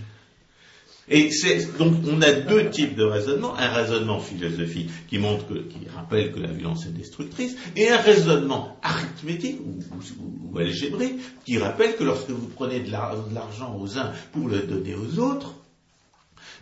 Et 1.11 1.31
donc 1.79 1.95
on 2.07 2.21
a 2.21 2.33
deux 2.33 2.69
types 2.71 2.95
de 2.95 3.05
raisonnement, 3.05 3.57
un 3.57 3.69
raisonnement 3.69 4.21
philosophique 4.21 4.91
qui 5.09 5.19
montre 5.19 5.47
que, 5.47 5.55
qui 5.55 5.89
rappelle 5.95 6.33
que 6.33 6.41
la 6.41 6.53
violence 6.53 6.85
est 6.87 6.97
destructrice, 6.97 7.57
et 7.77 7.89
un 7.89 7.97
raisonnement 7.97 8.79
arithmétique 8.83 9.59
ou, 9.65 10.59
algébrique 10.59 11.15
qui 11.45 11.59
rappelle 11.59 11.97
que 11.97 12.05
lorsque 12.05 12.31
vous 12.31 12.49
prenez 12.49 12.81
de 12.81 12.91
l'argent 12.91 13.77
aux 13.79 13.99
uns 13.99 14.13
pour 14.33 14.49
le 14.49 14.61
donner 14.61 14.95
aux 14.95 15.19
autres, 15.19 15.55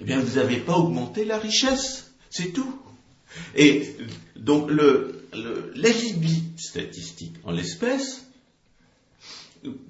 eh 0.00 0.04
bien 0.04 0.20
vous 0.20 0.36
n'avez 0.36 0.58
pas 0.58 0.76
augmenté 0.76 1.24
la 1.24 1.38
richesse, 1.38 2.12
c'est 2.30 2.52
tout. 2.52 2.78
Et 3.56 3.96
donc 4.36 4.70
le, 4.70 5.26
l'alibi 5.74 6.42
statistique 6.56 7.34
en 7.44 7.52
l'espèce 7.52 8.26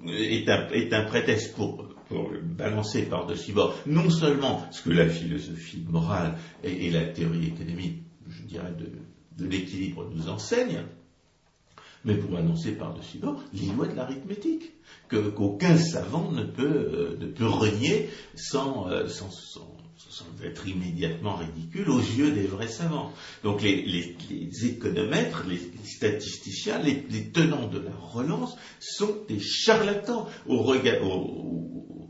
est 0.07 0.49
un, 0.49 0.69
est 0.69 0.93
un 0.93 1.03
prétexte 1.03 1.53
pour 1.53 1.85
pour 2.07 2.31
balancer 2.41 3.03
par-dessus 3.03 3.53
bord 3.53 3.75
non 3.85 4.09
seulement 4.09 4.65
ce 4.71 4.81
que 4.81 4.89
la 4.89 5.07
philosophie 5.07 5.83
morale 5.89 6.37
et, 6.63 6.89
la 6.89 7.05
théorie 7.05 7.47
économique, 7.47 8.03
je 8.29 8.43
dirais, 8.43 8.73
de, 8.77 9.45
l'équilibre 9.45 10.09
nous 10.13 10.29
enseignent, 10.29 10.83
mais 12.05 12.15
pour 12.15 12.31
balancer 12.31 12.71
par-dessus 12.71 13.19
bord 13.19 13.43
les 13.53 13.67
lois 13.67 13.87
de 13.87 13.95
l'arithmétique, 13.95 14.71
qu'aucun 15.09 15.77
savant 15.77 16.31
ne 16.31 16.43
peut, 16.43 17.21
euh, 17.39 17.47
renier 17.47 18.09
sans, 18.35 18.89
euh, 18.89 19.07
sans, 19.07 19.29
être 20.43 20.67
immédiatement 20.67 21.35
ridicule 21.35 21.89
aux 21.89 21.99
yeux 21.99 22.31
des 22.31 22.47
vrais 22.47 22.67
savants. 22.67 23.11
Donc 23.43 23.61
les, 23.61 24.15
économètres, 24.65 25.45
les, 25.47 25.59
statisticiens, 25.83 26.79
les, 26.79 27.31
tenants 27.31 27.67
de 27.67 27.79
la 27.79 27.91
relance 27.91 28.55
sont 28.79 29.17
des 29.27 29.39
charlatans 29.39 30.27
au 30.47 30.61
regard, 30.61 31.01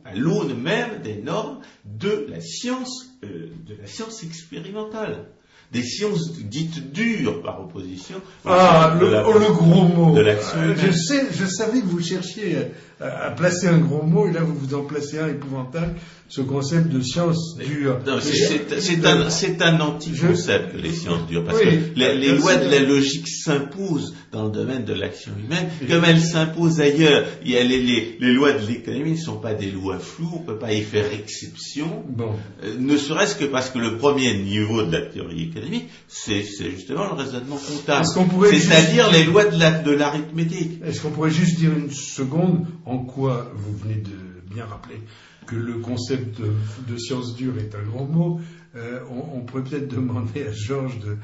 à 0.10 0.16
l'aune 0.16 0.60
même 0.60 1.02
des 1.04 1.22
normes 1.22 1.60
de 1.86 2.28
la 2.30 2.42
science, 2.42 3.08
euh, 3.24 3.50
de 3.66 3.76
la 3.76 3.88
science 3.88 4.24
expérimentale 4.24 5.26
des 5.72 5.84
sciences 5.84 6.32
dites 6.34 6.94
dures 6.94 7.42
par 7.42 7.60
opposition. 7.60 8.22
Ah, 8.46 8.96
le, 9.00 9.10
le, 9.10 9.54
gros 9.54 9.84
mot. 9.84 10.16
De 10.16 10.22
l'action. 10.22 10.58
Euh, 10.60 10.76
je 10.78 10.92
sais, 10.92 11.28
je 11.32 11.46
savais 11.46 11.82
que 11.82 11.86
vous 11.86 12.02
cherchiez 12.02 12.58
à, 13.00 13.32
placer 13.32 13.68
un 13.68 13.78
gros 13.78 14.04
mot 14.04 14.28
et 14.28 14.32
là 14.32 14.42
vous 14.42 14.56
vous 14.56 14.74
en 14.74 14.84
placez 14.84 15.20
un 15.20 15.28
épouvantable 15.28 15.96
ce 16.30 16.42
concept 16.42 16.90
de 16.90 17.02
science 17.02 17.58
dure. 17.58 18.00
C'est 18.20 19.06
un, 19.06 19.76
un 19.76 19.80
anti-concept, 19.80 20.76
les 20.76 20.92
sciences 20.92 21.26
dures, 21.28 21.44
parce 21.46 21.60
que 21.60 21.70
les, 21.96 22.38
lois 22.38 22.56
de 22.56 22.70
la 22.70 22.80
logique 22.80 23.28
s'imposent 23.28 24.14
dans 24.32 24.46
le 24.46 24.52
domaine 24.52 24.84
de 24.84 24.94
l'action 24.94 25.32
humaine, 25.42 25.70
comme 25.90 26.04
elles 26.04 26.20
s'imposent 26.20 26.82
ailleurs. 26.82 27.26
Il 27.46 27.52
y 27.52 27.58
a 27.58 27.64
les, 27.64 27.80
les, 28.20 28.34
lois 28.34 28.52
de 28.52 28.66
l'économie 28.68 29.12
ne 29.12 29.18
sont 29.18 29.38
pas 29.38 29.54
des 29.54 29.72
lois 29.72 30.00
floues, 30.00 30.30
on 30.34 30.42
ne 30.42 30.46
peut 30.46 30.58
pas 30.58 30.74
y 30.74 30.82
faire 30.82 31.06
exception, 31.14 32.04
bon. 32.10 32.34
Euh, 32.64 32.76
ne 32.78 32.98
serait-ce 32.98 33.36
que 33.36 33.46
parce 33.46 33.70
que 33.70 33.80
le 33.80 33.98
premier 33.98 34.38
niveau 34.38 34.84
de 34.84 34.92
la 34.92 35.02
théorie 35.02 35.44
économique, 35.44 35.88
c'est 36.10 36.44
justement 36.44 37.06
le 37.06 37.14
raisonnement 37.14 37.58
comptable, 37.58 38.06
c'est-à-dire 38.06 39.10
les 39.12 39.24
lois 39.24 39.46
de 39.46 39.92
l'arithmétique. 39.92 40.82
Est-ce 40.86 41.02
qu'on 41.02 41.12
pourrait 41.12 41.32
juste 41.32 41.58
dire 41.58 41.72
une 41.72 41.92
seconde 41.92 42.66
en 42.88 43.00
quoi 43.00 43.52
vous 43.54 43.78
venez 43.78 43.96
de 43.96 44.16
bien 44.50 44.66
rappeler 44.66 45.00
que 45.46 45.56
le 45.56 45.80
concept 45.80 46.40
de, 46.42 46.98
science 46.98 47.36
dure 47.36 47.58
est 47.58 47.74
un 47.76 47.84
grand 47.84 48.06
mot, 48.06 48.40
euh, 48.76 49.00
on, 49.10 49.42
pourrait 49.42 49.64
peut-être 49.64 49.88
demander 49.88 50.44
à 50.44 50.52
Georges 50.52 51.00
de, 51.00 51.18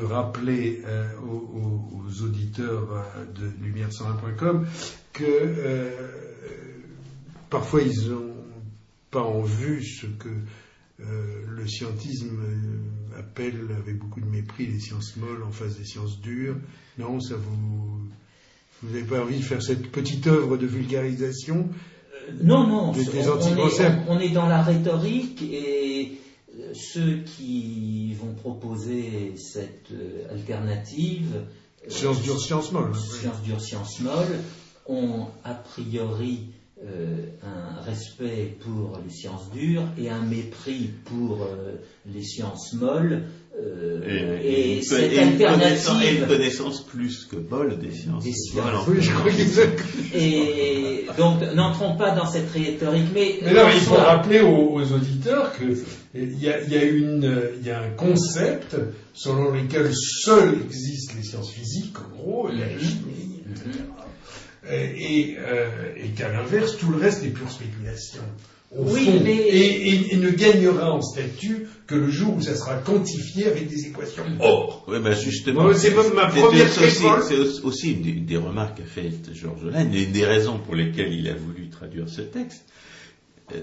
rappeler 0.00 0.82
euh, 0.84 1.08
aux, 1.20 2.22
auditeurs 2.22 2.88
euh, 2.92 3.24
de 3.34 3.48
lumière101.com 3.64 4.66
que 5.12 5.90
parfois 7.50 7.82
ils 7.82 8.10
n'ont 8.10 8.34
pas 9.10 9.22
en 9.22 9.42
vue 9.42 9.82
ce 9.82 10.06
que 10.06 10.28
le 10.98 11.66
scientisme 11.66 12.38
appelle 13.18 13.68
avec 13.76 13.98
beaucoup 13.98 14.20
de 14.20 14.26
mépris 14.26 14.66
les 14.66 14.78
sciences 14.78 15.16
molles 15.16 15.42
en 15.42 15.50
face 15.50 15.78
des 15.78 15.84
sciences 15.84 16.20
dures. 16.20 16.56
Non, 16.98 17.18
ça 17.20 17.34
vous... 17.36 18.08
Vous 18.82 18.94
n'avez 18.94 19.06
pas 19.06 19.20
envie 19.20 19.38
de 19.38 19.44
faire 19.44 19.62
cette 19.62 19.90
petite 19.90 20.26
œuvre 20.26 20.56
de 20.56 20.66
vulgarisation 20.66 21.68
non, 22.42 22.66
non, 22.66 22.92
on, 24.08 24.20
est, 24.20 24.28
dans 24.28 24.46
la 24.46 24.62
rhétorique 24.62 25.42
et 25.42 26.18
euh, 26.58 26.72
ceux 26.74 27.22
qui 27.24 28.14
vont 28.14 28.34
proposer 28.34 29.34
cette 29.36 29.92
euh, 29.92 30.30
alternative. 30.30 31.44
Euh, 31.86 31.90
science 31.90 32.22
dure, 32.22 32.38
science 32.38 32.72
molle. 32.72 32.94
Science 32.94 33.42
dure, 33.42 33.60
science 33.60 34.00
molle, 34.00 34.40
ont 34.86 35.26
a 35.44 35.54
priori 35.54 36.48
un 37.42 37.80
respect 37.80 38.56
pour 38.60 39.00
les 39.04 39.12
sciences 39.12 39.50
dures 39.50 39.82
et 39.98 40.10
un 40.10 40.22
mépris 40.22 40.90
pour 41.06 41.44
les 42.06 42.22
sciences 42.22 42.72
molles 42.74 43.24
euh, 43.60 44.38
et, 44.42 44.82
cette 44.82 45.16
alternative. 45.18 46.02
et 46.02 46.18
une 46.18 46.26
connaissance 46.26 46.84
plus 46.84 47.24
que 47.24 47.36
bol 47.36 47.78
des 47.78 47.90
sciences. 47.90 48.24
Des 48.24 48.32
sciences. 48.32 48.86
Oui, 48.86 48.98
je 49.00 49.12
crois 49.12 49.30
Et 50.14 51.06
donc, 51.16 51.40
n'entrons 51.54 51.96
pas 51.96 52.12
dans 52.12 52.26
cette 52.26 52.50
rhétorique. 52.50 53.08
Mais, 53.12 53.38
mais 53.42 53.52
il 53.74 53.80
faut 53.80 53.94
rappeler 53.94 54.40
aux, 54.40 54.80
auditeurs 54.92 55.52
qu'il 55.56 55.76
y 56.38 56.48
a, 56.48 56.62
y, 56.62 56.76
a 56.76 56.84
y 56.84 57.70
a 57.70 57.80
un 57.80 57.90
concept 57.90 58.76
selon 59.12 59.50
lequel 59.50 59.90
seules 59.92 60.62
existent 60.64 61.14
les 61.16 61.24
sciences 61.24 61.50
physiques, 61.50 61.96
en 61.98 62.16
gros, 62.16 62.48
la 62.48 62.68
chimie, 62.78 63.42
etc. 63.50 63.84
Et, 64.70 65.36
euh, 65.38 65.94
et 65.96 66.08
qu'à 66.10 66.28
l'inverse, 66.28 66.76
tout 66.76 66.90
le 66.90 66.98
reste 66.98 67.24
est 67.24 67.30
pure 67.30 67.50
spéculation 67.50 68.22
oui, 68.70 69.08
mais... 69.22 69.48
et, 69.48 70.16
ne 70.16 70.30
gagnera 70.30 70.92
en 70.92 71.00
statut 71.00 71.68
que 71.86 71.94
le 71.94 72.10
jour 72.10 72.36
où 72.36 72.40
ça 72.42 72.54
sera 72.54 72.76
quantifié 72.76 73.46
avec 73.46 73.68
des 73.68 73.86
équations 73.86 74.24
or. 74.40 74.84
Oui, 74.88 74.98
ben 75.00 75.14
justement, 75.14 75.72
c'est 75.72 75.94
ma 76.14 76.26
première 76.26 76.68
C'est 76.70 77.64
aussi, 77.64 77.92
une, 77.92 78.26
des, 78.26 78.36
remarques 78.36 78.78
qu'a 78.78 78.84
fait 78.84 79.10
Georges 79.32 79.64
Laine, 79.64 79.94
et 79.94 80.02
une 80.02 80.12
des 80.12 80.26
raisons 80.26 80.58
pour 80.58 80.74
lesquelles 80.74 81.14
il 81.14 81.28
a 81.28 81.34
voulu 81.34 81.68
traduire 81.70 82.08
ce 82.10 82.20
texte, 82.20 82.66
euh, 83.54 83.62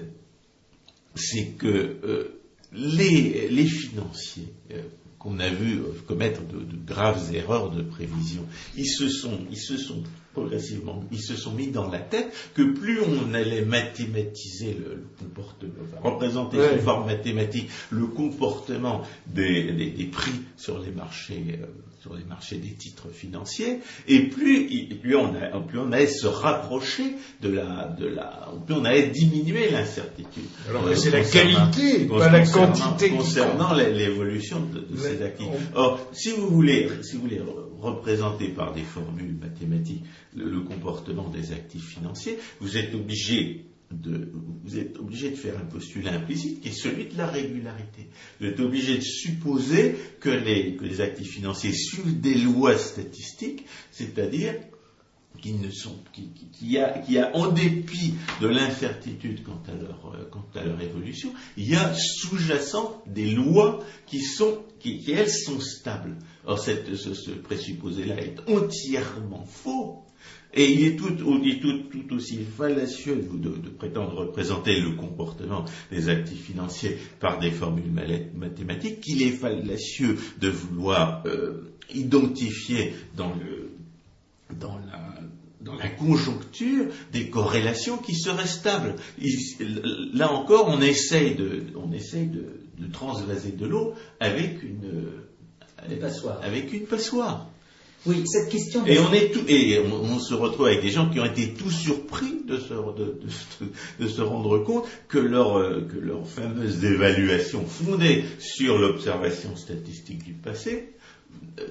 c'est 1.14 1.56
que 1.56 1.68
euh, 1.68 2.40
les, 2.72 3.48
les 3.48 3.64
financiers 3.64 4.52
euh, 4.72 4.82
qu'on 5.20 5.38
a 5.38 5.48
vu 5.48 5.82
commettre 6.08 6.40
de, 6.42 6.58
de 6.58 6.76
graves 6.84 7.32
erreurs 7.32 7.70
de 7.70 7.82
prévision, 7.82 8.44
ils 8.76 8.88
se 8.88 9.08
sont, 9.08 9.38
ils 9.52 9.60
se 9.60 9.76
sont 9.76 10.02
progressivement, 10.36 11.02
ils 11.10 11.20
se 11.22 11.34
sont 11.34 11.52
mis 11.52 11.68
dans 11.68 11.88
la 11.90 11.98
tête 11.98 12.30
que 12.54 12.62
plus 12.62 13.00
on 13.00 13.32
allait 13.32 13.62
mathématiser 13.64 14.74
le, 14.74 14.90
le 14.96 15.06
comportement, 15.18 15.72
enfin, 15.82 16.08
représenter 16.10 16.58
Ouais. 16.58 16.76
sous 16.78 16.84
forme 16.84 17.06
mathématique 17.06 17.68
le 17.90 18.06
comportement 18.06 19.00
des, 19.26 19.72
des- 19.72 19.90
des 19.90 20.04
prix 20.04 20.38
sur 20.58 20.78
les 20.78 20.90
marchés, 20.90 21.42
euh, 21.62 21.66
sur 22.02 22.14
les 22.14 22.24
marchés 22.24 22.58
des 22.58 22.74
titres 22.74 23.08
financiers, 23.08 23.78
et 24.06 24.20
plus, 24.20 24.68
plus 25.00 25.16
on, 25.16 25.34
a- 25.34 25.58
plus 25.60 25.78
on 25.78 25.90
allait 25.90 26.06
se 26.06 26.26
rapprocher 26.26 27.14
de 27.40 27.48
la, 27.48 27.96
de 27.98 28.06
la, 28.06 28.52
plus 28.66 28.74
on 28.74 28.84
allait 28.84 29.08
diminuer 29.08 29.70
l'incertitude. 29.70 30.44
Alors 30.68 30.86
Euh, 30.86 30.94
c'est 30.94 31.10
la 31.10 31.24
qualité, 31.24 32.04
pas 32.04 32.30
la 32.30 32.46
quantité 32.46 33.08
concernant 33.10 33.72
l'é- 33.74 33.92
l'évolution 33.92 34.60
de, 34.60 34.80
de 34.80 35.00
Ouais, 35.00 35.18
ces 35.18 35.44
on- 35.44 35.78
Or, 35.78 36.00
si 36.12 36.30
vous 36.32 36.48
voulez, 36.48 36.88
si 37.02 37.16
vous 37.16 37.22
voulez 37.22 37.40
représenter 37.86 38.48
par 38.48 38.72
des 38.72 38.82
formules 38.82 39.34
mathématiques 39.34 40.04
le, 40.34 40.60
comportement 40.60 41.28
des 41.28 41.52
actifs 41.52 41.88
financiers, 41.88 42.38
vous 42.60 42.76
êtes 42.76 42.94
obligé 42.94 43.66
de, 43.90 44.32
vous 44.64 44.78
êtes 44.78 44.98
obligé 44.98 45.30
de 45.30 45.36
faire 45.36 45.56
un 45.58 45.64
postulat 45.64 46.12
implicite 46.12 46.60
qui 46.60 46.68
est 46.68 46.72
celui 46.72 47.06
de 47.06 47.16
la 47.16 47.28
régularité. 47.28 48.08
Vous 48.40 48.46
êtes 48.46 48.60
obligé 48.60 48.96
de 48.96 49.02
supposer 49.02 49.96
que 50.20 50.30
les, 50.30 50.74
que 50.76 50.84
les 50.84 51.00
actifs 51.00 51.30
financiers 51.30 51.72
suivent 51.72 52.20
des 52.20 52.34
lois 52.34 52.76
statistiques, 52.76 53.64
c'est-à-dire 53.92 54.54
qu'ils 55.40 55.60
ne 55.60 55.68
qui, 56.52 56.78
a, 56.78 56.98
qui 56.98 57.18
a, 57.18 57.34
en 57.36 57.50
dépit 57.50 58.14
de 58.40 58.46
l'incertitude 58.46 59.42
quant 59.44 59.62
quant 60.30 60.46
à 60.54 60.64
leur 60.64 60.80
évolution, 60.80 61.32
il 61.56 61.68
y 61.68 61.76
a 61.76 61.94
sous-jacent 61.94 63.02
des 63.06 63.30
lois 63.30 63.84
qui 64.06 64.20
sont, 64.20 64.58
qui, 64.94 65.12
elles 65.12 65.30
sont 65.30 65.60
stables. 65.60 66.16
Or, 66.44 66.58
cette, 66.58 66.94
ce, 66.94 67.30
présupposé-là 67.30 68.16
est 68.20 68.36
entièrement 68.48 69.44
faux. 69.44 70.02
Et 70.54 70.72
il 70.72 70.86
est 70.86 70.96
tout, 70.96 72.14
aussi 72.14 72.38
fallacieux 72.44 73.16
de, 73.16 73.68
prétendre 73.68 74.14
représenter 74.14 74.80
le 74.80 74.92
comportement 74.92 75.64
des 75.90 76.08
actifs 76.08 76.46
financiers 76.46 76.96
par 77.20 77.38
des 77.38 77.50
formules 77.50 77.92
mathématiques 78.34 79.00
qu'il 79.00 79.22
est 79.22 79.32
fallacieux 79.32 80.16
de 80.40 80.48
vouloir 80.48 81.24
euh, 81.26 81.74
identifier 81.94 82.94
dans 83.16 83.34
la, 84.54 85.88
conjoncture 85.98 86.86
des 87.12 87.28
corrélations 87.28 87.98
qui 87.98 88.14
seraient 88.14 88.46
stables. 88.46 88.94
Là 90.14 90.32
encore, 90.32 90.68
on 90.68 90.80
essaye 90.80 91.34
de, 91.34 91.64
on 91.74 91.92
essaye 91.92 92.28
de, 92.28 92.65
de 92.78 92.90
transvaser 92.92 93.52
de 93.52 93.66
l'eau 93.66 93.94
avec 94.20 94.62
une, 94.62 95.10
Des 95.88 95.96
passoires. 95.96 96.40
avec 96.42 96.72
une 96.72 96.84
passoire. 96.86 97.48
Oui, 98.06 98.22
cette 98.26 98.50
question. 98.50 98.86
Et 98.86 99.00
on 99.00 99.12
est 99.12 99.32
tout, 99.32 99.40
et 99.48 99.80
on, 99.80 99.92
on 99.92 100.18
se 100.20 100.32
retrouve 100.34 100.66
avec 100.66 100.80
des 100.80 100.90
gens 100.90 101.10
qui 101.10 101.18
ont 101.18 101.24
été 101.24 101.54
tout 101.54 101.70
surpris 101.72 102.42
de 102.46 102.56
se, 102.58 102.72
de, 102.72 103.18
de- 103.20 104.04
de 104.04 104.08
se 104.08 104.22
rendre 104.22 104.58
compte 104.60 104.84
que 105.08 105.18
leur, 105.18 105.56
euh, 105.58 105.80
que 105.90 105.98
leur 105.98 106.24
fameuse 106.28 106.84
évaluation 106.84 107.66
fondée 107.66 108.22
sur 108.38 108.78
l'observation 108.78 109.56
statistique 109.56 110.22
du 110.22 110.34
passé 110.34 110.90
euh, 111.58 111.64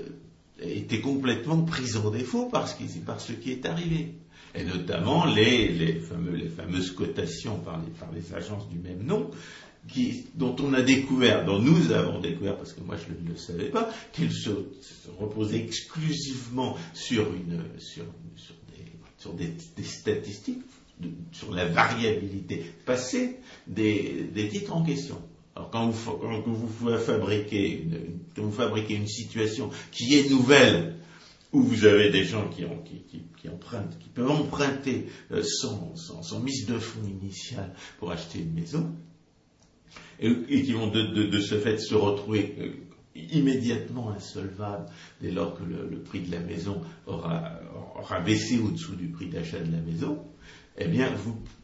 était 0.61 0.99
complètement 0.99 1.61
prise 1.61 1.95
en 1.95 2.09
défaut 2.09 2.47
par 2.47 2.67
ce 2.67 2.75
qui, 2.75 2.83
par 2.99 3.21
ce 3.21 3.31
qui 3.31 3.51
est 3.51 3.65
arrivé. 3.65 4.15
Et 4.55 4.63
notamment 4.65 5.25
les, 5.25 5.69
les, 5.69 5.93
fameux, 5.99 6.31
les 6.35 6.49
fameuses 6.49 6.91
cotations 6.91 7.57
par 7.59 7.79
les, 7.81 7.91
par 7.91 8.09
les 8.13 8.33
agences 8.33 8.67
du 8.69 8.77
même 8.79 9.03
nom, 9.05 9.29
dont 10.35 10.55
on 10.59 10.73
a 10.73 10.81
découvert, 10.81 11.45
dont 11.45 11.59
nous 11.59 11.91
avons 11.91 12.19
découvert, 12.19 12.57
parce 12.57 12.73
que 12.73 12.81
moi 12.81 12.95
je 12.97 13.13
ne 13.23 13.29
le 13.29 13.37
savais 13.37 13.69
pas, 13.69 13.89
qu'ils 14.13 14.31
se, 14.31 14.49
se 14.81 15.09
reposaient 15.19 15.59
exclusivement 15.59 16.75
sur, 16.93 17.33
une, 17.33 17.63
sur, 17.77 18.03
des, 18.75 18.91
sur 19.17 19.33
des, 19.33 19.83
statistiques, 19.83 20.63
sur 21.31 21.53
la 21.53 21.65
variabilité 21.65 22.65
passée 22.85 23.37
des, 23.67 24.49
titres 24.51 24.75
en 24.75 24.83
question. 24.83 25.21
Alors 25.55 25.69
quand 25.69 25.89
vous, 25.89 26.97
fabriquez 26.97 27.81
une, 27.81 28.19
quand 28.35 28.43
vous 28.43 28.51
fabriquez 28.51 28.95
une 28.95 29.07
situation 29.07 29.69
qui 29.91 30.15
est 30.15 30.29
nouvelle, 30.29 30.95
où 31.53 31.61
vous 31.61 31.85
avez 31.85 32.09
des 32.09 32.25
gens 32.25 32.49
qui, 32.49 32.65
qui 33.37 33.49
empruntent, 33.49 33.97
qui 33.99 34.09
peuvent 34.09 34.31
emprunter 34.31 35.07
euh, 35.31 35.41
sans, 35.41 35.95
sans, 35.95 36.21
sans 36.21 36.39
mise 36.41 36.65
de 36.65 36.77
fonds 36.77 37.07
initiale 37.07 37.73
pour 37.97 38.11
acheter 38.11 38.39
une 38.39 38.53
maison, 38.53 38.93
et, 40.19 40.61
qui 40.63 40.73
vont 40.73 40.87
de, 40.87 41.39
ce 41.39 41.55
fait 41.55 41.77
se 41.77 41.95
retrouver 41.95 42.55
euh, 42.59 42.69
immédiatement 43.15 44.11
insolvables 44.11 44.85
dès 45.21 45.31
lors 45.31 45.57
que 45.57 45.63
le, 45.63 45.99
prix 45.99 46.21
de 46.21 46.31
la 46.31 46.39
maison 46.39 46.81
aura, 47.07 47.59
baissé 48.25 48.59
au-dessous 48.59 48.95
du 48.95 49.07
prix 49.07 49.27
d'achat 49.27 49.59
de 49.59 49.71
la 49.71 49.79
maison, 49.79 50.19
eh 50.77 50.87
bien, 50.87 51.09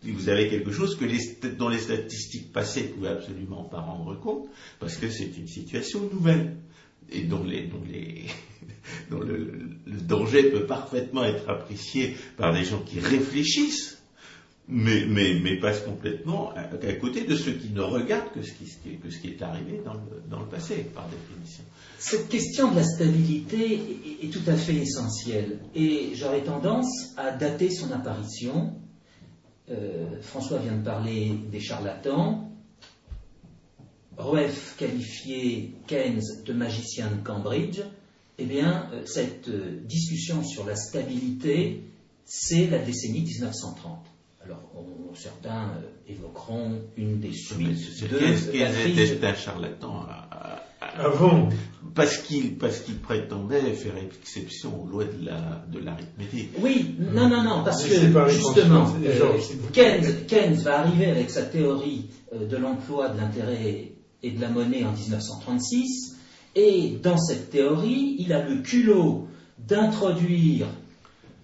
vous, 0.03 0.29
avez 0.29 0.47
quelque 0.47 0.71
chose 0.71 0.97
que 0.97 1.47
dont 1.57 1.67
les 1.67 1.79
statistiques 1.79 2.53
passées 2.53 2.83
ne 2.83 2.87
pouvaient 2.87 3.09
absolument 3.09 3.63
pas 3.63 3.81
rendre 3.81 4.17
compte, 4.17 4.47
parce 4.79 4.95
que 4.95 5.09
c'est 5.09 5.37
une 5.37 5.47
situation 5.47 6.09
nouvelle, 6.11 6.55
et 7.11 7.23
dont, 7.23 7.43
le 9.09 9.99
danger 10.07 10.43
peut 10.43 10.65
parfaitement 10.65 11.25
être 11.25 11.49
apprécié 11.49 12.15
par 12.37 12.53
des 12.53 12.63
gens 12.63 12.79
qui 12.79 13.01
réfléchissent 13.01 14.00
mais, 14.67 15.05
mais, 15.05 15.59
passe 15.59 15.81
complètement 15.81 16.51
à, 16.55 16.63
côté 16.93 17.25
de 17.25 17.35
ceux 17.35 17.53
qui 17.53 17.69
ne 17.69 17.81
regardent 17.81 18.31
que 18.31 18.41
ce 18.41 18.51
qui, 18.53 19.27
est 19.27 19.41
arrivé 19.41 19.81
dans 20.29 20.39
le, 20.39 20.45
passé, 20.45 20.85
par 20.95 21.07
définition. 21.09 21.63
Cette 21.99 22.29
question 22.29 22.71
de 22.71 22.77
la 22.77 22.83
stabilité 22.83 23.79
est, 24.23 24.31
tout 24.31 24.47
à 24.47 24.55
fait 24.55 24.75
essentielle 24.75 25.59
et 25.75 26.11
j'aurais 26.15 26.43
tendance 26.43 27.13
à 27.17 27.31
dater 27.31 27.69
son 27.69 27.91
apparition. 27.91 28.73
Euh, 29.69 30.21
François 30.21 30.59
vient 30.59 30.77
de 30.77 30.83
parler 30.83 31.33
des 31.51 31.59
charlatans. 31.59 32.49
Rueff 34.17 34.75
qualifiait 34.77 35.71
Keynes 35.87 36.21
de 36.45 36.53
magicien 36.53 37.09
de 37.11 37.23
Cambridge. 37.23 37.81
Eh 38.37 38.45
bien, 38.45 38.89
euh, 38.93 39.05
cette 39.05 39.49
euh, 39.49 39.81
discussion 39.85 40.43
sur 40.43 40.65
la 40.65 40.75
stabilité, 40.75 41.83
c'est 42.25 42.67
la 42.67 42.79
décennie 42.79 43.21
1930. 43.21 44.10
Certains 45.15 45.69
euh, 45.77 46.11
évoqueront 46.11 46.79
une 46.97 47.19
des 47.19 47.33
suites 47.33 47.77
Qu'est-ce 48.09 49.23
un 49.25 49.35
charlatan 49.35 50.05
à- 50.07 50.27
à- 50.31 50.63
à- 50.81 51.05
Avant, 51.05 51.49
parce 51.95 52.17
qu'il 52.17 52.57
parce 52.57 52.79
qu'il 52.79 52.95
prétendait 52.99 53.73
faire 53.73 53.93
exception 53.97 54.83
aux 54.83 54.87
lois 54.87 55.05
de 55.05 55.25
la 55.25 55.63
de 55.71 55.79
l'arithmétique. 55.83 56.49
Oui, 56.59 56.95
non, 56.99 57.29
non, 57.29 57.43
non, 57.43 57.63
parce 57.63 57.83
Mais 57.83 57.95
c'est 57.95 58.11
que 58.11 58.29
justement, 58.29 58.87
euh. 59.05 59.37
Keynes, 59.73 60.25
Keynes 60.27 60.55
va 60.55 60.79
arriver 60.79 61.05
avec 61.07 61.29
sa 61.29 61.43
théorie 61.43 62.07
euh, 62.33 62.47
de 62.47 62.57
l'emploi, 62.57 63.09
de 63.09 63.17
l'intérêt 63.19 63.91
et 64.23 64.31
de 64.31 64.41
la 64.41 64.49
monnaie 64.49 64.83
en 64.83 64.91
1936, 64.91 66.17
et 66.55 66.97
dans 67.01 67.17
cette 67.17 67.49
théorie, 67.49 68.15
il 68.19 68.33
a 68.33 68.43
le 68.47 68.61
culot 68.61 69.27
d'introduire 69.67 70.67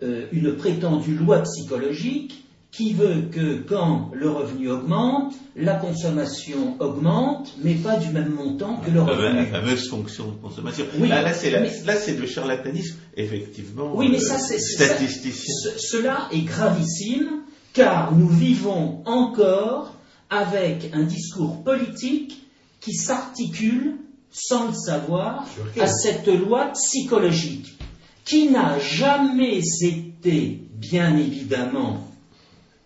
euh, 0.04 0.28
une 0.32 0.56
prétendue 0.56 1.16
loi 1.16 1.40
psychologique 1.42 2.44
qui 2.78 2.94
veut 2.94 3.24
que 3.32 3.56
quand 3.68 4.12
le 4.14 4.30
revenu 4.30 4.70
augmente, 4.70 5.34
la 5.56 5.74
consommation 5.74 6.80
augmente, 6.80 7.52
mais 7.64 7.74
pas 7.74 7.98
du 7.98 8.10
même 8.10 8.30
montant 8.30 8.78
que 8.78 8.92
le 8.92 9.02
revenu. 9.02 9.38
la 9.38 9.46
fameuse 9.48 9.90
fonction 9.90 10.28
de 10.28 10.36
consommation. 10.36 10.86
Oui, 11.00 11.08
là, 11.08 11.24
là, 11.24 11.34
c'est 11.34 12.20
le 12.20 12.28
charlatanisme, 12.28 12.98
effectivement. 13.16 13.94
Oui, 13.96 14.10
mais 14.12 14.20
euh, 14.20 14.28
ça, 14.28 14.38
c'est 14.38 14.60
statisticien. 14.60 15.72
cela 15.78 16.30
est 16.32 16.42
gravissime, 16.42 17.42
car 17.74 18.16
nous 18.16 18.30
vivons 18.30 19.02
encore 19.08 19.96
avec 20.30 20.92
un 20.94 21.02
discours 21.02 21.64
politique 21.64 22.44
qui 22.80 22.94
s'articule, 22.94 23.96
sans 24.30 24.68
le 24.68 24.76
savoir, 24.76 25.48
à 25.82 25.88
cette 25.88 26.28
loi 26.28 26.74
psychologique, 26.74 27.76
qui 28.24 28.50
n'a 28.50 28.78
jamais 28.78 29.62
été, 29.82 30.62
bien 30.76 31.18
évidemment, 31.18 32.08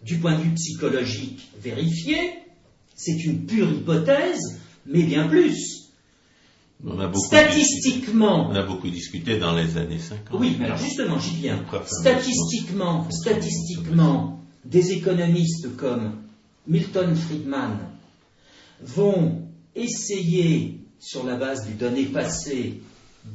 du 0.04 0.18
point 0.18 0.38
de 0.38 0.44
vue 0.44 0.54
psychologique, 0.56 1.50
vérifiée. 1.60 2.34
C'est 2.96 3.24
une 3.24 3.46
pure 3.46 3.72
hypothèse, 3.72 4.60
mais 4.86 5.04
bien 5.04 5.28
plus. 5.28 5.82
On 6.84 7.00
a 7.00 7.08
beaucoup 7.08 7.26
Statistiquement, 7.26 8.50
On 8.50 8.56
a 8.56 8.64
beaucoup 8.64 8.90
discuté 8.90 9.38
dans 9.38 9.56
les 9.56 9.78
années 9.78 10.00
50. 10.00 10.40
oui, 10.40 10.56
mais 10.60 10.66
alors 10.66 10.78
justement, 10.78 11.20
j'y 11.20 11.36
viens. 11.36 11.64
Statistiquement, 11.86 13.08
statistiquement, 13.12 14.40
des 14.66 14.92
économistes 14.94 15.76
comme 15.78 16.22
Milton 16.68 17.16
Friedman 17.16 17.78
vont 18.82 19.44
essayer, 19.76 20.80
sur 21.00 21.24
la 21.24 21.36
base 21.36 21.68
des 21.68 21.74
données 21.74 22.06
passées 22.06 22.82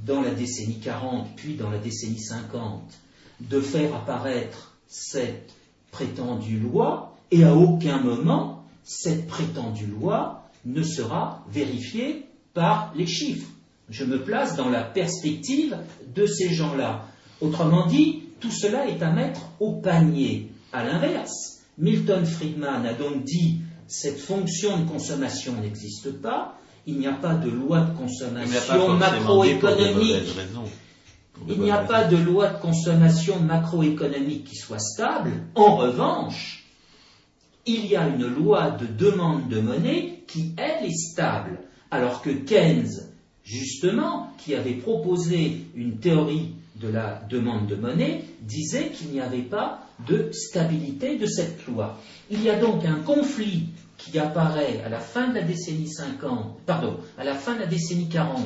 dans 0.05 0.23
la 0.23 0.31
décennie 0.31 0.79
40, 0.79 1.37
puis 1.37 1.55
dans 1.55 1.71
la 1.71 1.79
décennie 1.79 2.21
50, 2.21 2.93
de 3.41 3.61
faire 3.61 3.95
apparaître 3.95 4.77
cette 4.89 5.53
prétendue 5.97 6.59
loi, 6.59 7.17
et 7.31 7.43
à 7.43 7.55
aucun 7.55 7.99
moment, 7.99 8.65
cette 8.85 9.27
prétendue 9.27 9.87
loi 9.87 10.43
ne 10.67 10.83
sera 10.83 11.43
vérifié 11.51 12.27
par 12.53 12.93
les 12.95 13.07
chiffres. 13.07 13.49
Je 13.89 14.05
me 14.05 14.23
place 14.23 14.57
dans 14.57 14.69
la 14.69 14.83
perspective 14.83 15.75
de 16.15 16.27
ces 16.27 16.53
gens-là. 16.53 17.07
Autrement 17.41 17.87
dit, 17.87 18.25
tout 18.41 18.51
cela 18.51 18.87
est 18.89 19.03
à 19.03 19.11
mettre 19.11 19.41
au 19.59 19.73
panier. 19.73 20.51
À 20.71 20.85
l'inverse, 20.85 21.63
Milton 21.79 22.27
Friedman 22.27 22.85
a 22.85 22.93
donc 22.93 23.25
dit 23.25 23.61
cette 23.87 24.19
fonction 24.19 24.79
de 24.79 24.89
consommation 24.89 25.55
n'existe 25.63 26.13
pas, 26.21 26.59
il 26.87 26.99
n'y 26.99 27.07
a 27.07 27.15
pas 27.15 27.35
de 27.37 27.49
loi 27.49 27.81
de 27.81 27.97
consommation 27.97 28.91
macroéconomique. 28.99 30.37
Il 31.49 31.61
n'y 31.61 31.70
a 31.70 31.78
pas 31.78 32.05
de 32.05 32.16
loi 32.16 32.49
de 32.49 32.61
consommation 32.61 33.41
macroéconomique 33.41 34.45
qui 34.45 34.57
soit 34.57 34.78
stable. 34.78 35.32
En 35.55 35.76
revanche, 35.76 36.64
il 37.66 37.87
y 37.87 37.97
a 37.97 38.09
une 38.09 38.26
loi 38.26 38.70
de 38.70 38.87
demande 38.87 39.49
de 39.49 39.61
monnaie 39.61 40.22
qui, 40.26 40.55
elle, 40.57 40.87
est 40.87 40.95
stable. 40.95 41.61
Alors 41.91 42.22
que 42.22 42.30
Keynes, 42.30 42.91
justement, 43.45 44.32
qui 44.39 44.55
avait 44.55 44.74
proposé 44.74 45.66
une 45.74 45.99
théorie 45.99 46.55
de 46.76 46.89
la 46.89 47.22
demande 47.28 47.66
de 47.66 47.76
monnaie, 47.76 48.24
disait 48.41 48.91
qu'il 48.91 49.09
n'y 49.09 49.20
avait 49.20 49.43
pas 49.43 49.82
de 50.07 50.30
stabilité 50.32 51.16
de 51.16 51.26
cette 51.26 51.66
loi. 51.66 51.99
Il 52.30 52.43
y 52.43 52.51
a 52.51 52.59
donc 52.59 52.84
un 52.84 52.97
conflit 52.97 53.68
qui 53.99 54.18
apparaît 54.18 54.82
à 54.84 54.89
la 54.89 55.01
fin 55.01 55.28
de 55.28 55.34
la 55.34 55.43
décennie 55.43 55.89
50, 55.89 56.61
pardon, 56.66 56.99
à 57.18 57.24
la 57.24 57.34
fin 57.34 57.55
de 57.55 57.61
la 57.61 57.66
décennie 57.66 58.09
40 58.09 58.41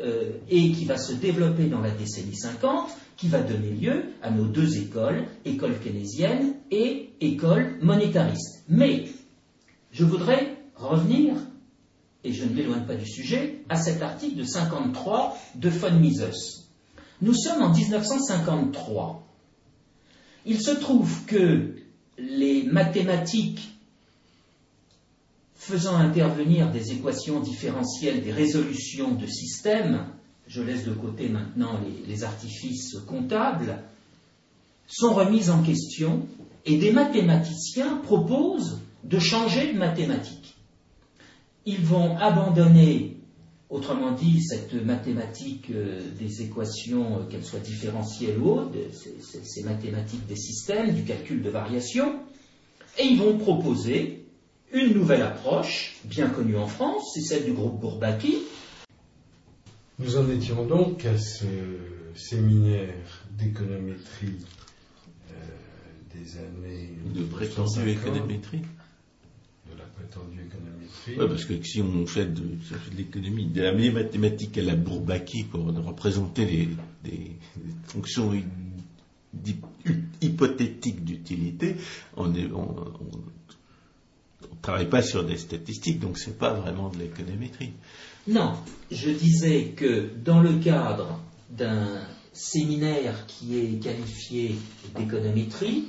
euh, 0.00 0.30
et 0.48 0.72
qui 0.72 0.84
va 0.84 0.96
se 0.96 1.12
développer 1.12 1.66
dans 1.66 1.80
la 1.80 1.90
décennie 1.90 2.36
50, 2.36 2.88
qui 3.16 3.28
va 3.28 3.40
donner 3.42 3.70
lieu 3.70 4.04
à 4.22 4.30
nos 4.30 4.46
deux 4.46 4.78
écoles, 4.78 5.24
école 5.44 5.78
keynésienne 5.78 6.54
et 6.70 7.10
école 7.20 7.76
monétariste. 7.82 8.64
Mais 8.68 9.04
je 9.92 10.04
voudrais 10.04 10.56
revenir, 10.76 11.34
et 12.24 12.32
je 12.32 12.44
ne 12.44 12.54
m'éloigne 12.54 12.86
pas 12.86 12.94
du 12.94 13.06
sujet, 13.06 13.62
à 13.68 13.76
cet 13.76 14.02
article 14.02 14.36
de 14.36 14.44
53 14.44 15.36
de 15.56 15.68
von 15.68 15.92
Mises. 15.98 16.68
Nous 17.20 17.34
sommes 17.34 17.62
en 17.62 17.74
1953. 17.74 19.26
Il 20.46 20.60
se 20.60 20.70
trouve 20.70 21.24
que 21.26 21.74
les 22.18 22.62
mathématiques 22.62 23.79
faisant 25.60 25.96
intervenir 25.96 26.72
des 26.72 26.92
équations 26.92 27.38
différentielles, 27.38 28.22
des 28.22 28.32
résolutions 28.32 29.12
de 29.12 29.26
systèmes, 29.26 30.06
je 30.46 30.62
laisse 30.62 30.86
de 30.86 30.92
côté 30.92 31.28
maintenant 31.28 31.78
les, 32.08 32.24
artifices 32.24 32.96
comptables, 33.06 33.78
sont 34.86 35.12
remises 35.12 35.50
en 35.50 35.62
question 35.62 36.26
et 36.64 36.78
des 36.78 36.92
mathématiciens 36.92 37.98
proposent 37.98 38.80
de 39.04 39.18
changer 39.18 39.74
de 39.74 39.78
mathématiques. 39.78 40.56
Ils 41.66 41.84
vont 41.84 42.16
abandonner, 42.16 43.18
autrement 43.68 44.12
dit, 44.12 44.42
cette 44.42 44.72
mathématique 44.72 45.70
euh, 45.70 46.00
des 46.18 46.40
équations, 46.40 47.18
euh, 47.18 47.22
qu'elles 47.28 47.44
soient 47.44 47.60
différentielles 47.60 48.38
ou 48.38 48.52
autres, 48.52 48.72
ces 49.44 49.62
mathématiques 49.62 50.26
des 50.26 50.36
systèmes, 50.36 50.94
du 50.94 51.04
calcul 51.04 51.42
de 51.42 51.50
variation, 51.50 52.18
et 52.98 53.04
ils 53.04 53.18
vont 53.18 53.36
proposer 53.36 54.19
une 54.72 54.94
nouvelle 54.94 55.22
approche, 55.22 55.96
bien 56.04 56.28
connue 56.28 56.56
en 56.56 56.66
France, 56.66 57.12
c'est 57.14 57.22
celle 57.22 57.44
du 57.44 57.52
groupe 57.52 57.80
Bourbaki. 57.80 58.38
Nous 59.98 60.16
en 60.16 60.30
étions 60.30 60.64
donc 60.64 61.04
à 61.04 61.18
ce 61.18 61.46
séminaire 62.14 62.94
d'économétrie 63.38 64.36
euh, 65.30 65.34
des 66.14 66.38
années. 66.38 66.90
De 67.14 67.24
prétendue 67.24 67.90
économétrie 67.90 68.62
De 69.70 69.76
la 69.76 69.84
prétendue 69.84 70.40
économétrie. 70.40 71.16
Oui, 71.18 71.26
parce 71.28 71.44
que 71.44 71.62
si 71.62 71.82
on 71.82 72.06
fait 72.06 72.32
de, 72.32 72.42
l'économie, 72.96 73.46
de 73.46 73.62
la 73.62 73.72
mathématique 73.92 74.56
à 74.58 74.62
la 74.62 74.76
Bourbaki 74.76 75.44
pour 75.44 75.66
représenter 75.66 76.46
les, 76.46 76.68
des 77.04 77.32
fonctions 77.84 78.32
hypothétiques 80.22 81.04
d'utilité, 81.04 81.76
on, 82.16 82.34
est, 82.34 82.50
on 82.52 82.74
ne 84.42 84.62
travaille 84.62 84.88
pas 84.88 85.02
sur 85.02 85.24
des 85.24 85.36
statistiques, 85.36 86.00
donc 86.00 86.18
ce 86.18 86.30
n'est 86.30 86.36
pas 86.36 86.52
vraiment 86.52 86.88
de 86.88 86.98
l'économétrie. 86.98 87.72
Non, 88.28 88.54
je 88.90 89.10
disais 89.10 89.72
que 89.76 90.10
dans 90.24 90.40
le 90.40 90.58
cadre 90.58 91.20
d'un 91.50 92.00
séminaire 92.32 93.26
qui 93.26 93.58
est 93.58 93.82
qualifié 93.82 94.54
d'économétrie, 94.96 95.84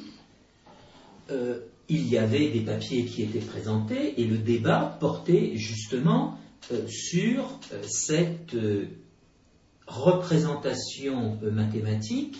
euh, 1.29 1.59
il 1.89 2.07
y 2.07 2.17
avait 2.17 2.49
des 2.49 2.61
papiers 2.61 3.05
qui 3.05 3.23
étaient 3.23 3.39
présentés 3.39 4.19
et 4.21 4.25
le 4.25 4.37
débat 4.37 4.97
portait 4.99 5.55
justement 5.55 6.37
euh, 6.71 6.87
sur 6.87 7.59
euh, 7.73 7.81
cette 7.87 8.55
représentation 9.87 11.37
mathématique 11.41 12.37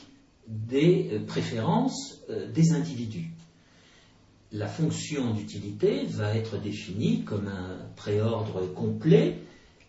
des 0.48 1.20
préférences 1.28 2.22
des 2.54 2.72
individus 2.72 3.30
la 4.52 4.68
fonction 4.68 5.34
d'utilité 5.34 6.06
va 6.06 6.36
être 6.36 6.58
définie 6.58 7.24
comme 7.24 7.48
un 7.48 7.78
préordre 7.96 8.62
complet 8.74 9.38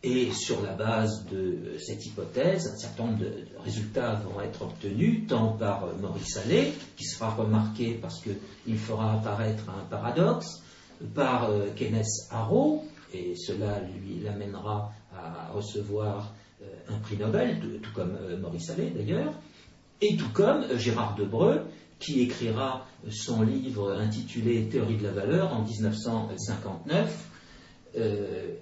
et 0.05 0.33
sur 0.33 0.63
la 0.63 0.73
base 0.73 1.27
de 1.27 1.79
cette 1.79 2.05
hypothèse, 2.07 2.73
un 2.73 2.77
certain 2.77 3.05
nombre 3.05 3.19
de 3.19 3.47
résultats 3.63 4.15
vont 4.15 4.41
être 4.41 4.63
obtenus, 4.63 5.27
tant 5.29 5.53
par 5.53 5.87
Maurice 6.01 6.37
Allais, 6.39 6.73
qui 6.97 7.05
sera 7.05 7.31
remarqué 7.31 7.99
parce 8.01 8.21
qu'il 8.21 8.79
fera 8.79 9.15
apparaître 9.15 9.65
un 9.69 9.85
paradoxe, 9.85 10.63
par 11.15 11.51
euh, 11.51 11.67
Kenneth 11.75 12.07
Arrow, 12.31 12.85
et 13.13 13.35
cela 13.37 13.81
lui 13.81 14.21
l'amènera 14.21 14.93
à 15.13 15.53
recevoir 15.53 16.33
euh, 16.63 16.67
un 16.89 16.99
prix 16.99 17.17
Nobel, 17.17 17.61
tout 17.83 17.93
comme 17.95 18.17
euh, 18.21 18.39
Maurice 18.39 18.71
Allais 18.71 18.91
d'ailleurs, 18.91 19.35
et 20.01 20.17
tout 20.17 20.31
comme 20.33 20.65
Gérard 20.77 21.15
Debreu, 21.17 21.63
qui 22.03 22.21
écrira 22.21 22.85
son 23.09 23.43
livre 23.43 23.93
intitulé 23.93 24.69
Théorie 24.69 24.97
de 24.97 25.05
la 25.05 25.13
valeur 25.13 25.55
en 25.55 25.63
1959, 25.63 27.29
euh, 27.97 28.55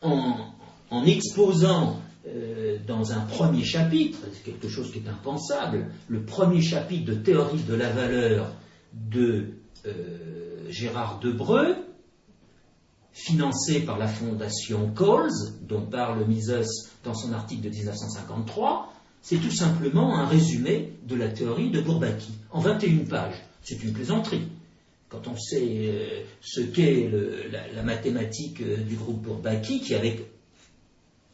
en, 0.00 1.04
exposant 1.04 1.98
euh, 2.26 2.78
dans 2.86 3.12
un 3.12 3.20
premier 3.20 3.64
chapitre, 3.64 4.18
quelque 4.44 4.68
chose 4.68 4.92
qui 4.92 4.98
est 4.98 5.08
impensable, 5.08 5.90
le 6.08 6.24
premier 6.24 6.62
chapitre 6.62 7.06
de 7.06 7.14
Théorie 7.14 7.62
de 7.62 7.74
la 7.74 7.90
valeur 7.90 8.52
de 8.92 9.54
euh, 9.86 10.70
Gérard 10.70 11.18
Debreu, 11.18 11.74
financé 13.12 13.80
par 13.80 13.98
la 13.98 14.06
fondation 14.06 14.92
Coles, 14.94 15.30
dont 15.62 15.86
parle 15.86 16.24
Mises 16.26 16.92
dans 17.02 17.14
son 17.14 17.32
article 17.32 17.62
de 17.62 17.70
1953, 17.70 18.92
c'est 19.24 19.38
tout 19.38 19.50
simplement 19.50 20.18
un 20.18 20.26
résumé 20.26 20.90
de 21.08 21.16
la 21.16 21.28
théorie 21.28 21.70
de 21.70 21.80
Bourbaki, 21.80 22.32
en 22.50 22.60
21 22.60 23.06
pages. 23.06 23.42
C'est 23.62 23.82
une 23.82 23.94
plaisanterie. 23.94 24.48
Quand 25.08 25.26
on 25.28 25.36
sait 25.38 25.62
euh, 25.66 26.20
ce 26.42 26.60
qu'est 26.60 27.10
la, 27.74 27.82
mathématique 27.82 28.60
euh, 28.60 28.76
du 28.76 28.96
groupe 28.96 29.22
Bourbaki, 29.22 29.80
qui 29.80 29.94
avait, 29.94 30.26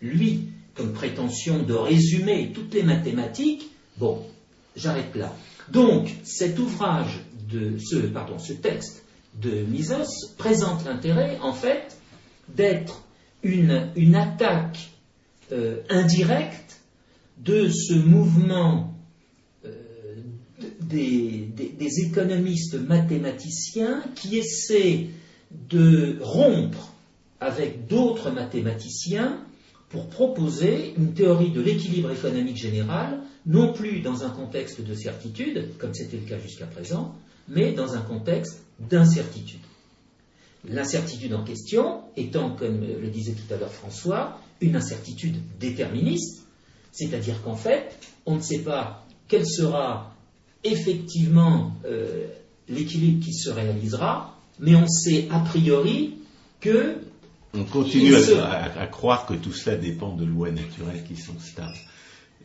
lui, 0.01 0.51
comme 0.75 0.93
prétention 0.93 1.65
de 1.65 1.75
résumer 1.75 2.53
toutes 2.55 2.73
les 2.75 2.85
mathématiques, 2.85 3.69
bon, 3.99 4.23
j'arrête 4.77 5.17
là. 5.17 5.35
Donc, 5.69 6.15
cet 6.23 6.61
ouvrage 6.61 7.19
de 7.51 7.77
ce, 7.79 7.97
pardon, 7.97 8.39
ce 8.39 8.53
texte 8.53 9.05
de 9.35 9.63
Mises 9.63 10.33
présente 10.39 10.85
l'intérêt, 10.85 11.39
en 11.43 11.53
fait, 11.53 11.99
d'être 12.55 13.03
une, 13.43 14.15
attaque 14.15 14.91
euh, 15.51 15.79
indirecte 15.89 16.70
de 17.45 17.69
ce 17.69 17.95
mouvement 17.95 18.95
euh, 19.65 19.71
des, 20.81 21.51
économistes 22.07 22.75
mathématiciens 22.75 24.03
qui 24.15 24.37
essaient 24.37 25.07
de 25.69 26.19
rompre 26.21 26.93
avec 27.41 27.87
d'autres 27.87 28.31
mathématiciens 28.31 29.39
pour 29.89 30.09
proposer 30.09 30.95
une 30.97 31.15
théorie 31.15 31.51
de 31.51 31.61
l'équilibre 31.61 32.13
économique 32.13 32.59
général, 32.59 33.21
non 33.47 33.73
plus 33.73 34.01
dans 34.01 34.23
un 34.23 34.31
contexte 34.31 34.83
de 34.83 34.95
certitude, 34.95 35.71
comme 35.79 35.95
c'était 35.95 36.19
le 36.19 36.29
cas 36.29 36.39
jusqu'à 36.39 36.67
présent, 36.67 37.15
mais 37.49 37.73
dans 37.73 37.95
un 37.95 38.03
contexte 38.03 38.63
d'incertitude. 38.79 39.61
L'incertitude 40.69 41.35
en 41.35 41.43
question 41.43 42.03
étant, 42.17 42.51
comme 42.55 42.81
le 42.81 43.09
disait 43.09 43.33
tout 43.33 43.53
à 43.53 43.57
l'heure 43.57 43.73
François, 43.73 44.39
une 44.61 44.77
incertitude 44.77 45.37
déterministe, 45.59 46.47
c'est-à-dire 46.93 47.43
qu'en 47.43 47.57
fait, 47.57 47.97
on 48.27 48.37
ne 48.37 48.41
sait 48.41 48.61
pas 48.61 49.07
quel 49.29 49.47
sera 49.47 50.15
effectivement 50.65 51.73
euh, 51.85 52.27
l'équilibre 52.69 53.25
qui 53.25 53.33
se 53.33 53.51
réalisera, 53.51 54.37
mais 54.59 54.75
on 54.75 54.87
sait 54.87 55.29
a 55.31 55.41
priori 55.41 56.17
que... 56.61 56.97
On 57.55 57.65
continue 57.65 58.15
à, 58.15 58.87
croire 58.87 59.27
que 59.27 59.35
tout 59.35 59.53
cela 59.53 59.77
dépend 59.77 60.15
de 60.15 60.25
lois 60.25 60.51
naturelles 60.51 61.03
qui 61.07 61.17
sont 61.17 61.39
stables. 61.41 61.77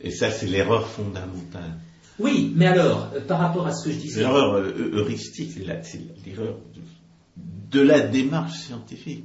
Et 0.00 0.10
ça, 0.10 0.30
c'est 0.30 0.46
l'erreur 0.46 0.88
fondamentale. 0.88 1.78
Oui, 2.18 2.52
mais 2.56 2.66
alors, 2.66 3.10
euh, 3.14 3.20
par 3.20 3.38
rapport 3.38 3.66
à 3.66 3.74
ce 3.74 3.84
que 3.84 3.92
je 3.92 3.98
disais... 3.98 4.20
L'erreur 4.20 4.54
euh, 4.54 4.90
heuristique, 4.94 5.52
c'est 5.52 5.64
l'erreur 6.26 6.56
de, 7.36 7.80
la 7.80 8.00
démarche 8.00 8.58
scientifique. 8.58 9.24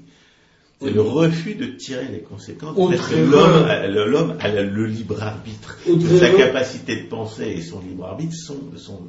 C'est 0.81 0.89
le 0.91 1.01
refus 1.01 1.55
de 1.55 1.65
tirer 1.67 2.07
les 2.11 2.21
conséquences. 2.21 2.75
Parce 2.75 3.09
que. 3.09 3.15
L'homme 3.15 3.65
a- 3.65 3.87
le- 3.87 4.09
l'homme 4.09 4.35
a 4.39 4.49
le 4.49 4.85
libre 4.87 5.21
arbitre. 5.21 5.77
Sa 6.19 6.29
capacité 6.31 6.95
de 7.03 7.07
penser 7.07 7.45
et 7.57 7.61
son 7.61 7.81
libre 7.81 8.05
arbitre 8.05 8.35
sont, 8.35 8.59
sont 8.77 9.01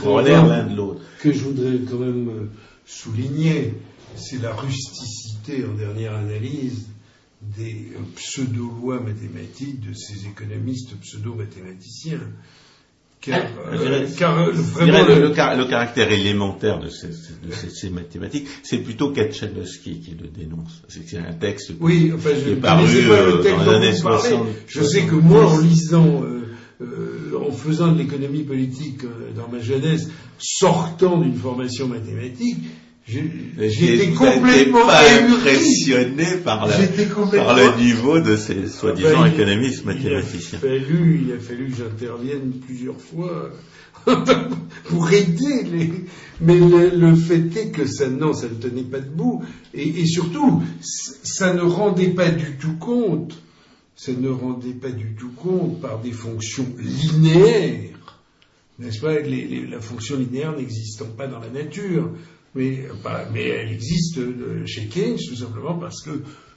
corollaires 0.00 0.46
l'un 0.46 0.64
de 0.66 0.74
l'autre. 0.76 1.00
que 1.20 1.32
je 1.32 1.40
voudrais 1.40 1.78
quand 1.88 1.98
même 1.98 2.28
euh, 2.28 2.50
souligner, 2.86 3.74
c'est 4.16 4.40
la 4.40 4.54
rusticité 4.54 5.64
en 5.64 5.74
dernière 5.74 6.14
analyse 6.14 6.86
des 7.42 7.88
euh, 7.94 7.98
pseudo-lois 8.16 9.00
mathématiques 9.00 9.80
de 9.80 9.92
ces 9.94 10.26
économistes 10.26 10.98
pseudo-mathématiciens. 11.00 12.20
Car, 13.20 13.42
Ah, 13.70 13.76
dirais- 13.76 14.02
euh, 14.04 14.06
car, 14.18 14.38
euh, 14.38 14.50
vraiment, 14.52 15.06
le, 15.06 15.14
le- 15.16 15.20
le 15.20 15.30
car- 15.30 15.54
le 15.56 15.66
caractère 15.66 16.10
élémentaire 16.10 16.78
de, 16.80 16.88
ces, 16.88 17.08
de 17.08 17.52
ces- 17.52 17.68
ces 17.68 17.90
mathématiques, 17.90 18.46
c'est 18.62 18.78
plutôt 18.78 19.10
Katchalowski 19.12 20.00
qui 20.00 20.12
le 20.12 20.28
dénonce. 20.28 20.82
C'est 20.88 21.18
un 21.18 21.32
texte 21.34 21.72
oui, 21.80 22.12
enfin, 22.14 22.30
je 22.34 22.40
qui 22.44 22.50
est 22.50 22.54
ne 22.56 22.60
paru 22.60 22.86
pas 22.86 23.12
euh, 23.12 23.36
le 23.36 23.42
texte 23.42 23.64
dans 23.64 23.70
les 23.72 23.76
années 23.76 23.92
vous 23.96 24.02
parlez. 24.02 24.28
60. 24.30 24.46
Je 24.66 24.82
sais 24.82 25.02
que 25.02 25.14
moi, 25.16 25.46
en 25.46 25.58
lisant, 25.58 26.22
euh, 26.24 26.40
euh, 26.80 27.38
en 27.46 27.52
faisant 27.52 27.92
de 27.92 27.98
l'économie 27.98 28.42
politique 28.44 29.04
euh, 29.04 29.30
dans 29.36 29.48
ma 29.48 29.60
jeunesse, 29.62 30.08
sortant 30.38 31.18
d'une 31.18 31.36
formation 31.36 31.88
mathématique, 31.88 32.56
j'étais 33.58 34.08
complètement 34.10 34.86
pas 34.86 35.02
impressionné 35.22 36.26
par, 36.44 36.66
la- 36.66 36.80
J'étais 36.80 37.06
complètement 37.06 37.46
par 37.46 37.56
le 37.56 37.82
niveau 37.82 38.20
de 38.20 38.36
ces 38.36 38.66
soi-disant 38.68 39.24
il- 39.26 39.34
économistes 39.34 39.82
Il 39.84 39.90
a 39.90 39.94
mathématiciens. 39.94 40.58
fallu, 40.58 41.22
il 41.26 41.32
a 41.32 41.38
fallu 41.38 41.68
que 41.70 41.76
j'intervienne 41.76 42.52
plusieurs 42.66 43.00
fois 43.00 43.50
pour 44.88 45.10
aider 45.12 45.62
les. 45.70 45.92
Mais 46.40 46.54
le, 46.58 46.90
le 46.96 47.14
fait 47.16 47.54
est 47.56 47.70
que 47.70 47.86
ça, 47.86 48.08
non, 48.08 48.32
ça 48.32 48.48
ne 48.48 48.54
tenait 48.54 48.82
pas 48.82 49.00
debout. 49.00 49.42
Et, 49.74 49.86
et 50.00 50.06
surtout, 50.06 50.62
ça 50.80 51.52
ne 51.52 51.60
rendait 51.60 52.08
pas 52.10 52.30
du 52.30 52.56
tout 52.56 52.76
compte. 52.78 53.38
Ça 53.96 54.12
ne 54.12 54.30
rendait 54.30 54.72
pas 54.72 54.88
du 54.90 55.14
tout 55.14 55.28
compte 55.36 55.80
par 55.82 55.98
des 56.00 56.12
fonctions 56.12 56.66
linéaires. 56.78 57.90
N'est-ce 58.78 59.00
pas? 59.00 59.18
Les- 59.20 59.44
les- 59.46 59.66
La 59.66 59.80
fonction 59.80 60.16
linéaire 60.16 60.56
n'existant 60.56 61.04
pas 61.18 61.26
dans 61.26 61.38
la 61.40 61.50
nature. 61.50 62.08
Mais, 62.54 62.80
pas- 63.02 63.26
mais 63.32 63.46
elle 63.46 63.70
existe 63.70 64.18
euh, 64.18 64.64
chez 64.66 64.86
Keynes 64.86 65.18
tout 65.28 65.36
simplement 65.36 65.74
parce 65.74 66.02
que 66.02 66.10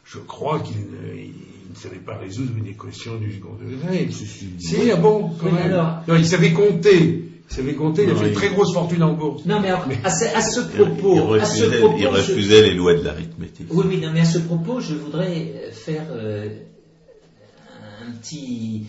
je 0.06 0.18
crois 0.20 0.60
qu'il 0.60 0.78
ne, 0.78 1.16
il 1.16 1.34
ne 1.70 1.76
savait 1.76 1.98
pas 1.98 2.18
résoudre 2.18 2.52
une 2.58 2.66
équation 2.68 3.16
du 3.18 3.34
second 3.34 3.56
degré. 3.62 4.10
Si, 4.12 4.92
ah 4.92 4.96
bon, 4.96 5.30
quand 5.40 5.52
même. 5.52 5.72
alors- 5.72 6.02
Non, 6.08 6.16
il 6.16 6.26
savait 6.26 6.52
compter. 6.52 7.20
Il 7.50 7.56
savait 7.56 7.74
compter, 7.76 8.04
il 8.04 8.10
a 8.10 8.16
fait 8.16 8.30
une 8.30 8.34
très 8.34 8.50
grosse 8.50 8.74
fortune 8.74 9.04
en 9.04 9.14
bourse. 9.14 9.46
Non, 9.46 9.60
mais 9.60 9.68
alors, 9.68 9.86
à 10.04 10.10
ce, 10.10 10.26
à 10.36 10.42
ce 10.42 10.62
Il, 10.62 10.68
propos, 10.78 11.36
il 11.36 11.42
à 11.42 11.46
ce 11.46 11.64
refusait, 11.64 11.80
propos, 11.80 11.98
il 11.98 12.02
je- 12.04 12.08
refusait 12.08 12.62
les 12.64 12.74
lois 12.74 12.96
de 12.96 13.04
l'arithmétique. 13.04 13.68
Oui, 13.70 13.86
oui, 13.88 13.98
non, 14.00 14.12
mais 14.12 14.22
à 14.22 14.26
ce 14.26 14.40
propos, 14.40 14.80
je 14.80 14.96
voudrais 14.96 15.54
euh, 15.56 15.72
faire 15.72 16.08
euh, 16.12 16.50
un 18.08 18.12
petit, 18.14 18.86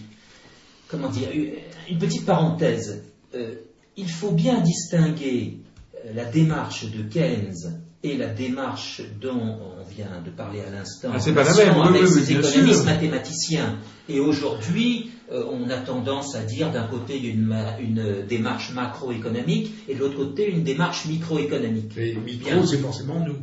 comment 0.89 1.11
dire, 1.11 1.29
une- 1.35 1.51
une 1.91 1.99
petite 1.99 2.25
parenthèse. 2.25 3.03
Euh, 3.35 3.55
il 3.97 4.09
faut 4.09 4.31
bien 4.31 4.61
distinguer 4.61 5.59
euh, 5.59 5.64
la 6.13 6.25
démarche 6.25 6.85
de 6.91 7.03
Keynes 7.03 7.81
et 8.03 8.17
la 8.17 8.27
démarche 8.27 9.01
dont 9.21 9.31
on 9.41 9.91
vient 9.95 10.21
de 10.25 10.31
parler 10.31 10.61
à 10.61 10.71
l'instant 10.71 11.09
Ah, 11.15 11.19
c'est 11.21 11.33
pas 11.33 11.45
la 11.45 11.51
en 11.51 11.55
relation 11.55 11.83
même, 11.85 11.93
oui, 11.93 11.99
avec 11.99 12.11
oui, 12.11 12.21
ces 12.23 12.33
économistes 12.33 12.77
sûr. 12.77 12.85
mathématiciens. 12.85 13.79
Et 14.11 14.21
aujourd'hui, 14.21 15.11
euh, 15.33 15.45
on 15.51 15.71
a 15.71 15.79
tendance 15.79 16.35
à 16.35 16.43
dire 16.43 16.71
d'un 16.71 16.87
côté 16.87 17.19
une, 17.19 17.43
ma- 17.47 17.79
une 17.79 18.27
démarche 18.29 18.73
macroéconomique 18.75 19.73
et 19.89 19.95
de 19.95 20.01
l'autre 20.01 20.17
côté 20.17 20.51
une 20.51 20.63
démarche 20.65 21.07
microéconomique. 21.07 21.95
Bien. 21.95 22.21
micro, 22.23 22.67
c'est 22.67 22.77
forcément 22.79 23.21
nous. 23.27 23.37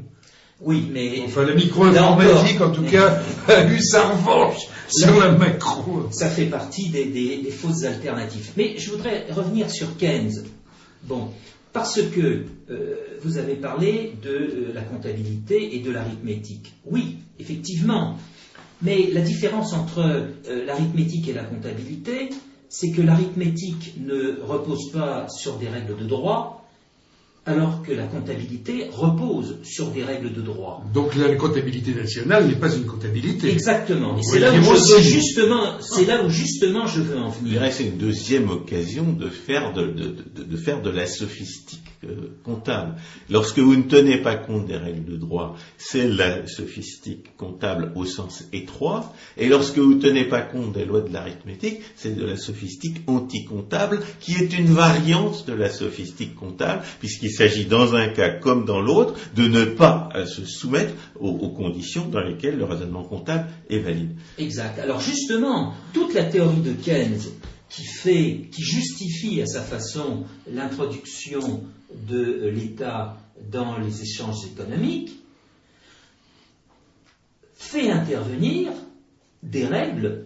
Oui, 0.64 0.88
mais 0.94 1.24
Enfin, 1.26 1.44
la 1.44 1.56
micro-informatique, 1.56 2.60
Là 2.60 2.68
en 2.68 2.70
tout 2.70 2.84
cas, 2.84 3.20
a 3.48 3.66
eu 3.66 3.82
sa 3.82 4.10
revanche 4.10 4.68
sur 4.90 5.20
la 5.20 5.32
macro. 5.32 6.08
ça 6.12 6.30
fait 6.30 6.46
partie 6.46 6.90
des, 6.90 7.06
des- 7.06 7.38
des 7.42 7.50
fausses 7.50 7.84
alternatives. 7.84 8.52
Mais 8.58 8.76
je 8.78 8.92
voudrais 8.92 9.26
revenir 9.32 9.72
sur 9.72 9.98
Keynes. 9.98 10.44
Bon, 11.04 11.30
parce 11.74 12.02
que 12.02 12.46
euh, 12.70 12.96
vous 13.22 13.38
avez 13.38 13.56
parlé 13.56 14.14
de 14.22 14.30
euh, 14.30 14.72
la 14.74 14.82
comptabilité 14.82 15.76
et 15.76 15.80
de 15.80 15.92
l'arithmétique. 15.92 16.74
Oui, 16.86 17.18
effectivement. 17.40 18.18
Mais 18.82 19.10
la 19.12 19.22
différence 19.22 19.74
entre 19.74 20.00
euh, 20.00 20.66
l'arithmétique 20.66 21.28
et 21.28 21.34
la 21.34 21.44
comptabilité, 21.44 22.30
c'est 22.68 22.92
que 22.92 23.02
l'arithmétique 23.02 23.96
ne 24.00 24.42
repose 24.42 24.92
pas 24.92 25.28
sur 25.30 25.58
des 25.58 25.70
règles 25.70 25.98
de 25.98 26.06
droit, 26.06 26.61
alors 27.46 27.82
que 27.82 27.92
la 27.92 28.04
comptabilité 28.06 28.88
repose 28.92 29.58
sur 29.64 29.90
des 29.90 30.04
règles 30.04 30.32
de 30.32 30.42
droit. 30.42 30.84
Donc 30.94 31.16
la 31.16 31.34
comptabilité 31.36 31.92
nationale 31.96 32.48
n'est 32.48 32.56
pas 32.56 32.72
une 32.74 32.86
comptabilité. 32.86 33.50
Exactement. 33.52 34.16
Et 34.18 34.22
c'est 34.24 34.40
là, 34.40 34.52
où 34.52 34.62
je 34.64 34.94
veux 34.94 35.02
justement, 35.02 35.80
c'est 35.82 36.06
là 36.06 36.24
où 36.24 36.30
justement 36.30 36.86
je 36.86 37.02
veux 37.02 37.18
en 37.18 37.32
Je 37.32 37.40
venir. 37.40 37.52
dirais 37.54 37.70
que 37.70 37.76
c'est 37.76 37.86
une 37.86 37.98
deuxième 37.98 38.50
occasion 38.52 39.12
de 39.14 39.28
faire 39.28 39.74
de, 39.74 39.88
de- 39.88 40.16
de- 40.36 40.44
de 40.44 40.58
faire 40.58 40.84
de 40.84 40.92
la 40.92 41.08
sophistique 41.08 41.81
comptable. 42.44 42.96
Lorsque 43.30 43.60
vous 43.60 43.76
ne 43.76 43.84
tenez 43.84 44.18
pas 44.18 44.36
compte 44.36 44.68
des 44.68 44.78
règles 44.78 45.06
de 45.06 45.18
droit, 45.18 45.56
c'est 45.78 46.08
la 46.08 46.48
sophistique 46.48 47.36
comptable 47.38 47.92
au 47.96 48.06
sens 48.06 48.48
étroit. 48.54 49.14
Et 49.38 49.48
lorsque 49.48 49.78
vous 49.78 49.96
ne 49.96 50.02
tenez 50.02 50.26
pas 50.26 50.42
compte 50.42 50.74
des 50.74 50.86
lois 50.86 51.02
de 51.02 51.14
l'arithmétique, 51.14 51.82
c'est 51.96 52.16
de 52.16 52.26
la 52.26 52.38
sophistique 52.38 53.02
anti-comptable, 53.08 54.00
qui 54.20 54.34
est 54.34 54.58
une 54.58 54.68
variante 54.68 55.46
de 55.48 55.54
la 55.54 55.70
sophistique 55.70 56.36
comptable, 56.36 56.84
puisqu'il 57.00 57.32
s'agit 57.32 57.66
dans 57.66 57.96
un 57.96 58.10
cas 58.10 58.30
comme 58.30 58.66
dans 58.66 58.82
l'autre 58.82 59.16
de 59.36 59.48
ne 59.48 59.66
pas 59.66 60.10
se 60.26 60.46
soumettre 60.46 60.94
aux, 61.20 61.30
aux 61.30 61.50
conditions 61.50 62.08
dans 62.08 62.22
lesquelles 62.22 62.58
le 62.58 62.66
raisonnement 62.66 63.04
comptable 63.04 63.48
est 63.70 63.80
valide. 63.80 64.16
Exact. 64.38 64.80
Alors 64.80 65.00
justement, 65.00 65.74
toute 65.94 66.14
la 66.14 66.24
théorie 66.24 66.62
de 66.62 66.74
Keynes 66.74 67.20
qui 67.72 67.84
fait, 67.84 68.50
qui 68.52 68.64
justifie 68.64 69.42
à 69.42 69.46
sa 69.46 69.62
façon 69.62 70.26
l'introduction 70.48 71.64
de 72.08 72.48
l'État 72.50 73.18
dans 73.50 73.78
les 73.78 74.02
échanges 74.02 74.46
économiques, 74.46 75.12
fait 77.56 77.90
intervenir 77.90 78.72
des 79.42 79.66
règles 79.66 80.26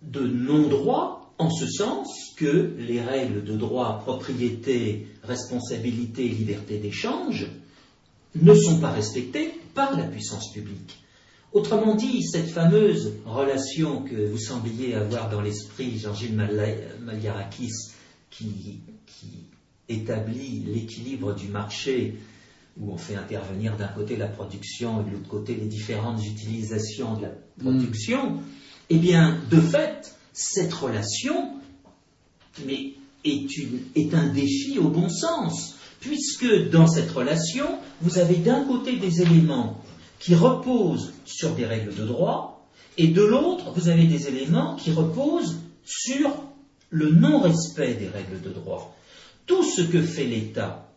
de 0.00 0.26
non-droit 0.26 1.34
en 1.38 1.50
ce 1.50 1.66
sens 1.66 2.08
que 2.36 2.74
les 2.78 3.00
règles 3.00 3.44
de 3.44 3.56
droit, 3.56 4.00
propriété, 4.00 5.08
responsabilité 5.22 6.28
liberté 6.28 6.78
d'échange 6.78 7.46
ne 8.34 8.54
sont 8.54 8.80
pas 8.80 8.92
respectées 8.92 9.52
par 9.74 9.96
la 9.96 10.04
puissance 10.04 10.52
publique. 10.52 11.01
Autrement 11.52 11.94
dit, 11.94 12.22
cette 12.22 12.48
fameuse 12.48 13.12
relation 13.26 14.02
que 14.02 14.14
vous 14.30 14.38
sembliez 14.38 14.94
avoir 14.94 15.28
dans 15.28 15.40
l'esprit, 15.42 15.98
Jean-Gilles 15.98 16.34
Mala- 16.34 16.96
Maliarakis, 17.02 17.72
qui, 18.30 18.80
qui 19.06 19.44
établit 19.88 20.62
l'équilibre 20.66 21.34
du 21.34 21.48
marché, 21.48 22.14
où 22.80 22.90
on 22.90 22.96
fait 22.96 23.16
intervenir 23.16 23.76
d'un 23.76 23.88
côté 23.88 24.16
la 24.16 24.28
production 24.28 25.02
et 25.02 25.04
de 25.04 25.10
l'autre 25.10 25.28
côté 25.28 25.54
les 25.54 25.66
différentes 25.66 26.24
utilisations 26.24 27.16
de 27.16 27.22
la 27.22 27.30
production, 27.60 28.38
eh 28.88 28.96
bien, 28.96 29.38
de 29.50 29.60
fait, 29.60 30.16
cette 30.32 30.72
relation 30.72 31.50
mais 32.66 32.92
est, 33.24 33.56
une- 33.58 33.80
est 33.94 34.14
un 34.14 34.28
défi 34.28 34.78
au 34.78 34.88
bon 34.88 35.08
sens, 35.10 35.74
puisque 36.00 36.70
dans 36.70 36.86
cette 36.86 37.10
relation, 37.10 37.66
vous 38.00 38.18
avez 38.18 38.36
d'un 38.36 38.64
côté 38.64 38.96
des 38.96 39.20
éléments 39.22 39.78
qui 40.22 40.36
reposent 40.36 41.12
sur 41.24 41.52
des 41.56 41.66
règles 41.66 41.94
de 41.96 42.04
droit, 42.04 42.64
et 42.96 43.08
de 43.08 43.22
l'autre, 43.22 43.72
vous 43.72 43.88
avez 43.88 44.06
des 44.06 44.28
éléments 44.28 44.76
qui 44.76 44.92
reposent 44.92 45.58
sur 45.84 46.30
le 46.90 47.10
non-respect 47.10 47.94
des 47.94 48.06
règles 48.06 48.40
de 48.40 48.50
droit. 48.50 48.94
Tout 49.46 49.64
ce 49.64 49.82
que 49.82 50.00
fait 50.00 50.26
l'État, 50.26 50.88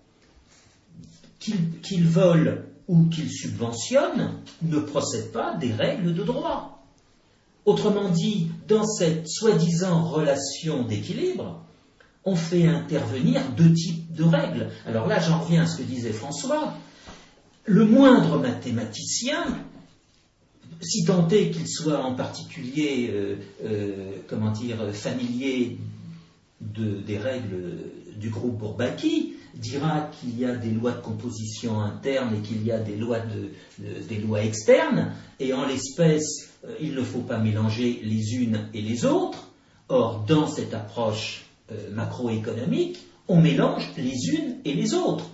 qu'il 1.40 2.08
vole 2.08 2.68
ou 2.88 3.06
qu'il 3.06 3.32
subventionne, 3.32 4.42
ne 4.62 4.78
procède 4.78 5.32
pas 5.32 5.56
des 5.56 5.74
règles 5.74 6.14
de 6.14 6.24
droit. 6.24 6.86
Autrement 7.66 8.10
dit, 8.10 8.52
dans 8.68 8.86
cette 8.86 9.28
soi-disant 9.28 10.04
relation 10.04 10.84
d'équilibre, 10.84 11.64
on 12.26 12.36
fait 12.36 12.68
intervenir 12.68 13.42
deux 13.58 13.74
types 13.74 14.14
de 14.14 14.24
règles. 14.24 14.70
Alors 14.86 15.08
là, 15.08 15.20
j'en 15.20 15.40
reviens 15.40 15.64
à 15.64 15.68
ce 15.68 15.78
que 15.78 15.84
disait 15.84 16.14
François. 16.14 16.76
Le 17.66 17.84
moindre 17.86 18.38
mathématicien, 18.40 19.44
si 20.82 21.04
tant 21.06 21.28
est 21.30 21.50
qu'il 21.50 21.68
soit 21.68 22.04
en 22.04 22.14
particulier, 22.14 23.10
euh, 23.12 23.36
euh, 23.64 24.12
comment 24.28 24.52
dire, 24.52 24.78
familier 24.94 25.78
de- 26.62 27.00
des 27.00 27.18
règles 27.18 27.78
du 28.18 28.30
groupe 28.30 28.58
Bourbaki, 28.60 29.34
dira 29.56 30.12
qu'il 30.20 30.38
y 30.40 30.46
a 30.46 30.56
des 30.56 30.70
lois 30.70 30.92
de 30.92 31.02
composition 31.02 31.80
interne 31.80 32.36
et 32.36 32.40
qu'il 32.42 32.64
y 32.66 32.72
a 32.72 32.78
des 32.80 32.96
lois, 32.98 33.20
de- 33.20 33.50
de- 33.84 34.00
des 34.08 34.18
lois 34.18 34.44
externes, 34.44 35.14
et 35.40 35.54
en 35.54 35.66
l'espèce, 35.66 36.50
euh, 36.66 36.76
il 36.80 36.94
ne 36.94 37.02
faut 37.02 37.22
pas 37.22 37.40
mélanger 37.40 38.00
les 38.04 38.34
unes 38.36 38.68
et 38.74 38.82
les 38.82 39.06
autres. 39.06 39.48
Or, 39.90 40.24
dans 40.28 40.48
cette 40.48 40.74
approche 40.74 41.46
macroéconomique, 41.94 43.00
on 43.28 43.42
mélange 43.42 43.90
les 43.98 44.30
unes 44.36 44.58
et 44.66 44.74
les 44.76 44.94
autres. 44.94 45.26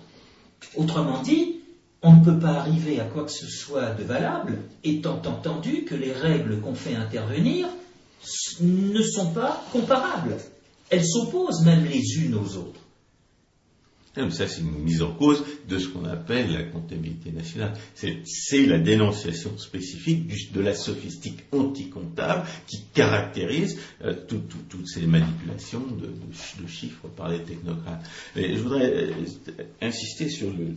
Autrement 0.78 1.22
dit, 1.22 1.61
on 2.04 2.14
ne 2.14 2.24
peut 2.24 2.40
pas 2.40 2.60
arriver 2.60 3.00
à 3.00 3.06
quoi 3.06 3.26
que 3.26 3.32
ce 3.32 3.48
soit 3.48 3.92
de 3.92 4.04
valable, 4.04 4.58
étant 4.84 5.22
entendu 5.26 5.84
que 5.84 5.96
les 5.96 6.12
règles 6.12 6.60
qu'on 6.60 6.76
fait 6.76 6.96
intervenir 6.96 7.68
ne 8.62 9.02
sont 9.02 9.32
pas 9.34 9.64
comparables. 9.72 10.38
Elles 10.90 11.06
s'opposent 11.06 11.64
même 11.64 11.86
les 11.86 12.02
unes 12.24 12.36
aux 12.36 12.58
autres. 12.58 12.82
Ça, 14.14 14.46
c'est 14.46 14.60
une 14.60 14.84
mise 14.84 15.02
en 15.02 15.14
cause 15.14 15.42
de 15.70 15.80
ce 15.80 15.88
qu'on 15.88 16.04
appelle 16.04 16.52
la 16.52 16.64
comptabilité 16.64 17.32
nationale. 17.32 17.74
C'est 17.94 18.66
la 18.66 18.78
dénonciation 18.78 19.58
spécifique 19.58 20.52
de 20.52 20.60
la 20.60 20.74
sophistique 20.74 21.46
anti-comptable 21.54 22.46
qui 22.68 22.84
caractérise 22.94 23.80
euh, 24.04 24.14
toutes 24.28 24.88
ces 24.88 25.08
manipulations 25.08 25.80
de, 25.80 26.68
chiffres 26.68 27.08
par 27.16 27.30
les 27.30 27.42
technocrates. 27.42 28.06
je 28.36 28.62
voudrais 28.62 28.92
euh, 28.92 29.14
insister 29.82 30.28
sur 30.28 30.52
le, 30.52 30.76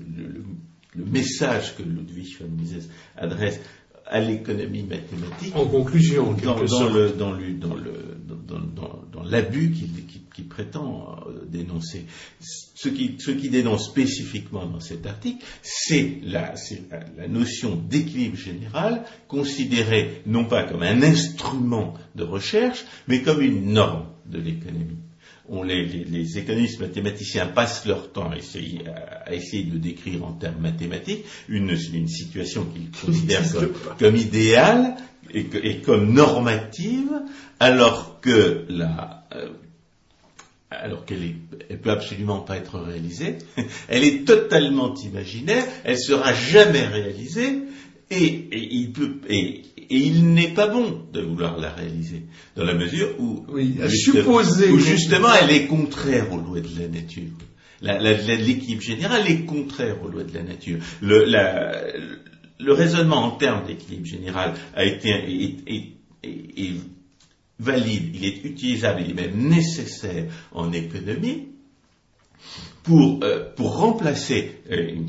message 0.95 1.77
que 1.77 1.83
Ludwig 1.83 2.37
von 2.39 2.49
Mises 2.49 2.89
adresse 3.17 3.61
à 4.07 4.21
l'économie 4.21 4.83
mathématique. 4.83 5.55
En 5.57 5.67
conclusion, 5.67 6.33
dans, 6.35 6.61
le, 6.61 7.11
dans, 7.11 7.33
le, 7.33 7.53
dans, 7.53 7.75
dans, 9.13 9.23
l'abus 9.23 9.73
qu'il 10.35 10.49
prétend 10.49 11.17
euh, 11.27 11.47
dénoncer. 11.49 12.05
Ce 12.41 12.89
qui, 12.89 13.17
ce 13.19 13.31
qui 13.31 13.49
dénonce 13.49 13.87
spécifiquement 13.87 14.67
dans 14.67 14.81
cet 14.81 15.07
article, 15.07 15.45
c'est 15.63 16.19
la, 16.23 16.55
la, 17.17 17.29
notion 17.29 17.77
d'équilibre 17.77 18.37
général 18.37 19.05
considérée 19.29 20.23
non 20.27 20.45
pas 20.45 20.65
comme 20.65 20.83
un 20.83 21.03
instrument 21.03 21.95
de 22.15 22.25
recherche, 22.25 22.85
mais 23.09 23.23
comme 23.23 23.41
une 23.41 23.73
norme 23.73 24.07
de 24.27 24.39
l'économie 24.39 24.99
les, 25.65 26.39
économistes 26.39 26.81
mathématiciens 26.81 27.47
passent 27.47 27.87
leur 27.87 28.13
temps 28.13 28.31
à 28.31 28.37
essayer, 28.37 29.65
de 29.65 29.79
décrire 29.79 30.25
en 30.25 30.33
termes 30.33 30.61
mathématiques 30.61 31.25
une, 31.49 31.77
situation 31.77 32.65
qu'ils 32.65 32.91
considèrent 32.91 33.43
comme, 33.99 34.17
idéale 34.17 34.97
et, 35.33 35.81
comme 35.81 36.13
normative, 36.13 37.11
alors 37.61 38.21
que 38.21 38.65
la, 38.69 39.27
euh, 39.35 39.49
alors 40.71 41.05
qu'elle 41.05 41.35
ne 41.71 41.77
peut 41.77 41.91
absolument 41.91 42.41
pas 42.41 42.57
être 42.57 42.79
réalisée, 42.79 43.39
elle 43.89 44.05
est 44.05 44.25
totalement 44.27 44.95
imaginaire, 44.95 45.65
elle 45.85 45.99
sera 45.99 46.33
jamais 46.33 46.87
réalisée, 46.87 47.63
et, 48.11 48.49
il 48.53 48.93
peut, 48.93 49.21
et, 49.29 49.63
il 49.91 50.33
n'est 50.33 50.53
pas 50.55 50.69
bon 50.69 51.07
de 51.13 51.21
vouloir 51.21 51.59
la 51.59 51.71
réaliser, 51.71 52.23
dans 52.57 52.65
la 52.65 52.75
mesure 52.75 53.09
où, 53.19 53.47
justement, 54.79 55.29
elle 55.35 55.51
est 55.51 55.67
contraire 55.67 56.33
aux 56.33 56.39
lois 56.39 56.61
de 56.61 56.81
la 56.81 56.89
nature. 56.89 57.33
L'équipe 57.83 58.81
générale 58.81 59.29
est 59.31 59.45
contraire 59.45 60.03
aux 60.03 60.09
lois 60.09 60.25
de 60.25 60.35
la 60.35 60.43
nature. 60.43 60.79
Le, 61.03 61.25
le 62.59 62.73
raisonnement 62.73 63.25
en 63.25 63.31
termes 63.33 63.67
d'équilibre 63.67 64.07
général 64.07 64.55
a 64.75 64.85
été 64.85 65.11
est, 65.11 66.75
valide, 67.59 68.11
il 68.15 68.25
est 68.25 68.45
utilisable, 68.45 69.03
il 69.03 69.11
est 69.11 69.15
même 69.15 69.49
nécessaire 69.49 70.25
en 70.53 70.73
économie 70.73 71.49
pour, 72.83 73.21
euh, 73.23 73.53
pour 73.55 73.77
remplacer 73.79 74.61
euh, 74.71 74.89
une, 74.89 75.07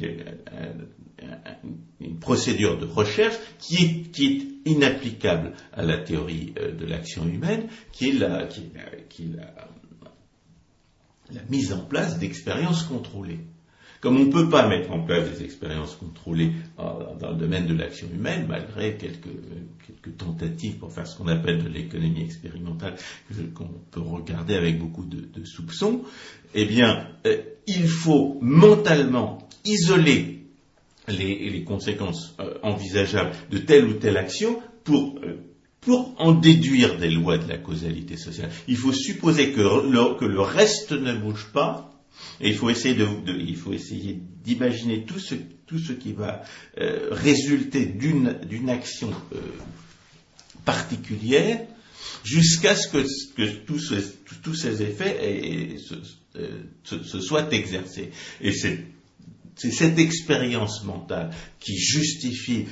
une 2.01 2.17
procédure 2.19 2.78
de 2.78 2.86
recherche 2.86 3.36
qui 3.59 4.11
est, 4.23 4.55
inapplicable 4.66 5.53
à 5.74 5.84
la 5.84 5.97
théorie 5.99 6.53
euh, 6.59 6.72
de 6.72 6.86
l'action 6.86 7.28
humaine, 7.28 7.68
qui 7.91 8.09
est 8.09 8.13
la, 8.13 8.47
mise 11.49 11.74
en 11.74 11.80
place 11.86 12.20
d'expériences 12.20 12.84
contrôlées. 12.84 13.39
Comme 14.01 14.18
on 14.18 14.26
ne 14.26 14.32
peut 14.32 14.49
pas 14.49 14.68
mettre 14.68 14.91
en 14.91 15.03
place 15.03 15.32
des 15.32 15.43
expériences 15.43 15.95
contrôlées 15.95 16.51
euh, 16.80 16.84
dans 17.20 17.32
le 17.32 17.38
domaine 17.38 17.66
de 17.66 17.74
l'action 17.74 18.07
humaine, 18.13 18.45
malgré 18.47 18.97
quelques, 18.97 19.30
tentatives 20.18 20.76
pour 20.78 20.91
faire 20.91 21.07
ce 21.07 21.18
qu'on 21.18 21.28
appelle 21.28 21.63
de 21.63 21.70
l'économie 21.70 22.22
expérimentale, 22.24 22.95
qu'on 23.55 23.70
peut 23.91 24.01
regarder 24.01 24.55
avec 24.55 24.78
beaucoup 24.78 25.05
de, 25.05 25.43
soupçons, 25.45 26.03
eh 26.53 26.66
bien, 26.66 27.07
euh, 27.26 27.38
il 27.66 27.88
faut 27.88 28.38
mentalement 28.41 29.47
isoler 29.63 30.35
les, 31.08 31.64
conséquences 31.64 32.36
euh, 32.39 32.56
envisageables 32.64 33.32
de 33.51 33.58
telle 33.58 33.86
ou 33.86 33.93
telle 33.93 34.18
action 34.18 34.62
pour, 34.84 35.20
euh, 35.24 35.38
pour 35.82 36.16
en 36.18 36.34
déduire 36.34 36.97
des 36.97 37.10
lois 37.10 37.38
de 37.38 37.47
la 37.47 37.58
causalité 37.58 38.18
sociale. 38.18 38.49
Il 38.68 38.78
faut 38.78 38.93
supposer 38.93 39.51
que 39.51 39.62
le, 39.62 40.18
que 40.18 40.26
le 40.26 40.41
reste 40.41 40.91
ne 40.91 41.14
bouge 41.14 41.49
pas, 41.53 41.91
et 42.41 42.49
il 42.49 42.56
faut 42.56 42.70
essayer 42.70 42.95
de, 42.95 43.08
il 43.28 43.56
faut 43.56 43.74
essayer 43.74 44.20
d'imaginer 44.43 45.03
tout 45.06 45.20
ce, 45.20 45.36
tout 45.68 45.80
ce 45.80 45.93
qui 45.93 46.14
va 46.14 46.43
euh, 46.80 47.10
résulter 47.12 47.86
d'une, 47.86 48.39
d'une 48.47 48.70
action 48.70 49.12
particulière 50.64 51.60
jusqu'à 52.24 52.76
ce 52.76 52.88
que, 52.88 53.06
que 53.36 53.66
tous 53.66 54.53
ces 54.56 54.82
effets 54.82 55.76
se, 56.84 57.20
soient 57.20 57.53
exercés. 57.53 58.12
Et 58.41 58.51
c'est 58.51 58.80
c'est 59.56 59.72
cette 59.72 59.97
expérience 59.99 60.84
mentale 60.84 61.32
qui 61.60 61.78
justifie 61.78 62.66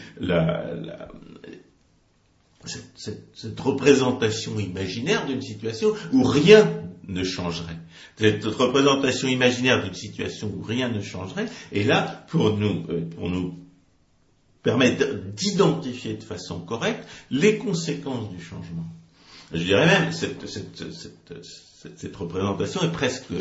cette, 2.65 3.59
représentation 3.59 4.59
imaginaire 4.59 5.25
d'une 5.25 5.41
situation 5.41 5.93
où 6.11 6.23
rien 6.23 6.71
ne 7.07 7.23
changerait. 7.23 7.77
Cette 8.17 8.45
représentation 8.45 9.27
imaginaire 9.27 9.84
d'une 9.84 9.93
situation 9.93 10.53
où 10.55 10.61
rien 10.61 10.89
ne 10.89 11.01
changerait 11.01 11.47
est 11.71 11.84
là 11.84 12.25
pour 12.29 12.55
nous, 12.57 12.86
euh, 12.89 13.01
pour 13.09 13.29
nous 13.29 13.59
permettre 14.61 15.05
d'identifier 15.36 16.15
de 16.15 16.23
façon 16.23 16.61
correcte 16.61 17.05
les 17.31 17.57
conséquences 17.57 18.29
du 18.29 18.41
changement. 18.41 18.86
Je 19.51 19.63
dirais 19.63 19.86
même, 19.86 20.11
cette, 20.13 20.47
cette 21.97 22.15
représentation 22.15 22.81
est 22.84 22.91
presque 22.91 23.34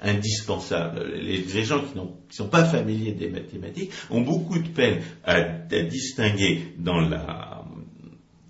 indispensable. 0.00 1.12
Les, 1.14 1.64
gens 1.64 1.80
qui 1.80 1.98
ne 1.98 2.04
sont 2.30 2.48
pas 2.48 2.64
familiers 2.64 3.12
des 3.12 3.28
mathématiques 3.28 3.92
ont 4.10 4.20
beaucoup 4.20 4.58
de 4.58 4.68
peine 4.68 5.00
à, 5.24 5.40
distinguer 5.42 6.74
dans 6.78 7.00
la 7.00 7.64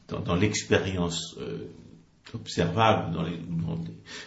dans, 0.09 0.37
l'expérience 0.37 1.37
euh, 1.39 1.69
observable 2.35 3.15
dans 3.15 3.23
les, 3.23 3.39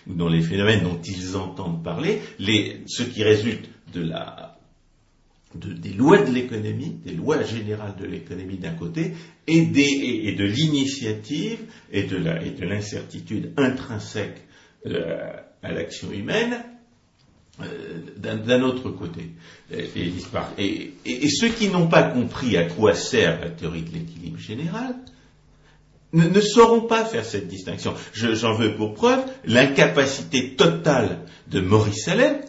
dans, 0.06 0.30
les, 0.30 0.42
phénomènes 0.42 0.84
dont 0.84 1.00
ils 1.04 1.36
entendent 1.36 1.84
parler, 1.84 2.22
les, 2.38 2.82
ce 2.86 3.02
qui 3.02 3.24
résulte 3.24 3.68
de 3.94 4.02
la, 4.02 4.60
de, 5.56 5.74
des 5.74 5.94
lois 5.94 6.22
de 6.22 6.32
l'économie, 6.32 7.00
des 7.04 7.14
lois 7.14 7.42
générales 7.44 7.96
de 8.00 8.06
l'économie 8.06 8.58
d'un 8.58 8.74
côté, 8.74 9.14
et, 9.48 9.62
des, 9.62 10.22
et, 10.26 10.34
de 10.34 10.46
l'initiative 10.46 11.60
et 11.92 12.04
de 12.04 12.66
l'incertitude 12.66 13.54
intrinsèque 13.58 14.42
euh, 14.86 15.32
à 15.64 15.72
l'action 15.72 16.12
humaine 16.12 16.64
d'un 18.18 18.62
autre 18.62 18.90
côté. 18.90 19.32
Et, 20.58 20.94
et, 21.06 21.30
ceux 21.30 21.50
qui 21.50 21.68
n'ont 21.68 21.88
pas 21.88 22.04
compris 22.04 22.58
à 22.58 22.64
quoi 22.64 22.94
sert 22.94 23.40
la 23.42 23.50
théorie 23.50 23.84
de 23.84 23.94
l'équilibre 23.94 24.40
général 24.40 24.96
ne, 26.14 26.42
sauront 26.42 26.82
pas 26.82 27.06
faire 27.06 27.26
cette 27.26 27.48
distinction. 27.48 27.94
J'en 28.14 28.54
veux 28.54 28.76
pour 28.76 28.94
preuve 28.94 29.24
l'incapacité 29.46 30.56
totale 30.56 31.20
de 31.48 31.62
Maurice 31.62 32.08
Allais, 32.08 32.42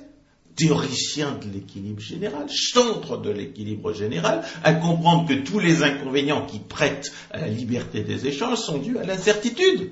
théoricien 0.57 1.39
de 1.41 1.53
l'équilibre 1.53 2.01
général, 2.01 2.47
chantre 2.51 3.19
de 3.19 3.31
l'équilibre 3.31 3.93
général, 3.93 4.43
à 4.63 4.75
comprendre 4.75 5.29
que 5.29 5.35
tous 5.35 5.59
les 5.59 5.83
inconvénients 5.83 6.47
qui 6.47 6.59
prêtent 6.59 7.13
à 7.31 7.41
la 7.41 7.49
liberté 7.49 8.03
des 8.03 8.27
échanges 8.27 8.59
sont 8.59 8.79
dus 8.79 8.99
à 8.99 9.05
l'incertitude. 9.05 9.91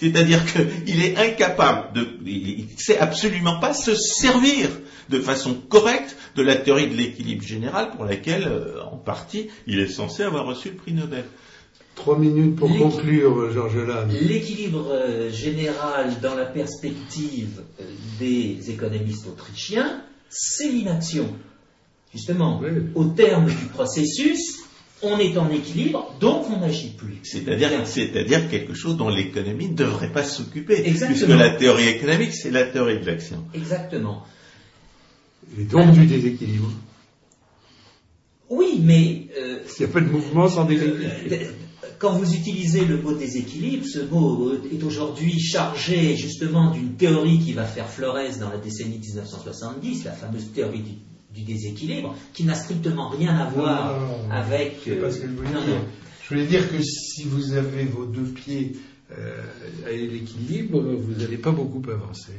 C'est-à-dire 0.00 0.40
qu'il 0.50 1.04
est 1.04 1.16
incapable 1.18 1.92
de, 1.92 2.08
il 2.24 2.64
ne 2.64 2.78
sait 2.78 2.98
absolument 2.98 3.60
pas 3.60 3.74
se 3.74 3.94
servir 3.94 4.70
de 5.10 5.20
façon 5.20 5.54
correcte 5.54 6.16
de 6.36 6.42
la 6.42 6.56
théorie 6.56 6.88
de 6.88 6.96
l'équilibre 6.96 7.42
général 7.42 7.90
pour 7.90 8.06
laquelle, 8.06 8.44
euh, 8.46 8.82
en 8.90 8.96
partie, 8.96 9.48
il 9.66 9.78
est 9.78 9.88
censé 9.88 10.22
avoir 10.22 10.46
reçu 10.46 10.70
le 10.70 10.76
prix 10.76 10.94
Nobel. 10.94 11.24
Trois 11.96 12.18
minutes 12.18 12.56
pour 12.56 12.74
conclure, 12.74 13.52
Georges 13.52 13.76
Lannes. 13.76 14.10
L'équilibre 14.22 14.88
euh, 14.90 15.30
général 15.30 16.18
dans 16.22 16.34
la 16.34 16.46
perspective 16.46 17.60
euh, 17.80 17.84
des 18.18 18.70
économistes 18.70 19.26
autrichiens, 19.26 20.02
c'est 20.30 20.68
l'inaction. 20.68 21.28
Justement, 22.14 22.62
au 22.94 23.04
terme 23.04 23.46
du 23.46 23.66
processus, 23.66 24.60
on 25.02 25.18
est 25.18 25.36
en 25.38 25.50
équilibre, 25.50 26.14
donc 26.20 26.46
on 26.50 26.60
n'agit 26.60 26.90
plus. 26.90 27.20
C'est-à-dire, 27.22 28.48
quelque 28.50 28.74
chose 28.74 28.96
dont 28.96 29.08
l'économie 29.08 29.68
ne 29.68 29.74
devrait 29.74 30.12
pas 30.12 30.24
s'occuper, 30.24 30.82
puisque 30.82 31.28
la 31.28 31.50
théorie 31.50 31.88
économique, 31.88 32.34
c'est 32.34 32.50
la 32.50 32.64
théorie 32.64 33.00
de 33.00 33.06
l'action. 33.06 33.44
Exactement. 33.54 34.24
Et 35.58 35.64
donc 35.64 35.92
du 35.92 36.06
déséquilibre. 36.06 36.70
Oui, 38.50 38.80
mais... 38.82 39.28
Euh, 39.38 39.60
S'il 39.66 39.86
n'y 39.86 39.90
a 39.90 39.94
pas 39.94 40.00
de 40.00 40.10
mouvement 40.10 40.48
sans 40.48 40.64
déséquilibre. 40.64 41.06
Euh, 41.32 41.50
quand 41.98 42.12
vous 42.12 42.34
utilisez 42.34 42.84
le 42.86 43.00
mot 43.00 43.12
déséquilibre, 43.12 43.84
ce 43.86 44.00
mot 44.00 44.52
est 44.72 44.82
aujourd'hui 44.82 45.38
chargé 45.38 46.16
justement 46.16 46.70
d'une 46.70 46.94
théorie 46.94 47.38
qui 47.38 47.52
va 47.52 47.64
faire 47.64 47.88
Flores 47.88 48.38
dans 48.40 48.48
la 48.48 48.56
décennie 48.56 48.98
1970, 48.98 50.04
la 50.04 50.12
fameuse 50.12 50.50
théorie 50.52 50.82
du 50.82 50.92
du 51.34 51.42
déséquilibre, 51.42 52.14
qui 52.34 52.44
n'a 52.44 52.54
strictement 52.54 53.08
rien 53.08 53.36
à 53.36 53.48
voir 53.50 54.00
Non, 54.00 54.06
non, 54.06 54.28
non. 54.28 54.30
avec. 54.32 54.78
C'est 54.84 54.96
pas 54.96 55.10
ce 55.10 55.18
que 55.18 55.28
je 55.28 55.32
voulais 55.32 55.50
non, 55.50 55.64
dire. 55.64 55.74
non. 55.76 55.84
Je 56.24 56.28
voulais 56.34 56.46
dire 56.46 56.70
que 56.70 56.82
si 56.82 57.24
vous 57.24 57.52
avez 57.54 57.84
vos 57.84 58.04
deux 58.06 58.22
pieds 58.22 58.72
euh, 59.12 59.42
à 59.86 59.90
l'équilibre, 59.90 60.80
vous 60.80 61.20
n'allez 61.20 61.36
pas 61.38 61.50
beaucoup 61.52 61.82
avancer. 61.90 62.32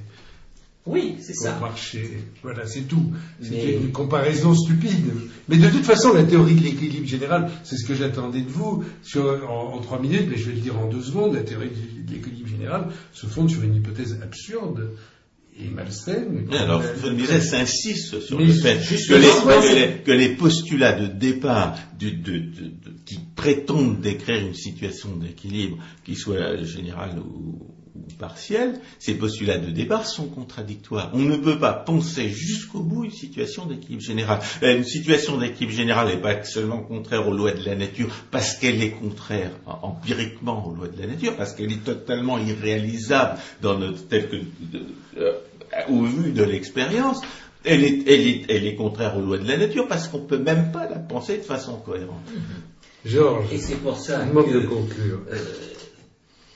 Oui, 0.88 1.16
c'est 1.20 1.34
ça. 1.36 1.60
marcher. 1.60 2.10
Voilà, 2.42 2.66
c'est 2.66 2.82
tout. 2.88 3.12
C'est 3.42 3.52
Mais- 3.52 3.76
une 3.76 3.92
comparaison 3.92 4.56
stupide. 4.56 5.12
Mais 5.48 5.58
de 5.58 5.70
toute 5.70 5.84
façon, 5.86 6.12
la 6.14 6.24
théorie 6.24 6.56
de 6.56 6.64
l'équilibre 6.64 7.06
général, 7.08 7.52
c'est 7.64 7.78
ce 7.78 7.86
que 7.86 7.94
j'attendais 7.94 8.42
de 8.42 8.50
vous 8.50 8.84
sur, 9.04 9.48
en, 9.48 9.76
en 9.76 9.80
trois 9.80 10.00
minutes, 10.02 10.26
mais 10.30 10.38
je 10.38 10.46
vais 10.50 10.56
le 10.56 10.62
dire 10.62 10.80
en 10.80 10.88
deux 10.88 11.04
secondes. 11.04 11.36
La 11.36 11.44
théorie 11.44 11.70
de 11.70 12.12
l'équilibre 12.12 12.50
général 12.50 12.88
se 13.14 13.28
fonde 13.28 13.50
sur 13.52 13.62
une 13.62 13.76
hypothèse 13.76 14.18
absurde 14.24 14.90
et 15.64 15.70
malsaine. 15.70 16.48
Mais 16.50 16.58
alors, 16.58 16.82
Von 16.82 17.12
Mises 17.12 17.54
insiste 17.54 18.20
sur 18.22 18.40
le 18.40 18.52
fait 18.52 18.80
que 20.06 20.12
les, 20.12 20.32
que 20.34 20.38
postulats 20.38 20.94
de 20.94 21.08
départ 21.08 21.78
du- 21.98 22.12
de- 22.12 22.32
de- 22.40 22.40
de- 22.40 22.72
qui 23.06 23.20
prétendent 23.36 24.00
décrire 24.02 24.46
une 24.46 24.54
situation 24.56 25.16
d'équilibre, 25.16 25.78
qui 26.06 26.16
soit 26.16 26.64
générale 26.64 27.20
ou, 27.20 27.60
ou 27.96 28.02
partielle, 28.18 28.80
ces 29.00 29.16
postulats 29.16 29.58
de 29.58 29.70
départ 29.72 30.06
sont 30.06 30.28
contradictoires. 30.28 31.12
On 31.14 31.20
ne 31.20 31.36
peut 31.36 31.60
pas 31.60 31.74
penser 31.74 32.30
jusqu'au 32.30 32.80
bout 32.80 33.04
une 33.06 33.12
situation 33.12 33.66
d'équilibre 33.66 34.02
général. 34.02 34.40
Euh, 34.64 34.78
Une 34.78 34.84
situation 34.86 35.38
d'équilibre 35.38 35.76
général 35.76 36.08
n'est 36.08 36.22
pas 36.22 36.44
seulement 36.44 36.80
contraire 36.82 37.28
aux 37.28 37.34
lois 37.34 37.52
de 37.52 37.66
la 37.66 37.76
nature 37.76 38.10
parce 38.32 38.56
qu'elle 38.56 38.82
est 38.82 38.92
contraire 38.92 39.52
euh, 39.68 39.72
empiriquement 39.84 40.66
aux 40.68 40.74
lois 40.74 40.88
de 40.88 41.00
la 41.02 41.08
nature, 41.08 41.36
parce 41.36 41.54
qu'elle 41.54 41.72
est 41.72 41.84
totalement 41.84 42.38
irréalisable 42.38 43.40
dans 43.62 43.78
notre, 43.78 44.08
tel 44.08 44.30
que, 44.30 44.38
euh, 45.18 45.34
au 45.90 46.04
vu 46.04 46.32
de 46.32 46.44
l'expérience. 46.44 47.22
Elle 47.64 47.84
est, 47.84 48.04
elle, 48.08 48.28
est, 48.28 48.46
elle 48.50 48.66
est 48.66 48.76
contraire 48.76 49.18
aux 49.18 49.22
lois 49.22 49.38
de 49.38 49.48
la 49.48 49.58
nature 49.58 49.88
parce 49.88 50.08
qu'on 50.08 50.20
ne 50.20 50.26
peut 50.26 50.40
même 50.40 50.72
pas 50.72 50.90
la 50.90 50.98
penser 50.98 51.38
de 51.38 51.44
façon 51.44 51.78
cohérente. 51.78 52.22
Georges, 53.06 53.52
Et 53.52 53.58
c'est 53.58 53.76
pour 53.76 53.98
ça 53.98 54.24
demande 54.26 54.48
de 54.52 54.60
que 54.60 54.66
conclure. 54.68 55.20
euh, 55.32 55.38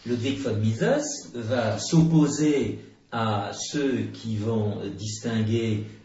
Ludwig 0.05 0.37
von 0.39 0.55
Mises 0.55 1.31
va 1.33 1.77
s'opposer 1.79 2.79
à 3.11 3.51
ceux 3.53 4.03
qui 4.13 4.37
vont 4.37 4.77
distinguer 4.97 5.83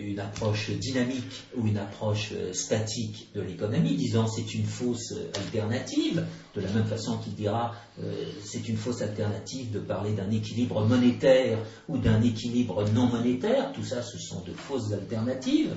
une 0.00 0.18
approche 0.20 0.70
dynamique 0.70 1.44
ou 1.56 1.66
une 1.66 1.78
approche 1.78 2.30
euh, 2.32 2.52
statique 2.52 3.28
de 3.34 3.40
l'économie, 3.40 3.94
disant 3.96 4.26
c'est 4.26 4.54
une 4.54 4.64
fausse 4.64 5.12
euh, 5.12 5.30
alternative, 5.36 6.24
de 6.54 6.60
la 6.60 6.70
même 6.70 6.84
façon 6.86 7.18
qu'il 7.18 7.34
dira 7.34 7.74
euh, 8.02 8.24
c'est 8.44 8.68
une 8.68 8.76
fausse 8.76 9.02
alternative 9.02 9.70
de 9.70 9.78
parler 9.78 10.12
d'un 10.12 10.30
équilibre 10.30 10.84
monétaire 10.86 11.58
ou 11.88 11.98
d'un 11.98 12.20
équilibre 12.22 12.88
non 12.90 13.06
monétaire, 13.06 13.72
tout 13.72 13.84
ça 13.84 14.02
ce 14.02 14.18
sont 14.18 14.42
de 14.42 14.52
fausses 14.52 14.92
alternatives. 14.92 15.74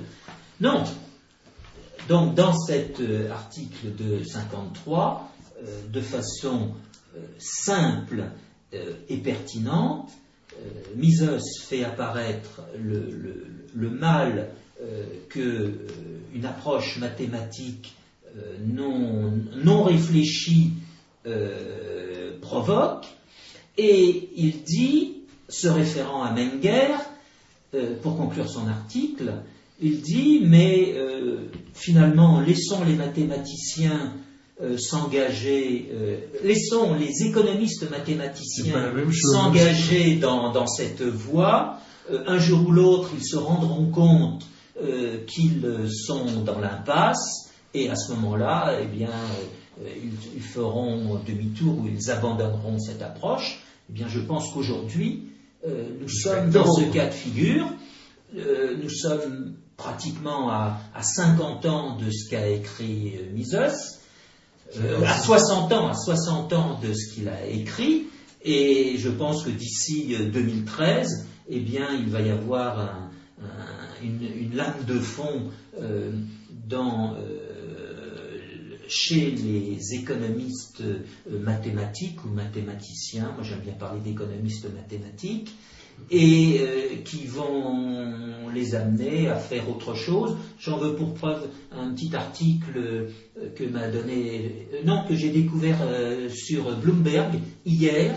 Non. 0.60 0.84
Donc 2.08 2.34
dans 2.34 2.56
cet 2.56 3.00
euh, 3.00 3.30
article 3.30 3.94
de 3.94 4.22
53, 4.24 5.30
euh, 5.62 5.80
de 5.92 6.00
façon 6.00 6.72
euh, 7.16 7.20
simple 7.38 8.24
euh, 8.74 8.94
et 9.08 9.18
pertinente, 9.18 10.10
euh, 10.54 10.70
Mises 10.96 11.28
fait 11.68 11.84
apparaître 11.84 12.62
le, 12.76 12.98
le- 13.10 13.46
le 13.74 13.90
mal 13.90 14.48
euh, 14.82 15.04
que 15.28 15.40
euh, 15.40 15.72
une 16.34 16.44
approche 16.44 16.98
mathématique 16.98 17.94
euh, 18.36 18.56
non, 18.66 19.32
non 19.56 19.84
réfléchie 19.84 20.72
provoque, 22.40 23.04
et 23.76 24.30
il 24.34 24.62
dit, 24.62 25.16
se 25.50 25.68
référant 25.68 26.22
à 26.22 26.32
Menger, 26.32 26.94
pour 28.00 28.16
conclure 28.16 28.48
son 28.48 28.66
article, 28.66 29.34
il 29.80 30.00
dit, 30.00 30.40
mais 30.42 30.94
euh, 30.96 31.50
finalement, 31.74 32.40
laissons 32.40 32.84
les 32.84 32.94
mathématiciens 32.94 34.14
euh, 34.60 34.76
s'engager, 34.76 35.88
euh, 35.92 36.16
laissons 36.42 36.94
les 36.94 37.28
économistes 37.28 37.88
mathématiciens 37.88 38.92
s'engager 39.12 40.16
dans, 40.16 40.52
dans 40.52 40.66
cette 40.66 41.02
voie. 41.02 41.78
Euh, 42.10 42.24
un 42.26 42.38
jour 42.38 42.66
ou 42.66 42.72
l'autre, 42.72 43.10
ils 43.14 43.24
se 43.24 43.36
rendront 43.36 43.86
compte 43.90 44.44
euh, 44.82 45.24
qu'ils 45.26 45.88
sont 45.90 46.42
dans 46.44 46.58
l'impasse, 46.58 47.50
et 47.74 47.90
à 47.90 47.96
ce 47.96 48.12
moment-là, 48.12 48.78
eh 48.80 48.86
bien, 48.86 49.10
euh, 49.10 49.88
ils, 50.02 50.36
ils 50.36 50.42
feront 50.42 51.20
demi-tour 51.26 51.78
ou 51.78 51.86
ils 51.86 52.10
abandonneront 52.10 52.78
cette 52.78 53.02
approche. 53.02 53.60
Eh 53.90 53.92
bien, 53.92 54.08
je 54.08 54.20
pense 54.20 54.50
qu'aujourd'hui, 54.52 55.24
euh, 55.66 55.88
nous 56.00 56.08
sommes 56.08 56.50
dans 56.50 56.72
ce 56.72 56.82
cas 56.82 57.06
de 57.06 57.14
figure. 57.14 57.66
Euh, 58.36 58.76
nous 58.82 58.90
sommes 58.90 59.54
pratiquement 59.76 60.50
à, 60.50 60.78
à 60.94 61.02
50 61.02 61.66
ans 61.66 61.96
de 61.96 62.10
ce 62.10 62.28
qu'a 62.28 62.48
écrit 62.48 63.14
euh, 63.16 63.32
Mises, 63.32 63.56
euh, 64.76 65.02
à 65.06 65.18
60 65.18 65.72
ans, 65.72 65.88
à 65.88 65.94
60 65.94 66.52
ans 66.52 66.78
de 66.82 66.92
ce 66.92 67.14
qu'il 67.14 67.28
a 67.28 67.46
écrit, 67.46 68.06
et 68.42 68.96
je 68.98 69.08
pense 69.08 69.44
que 69.44 69.50
d'ici 69.50 70.14
euh, 70.14 70.30
2013, 70.30 71.26
eh 71.48 71.60
bien, 71.60 71.88
il 71.94 72.08
va 72.08 72.20
y 72.20 72.30
avoir 72.30 72.78
un- 72.80 73.10
un- 73.42 74.04
une, 74.04 74.54
lame 74.56 74.84
de 74.86 74.98
fond 74.98 75.44
euh, 75.80 76.10
dans, 76.68 77.14
euh, 77.14 78.38
chez 78.88 79.30
les 79.30 79.94
économistes 79.94 80.80
euh, 80.80 81.00
mathématiques 81.40 82.24
ou 82.24 82.28
mathématiciens, 82.28 83.32
moi 83.34 83.42
j'aime 83.44 83.60
bien 83.60 83.74
parler 83.74 84.00
d'économistes 84.00 84.66
mathématiques, 84.74 85.54
et 86.12 87.02
qui 87.04 87.26
vont 87.26 88.48
les 88.54 88.76
amener 88.76 89.28
à 89.28 89.34
faire 89.34 89.68
autre 89.68 89.94
chose. 89.94 90.36
J'en 90.60 90.78
veux 90.78 90.94
pour 90.94 91.12
preuve 91.12 91.48
un 91.72 91.90
petit 91.90 92.14
article 92.14 93.08
que 93.56 93.64
m'a 93.64 93.88
donné, 93.88 94.68
non, 94.84 95.02
que 95.08 95.16
j'ai 95.16 95.30
découvert 95.30 95.78
sur 96.32 96.76
Bloomberg 96.76 97.40
hier, 97.66 98.14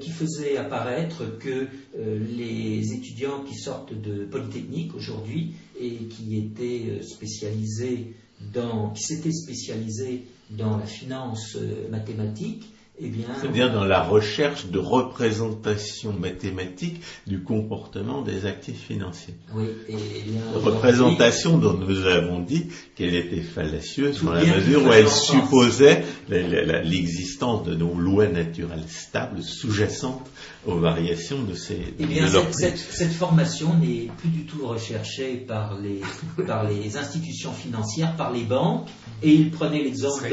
qui 0.00 0.10
faisait 0.10 0.56
apparaître 0.56 1.38
que 1.38 1.68
euh, 1.96 2.18
les 2.36 2.92
étudiants 2.92 3.44
qui 3.44 3.54
sortent 3.54 3.94
de 3.94 4.24
Polytechnique 4.24 4.94
aujourd'hui 4.94 5.54
et 5.80 6.06
qui 6.06 6.36
étaient 6.36 6.90
euh, 6.90 7.02
spécialisés 7.02 8.14
dans, 8.52 8.90
qui 8.90 9.02
s'étaient 9.02 9.32
spécialisés 9.32 10.24
dans 10.50 10.76
la 10.76 10.86
finance 10.86 11.56
euh, 11.56 11.88
mathématique, 11.90 12.72
eh 13.00 13.08
bien, 13.08 13.26
C'est-à-dire 13.40 13.72
dans 13.72 13.84
la 13.84 14.02
recherche 14.02 14.66
de 14.66 14.78
représentation 14.78 16.12
mathématique 16.12 17.00
du 17.26 17.42
comportement 17.42 18.22
des 18.22 18.44
actifs 18.46 18.86
financiers. 18.86 19.34
oui, 19.54 19.66
et, 19.88 19.94
eh 19.94 20.30
bien, 20.30 20.40
Représentation 20.54 21.58
dont 21.58 21.74
nous 21.74 22.06
avons 22.06 22.40
dit 22.40 22.66
qu'elle 22.96 23.14
était 23.14 23.40
fallacieuse 23.40 24.24
dans 24.24 24.32
la 24.32 24.44
mesure 24.44 24.84
où 24.84 24.92
elle 24.92 25.08
supposait 25.08 26.04
l'existence 26.28 27.64
de 27.64 27.74
nos 27.74 27.94
lois 27.94 28.26
naturelles 28.26 28.88
stables 28.88 29.42
sous-jacentes 29.42 30.28
aux 30.68 30.78
variations 30.80 31.42
de, 31.42 31.54
ces, 31.54 31.78
Eh 31.98 32.06
bien, 32.06 32.24
de 32.26 32.30
cette, 32.30 32.42
prix. 32.44 32.54
cette- 32.54 32.78
cette 32.78 33.12
formation 33.12 33.74
n'est 33.78 34.08
plus 34.18 34.28
du 34.28 34.44
tout 34.44 34.66
recherchée 34.66 35.34
par 35.36 35.78
les, 35.80 36.00
par 36.46 36.68
les 36.68 36.96
institutions 36.96 37.52
financières, 37.52 38.14
par 38.16 38.32
les 38.32 38.44
banques, 38.44 38.86
et 39.22 39.32
il 39.32 39.50
prenait 39.50 39.82
l'exemple 39.82 40.28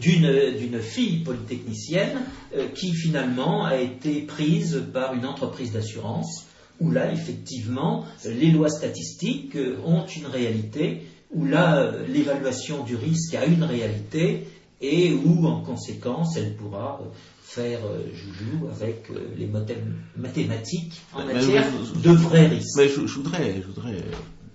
d'une 0.00 0.56
d'une 0.58 0.80
fille 0.80 1.18
polytechnicienne 1.24 2.22
euh, 2.56 2.68
qui 2.74 2.92
finalement 2.94 3.64
a 3.64 3.76
été 3.76 4.22
prise 4.22 4.82
par 4.92 5.14
une 5.14 5.26
entreprise 5.26 5.72
d'assurance, 5.72 6.46
où 6.80 6.90
là, 6.90 7.12
effectivement, 7.12 8.04
les 8.24 8.50
lois 8.50 8.68
statistiques 8.70 9.56
euh, 9.56 9.76
ont 9.84 10.04
une 10.06 10.26
réalité, 10.26 11.02
où 11.34 11.44
là, 11.44 11.76
euh, 11.76 12.06
l'évaluation 12.06 12.84
du 12.84 12.94
risque 12.96 13.34
a 13.34 13.44
une 13.46 13.64
réalité, 13.64 14.46
et 14.84 15.12
où, 15.12 15.46
en 15.46 15.60
conséquence, 15.62 16.36
elle 16.36 16.56
pourra 16.56 17.00
euh, 17.02 17.06
faire 17.54 17.80
euh, 17.84 18.00
joujou 18.14 18.66
avec 18.68 19.10
euh, 19.10 19.18
les 19.36 19.46
modèles 19.46 19.84
mathématiques 20.16 21.00
en 21.12 21.24
Mais 21.26 21.34
matière 21.34 21.64
je- 21.94 22.00
de 22.00 22.14
vrais 22.14 22.46
risques. 22.48 22.76
Mais 22.76 22.88
je, 22.88 23.06
je 23.06 23.14
voudrais, 23.14 23.54
je 23.60 23.66
voudrais 23.66 23.92
euh, 23.94 24.12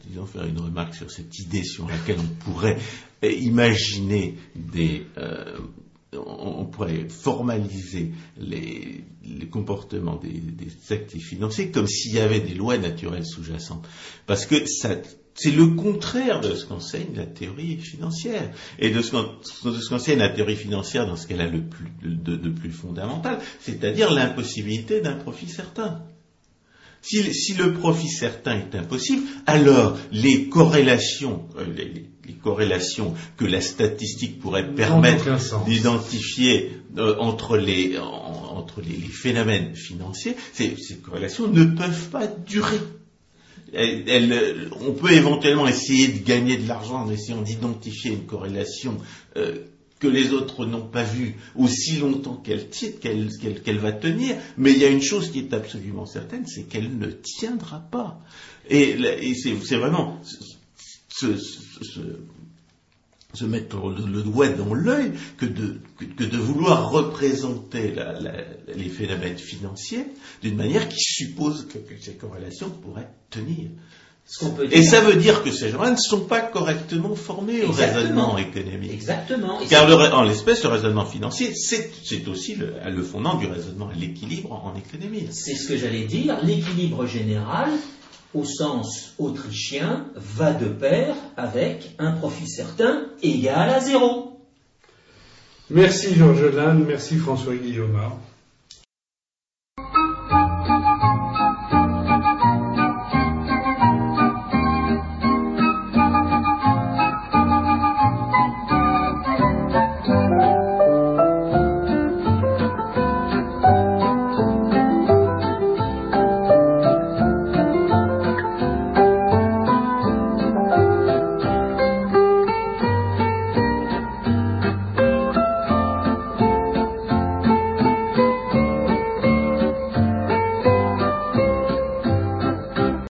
disons, 0.07 0.25
faire 0.25 0.45
une 0.45 0.59
remarque 0.59 0.95
sur 0.95 1.11
cette 1.11 1.37
idée 1.39 1.63
sur 1.63 1.87
laquelle 1.87 2.17
on 2.19 2.51
pourrait 2.51 2.77
imaginer 3.23 4.35
des. 4.55 5.05
euh, 5.17 5.57
on, 6.13 6.65
pourrait 6.65 7.07
formaliser 7.09 8.13
les, 8.37 9.03
comportements 9.51 10.15
des, 10.15 10.41
actifs 10.93 11.27
financiers 11.27 11.71
comme 11.71 11.87
s'il 11.87 12.13
y 12.13 12.19
avait 12.19 12.39
des 12.39 12.53
lois 12.53 12.77
naturelles 12.77 13.25
sous-jacentes. 13.25 13.87
Parce 14.25 14.45
que 14.45 14.65
ça, 14.65 14.95
c'est 15.35 15.51
le 15.51 15.67
contraire 15.67 16.41
de 16.41 16.55
ce 16.55 16.65
qu'enseigne 16.65 17.15
la 17.15 17.25
théorie 17.25 17.77
financière 17.77 18.51
et 18.79 18.89
de 18.89 19.01
ce 19.01 19.11
qu'enseigne 19.89 20.19
la 20.19 20.29
théorie 20.29 20.55
financière 20.55 21.05
dans 21.05 21.15
ce 21.15 21.27
qu'elle 21.27 21.41
a 21.41 21.47
le 21.47 21.63
plus, 21.63 21.91
de, 22.01 22.49
plus 22.49 22.71
fondamental, 22.71 23.39
c'est-à-dire 23.59 24.11
l'impossibilité 24.11 25.01
d'un 25.01 25.15
profit 25.15 25.47
certain. 25.47 26.03
Si, 27.01 27.53
le 27.53 27.73
profit 27.73 28.09
certain 28.09 28.57
est 28.57 28.75
impossible, 28.75 29.23
alors 29.45 29.97
les 30.11 30.49
corrélations, 30.49 31.47
euh, 31.57 31.65
les- 32.27 32.33
corrélations 32.33 33.13
que 33.37 33.45
la 33.45 33.61
statistique 33.61 34.39
pourrait 34.39 34.73
permettre 34.73 35.25
d'identifier 35.65 36.71
euh, 36.97 37.15
entre, 37.19 37.57
les, 37.57 37.97
en- 37.97 38.57
entre 38.57 38.81
les, 38.81 38.95
les 38.97 39.07
phénomènes 39.09 39.75
financiers, 39.75 40.35
ces, 40.53 40.75
ces 40.77 40.97
corrélations 40.97 41.47
ne 41.47 41.63
peuvent 41.63 42.09
pas 42.09 42.27
durer. 42.27 42.79
on 44.81 44.93
peut 44.93 45.11
éventuellement 45.11 45.67
essayer 45.67 46.07
de 46.07 46.23
gagner 46.23 46.57
de 46.57 46.67
l'argent 46.67 47.03
en 47.05 47.09
essayant 47.11 47.41
d'identifier 47.41 48.11
une 48.11 48.25
corrélation 48.25 48.97
euh, 49.35 49.55
que 49.99 50.07
les 50.07 50.31
autres 50.31 50.65
n'ont 50.65 50.85
pas 50.87 51.03
vue 51.03 51.35
aussi 51.55 51.97
longtemps 51.97 52.35
qu'elle 52.35 52.69
qu'elle 52.69 53.77
va 53.79 53.91
tenir, 53.91 54.35
mais 54.57 54.71
il 54.71 54.77
y 54.77 54.85
a 54.85 54.89
une 54.89 55.01
chose 55.01 55.31
qui 55.31 55.39
est 55.39 55.53
absolument 55.53 56.05
certaine, 56.05 56.45
c'est 56.45 56.63
qu'elle 56.63 56.97
ne 56.97 57.07
tiendra 57.07 57.79
pas. 57.91 58.19
Et, 58.69 58.95
c'est 59.33 59.75
vraiment 59.75 60.21
se 63.33 63.45
mettre 63.45 63.77
le 63.89 64.23
doigt 64.23 64.49
dans 64.49 64.73
l'œil 64.73 65.11
que 65.37 65.45
de, 65.45 65.79
que, 65.97 66.23
de 66.23 66.37
vouloir 66.37 66.89
représenter 66.91 67.93
les 68.73 68.89
phénomènes 68.89 69.37
financiers 69.37 70.05
d'une 70.41 70.55
manière 70.55 70.87
qui 70.87 70.99
suppose 70.99 71.67
que, 71.67 71.77
ces 72.01 72.13
corrélations 72.13 72.69
pourraient 72.69 73.09
tenir. 73.29 73.69
Et 74.71 74.83
ça 74.83 74.99
veut 74.99 75.15
dire 75.15 75.41
que 75.41 75.51
ces 75.51 75.69
gens-là 75.69 75.91
ne 75.91 75.95
sont 75.95 76.25
pas 76.25 76.41
correctement 76.41 77.15
formés 77.15 77.63
au 77.63 77.71
raisonnement 77.71 78.37
économique. 78.37 78.91
Exactement. 78.91 79.59
Car 79.69 79.87
en 80.13 80.23
l'espèce, 80.23 80.63
le 80.63 80.69
raisonnement 80.69 81.05
financier, 81.05 81.53
c'est 81.55 82.27
aussi 82.27 82.55
le, 82.55 82.73
le, 82.89 83.03
fondement 83.03 83.35
du 83.35 83.47
raisonnement 83.47 83.89
l'équilibre 83.97 84.51
en 84.51 84.75
économie. 84.75 85.27
C'est 85.31 85.55
ce 85.55 85.69
que 85.69 85.77
j'allais 85.77 86.03
dire. 86.03 86.39
L'équilibre 86.43 87.05
général, 87.05 87.69
au 88.37 88.45
sens 88.45 89.13
autrichien, 89.17 90.05
va 90.15 90.53
de 90.53 90.67
pair 90.67 91.15
avec 91.35 91.95
un 91.99 92.11
profit 92.11 92.47
certain 92.47 93.05
égal 93.21 93.69
à 93.69 93.79
zéro. 93.79 94.39
Merci 95.69 96.15
Georges 96.15 96.53
Lannes, 96.55 96.85
merci 96.87 97.17
François 97.17 97.55
Guillaume. 97.55 97.99